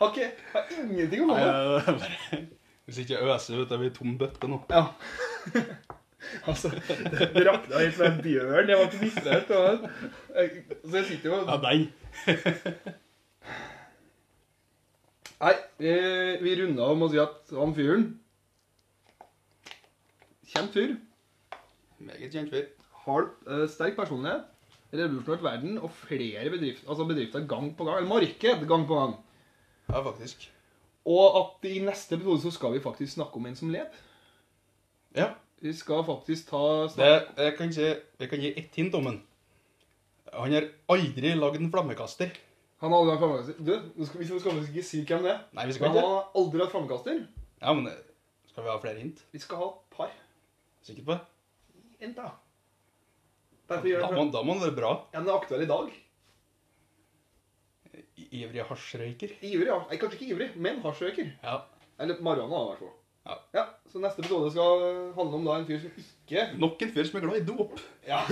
[0.00, 1.40] Har ikke Har ingenting å Nei,
[1.84, 2.48] komme med.
[2.88, 4.58] Hvis ikke jeg øser ut, er vi tom bøtte nå.
[4.72, 4.86] Ja.
[6.50, 8.72] altså, det rakna helt som en bjørn.
[8.72, 8.98] Jeg var ikke
[9.58, 9.84] og-
[10.32, 11.80] Så jeg sitter jo Ja, den.
[15.40, 15.92] Nei, vi,
[16.42, 18.02] vi runda av med å si at han fyren
[20.50, 20.96] Kjent fyr.
[22.02, 22.66] Meget kjent fyr.
[23.04, 24.48] Har uh, sterk personlighet,
[24.90, 28.00] revolusjonert verden og flere bedrifter, altså bedrifter gang på gang.
[28.00, 29.14] Eller marked gang på gang.
[29.90, 30.48] Ja, faktisk.
[31.10, 33.88] Og at i neste episode så skal vi faktisk snakke om en som lever.
[35.16, 35.32] Ja.
[35.60, 36.60] Vi skal faktisk ta
[36.96, 37.82] Det, jeg, kan si,
[38.20, 39.18] jeg kan gi ett hint om den.
[40.32, 42.30] Han har aldri lagd en flammekaster.
[42.80, 43.58] Han har aldri hatt flammekaster.
[43.66, 45.42] Du, nå skal vi skal ikke si hvem det er.
[45.56, 46.12] Nei, vi skal skal han ikke.
[46.14, 47.18] har aldri hatt flammekaster.
[47.60, 47.90] Ja, men
[48.50, 49.20] Skal vi ha flere hint?
[49.32, 50.14] Vi skal ha et par.
[50.86, 51.20] Sikker på det?
[52.00, 52.30] En da.
[53.70, 54.92] Derfor gjør Da da må det være bra.
[55.12, 55.92] Ja, den er aktuell i dag.
[58.20, 59.34] I- Ivrig hasjrøyker.
[59.42, 59.78] Ivrig, ja.
[59.90, 61.30] Nei, kanskje ikke ivrig, men hasjrøyker.
[61.44, 61.58] Ja.
[62.00, 62.96] Eller marihuana, i hvert fall.
[63.30, 63.34] Ja.
[63.58, 63.64] ja.
[63.92, 64.84] Så neste episode skal
[65.16, 67.80] handle om da en fyr som ikke Nok en fyr som er glad i dop.
[68.08, 68.22] Ja,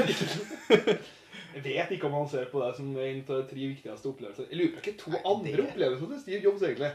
[1.55, 4.49] Jeg vet ikke om han ser på det som en av de tre viktigste opplevelser.
[4.51, 6.91] Jeg lurer på ikke to Nei, andre det- opplevelser til Steve Jobs, egentlig.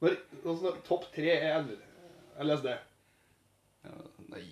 [0.00, 0.16] Når,
[0.46, 1.64] altså, topp tre er
[2.44, 2.68] LSD.
[3.86, 3.94] Ja,
[4.30, 4.44] nei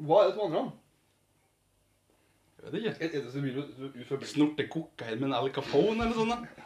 [0.00, 0.62] Hva er det to andre?
[2.60, 2.94] Jeg vet ikke.
[3.00, 6.59] Er er det så mye Snorte kokain med en Al Capone eller sånn, da?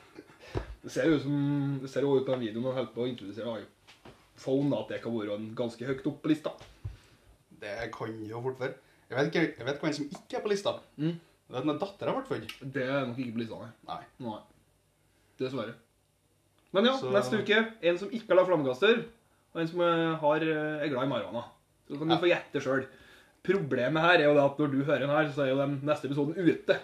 [0.85, 3.05] Det ser jo ut som Det ser jo ut på den videoen man holder på
[3.05, 3.55] å introdusere
[4.37, 6.53] iPhone, at det kan være en ganske høyt opp på lista.
[7.61, 8.75] Det kan jo fort være.
[9.09, 10.75] Jeg vet, ikke, jeg vet hvem som ikke er på lista.
[10.99, 11.15] Mm.
[11.49, 12.55] Det er den dattera ble født.
[12.75, 14.01] Det er nok ikke på lista, nei.
[14.27, 14.39] Nei.
[15.41, 15.75] Dessverre.
[16.75, 19.05] Men ja, Så- neste uke en som ikke har lagd flammekaster,
[19.55, 21.45] og en som eh, har, eh, er glad i marihuana.
[21.89, 22.21] Så kan du Ja.
[22.21, 22.87] få gjette sjøl.
[23.45, 25.75] Problemet her er jo det at når du hører den her, så er jo den
[25.85, 26.77] neste episoden ute.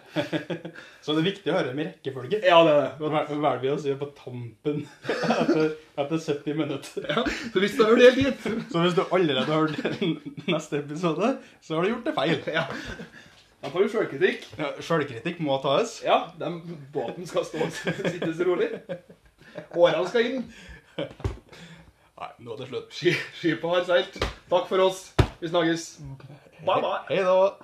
[1.05, 2.41] Så det er viktig å høre med rekkefølge.
[2.45, 2.91] Ja, det er det.
[3.01, 5.70] Vel- Velger vi å si på tampen etter,
[6.05, 7.07] etter 70 minutter.
[7.09, 10.82] Ja, så hvis du har hørt helt dit Så hvis du allerede har hørt neste
[10.82, 11.31] episode,
[11.65, 12.37] så har du gjort det feil.
[12.53, 12.66] Ja.
[13.61, 14.45] Da tar du sjølkritikk.
[14.61, 15.97] Ja, Sjølkritikk må tas.
[16.05, 16.61] Ja, den
[16.93, 18.69] båten skal stå sittes rolig.
[19.77, 20.45] Årene skal inn.
[22.20, 22.93] Nei, nå er det slutt.
[22.93, 24.20] Ski- Skipet har seilt.
[24.53, 25.03] Takk for oss.
[25.41, 25.85] Vi snakkes.
[26.65, 27.57] 宝宝，hello。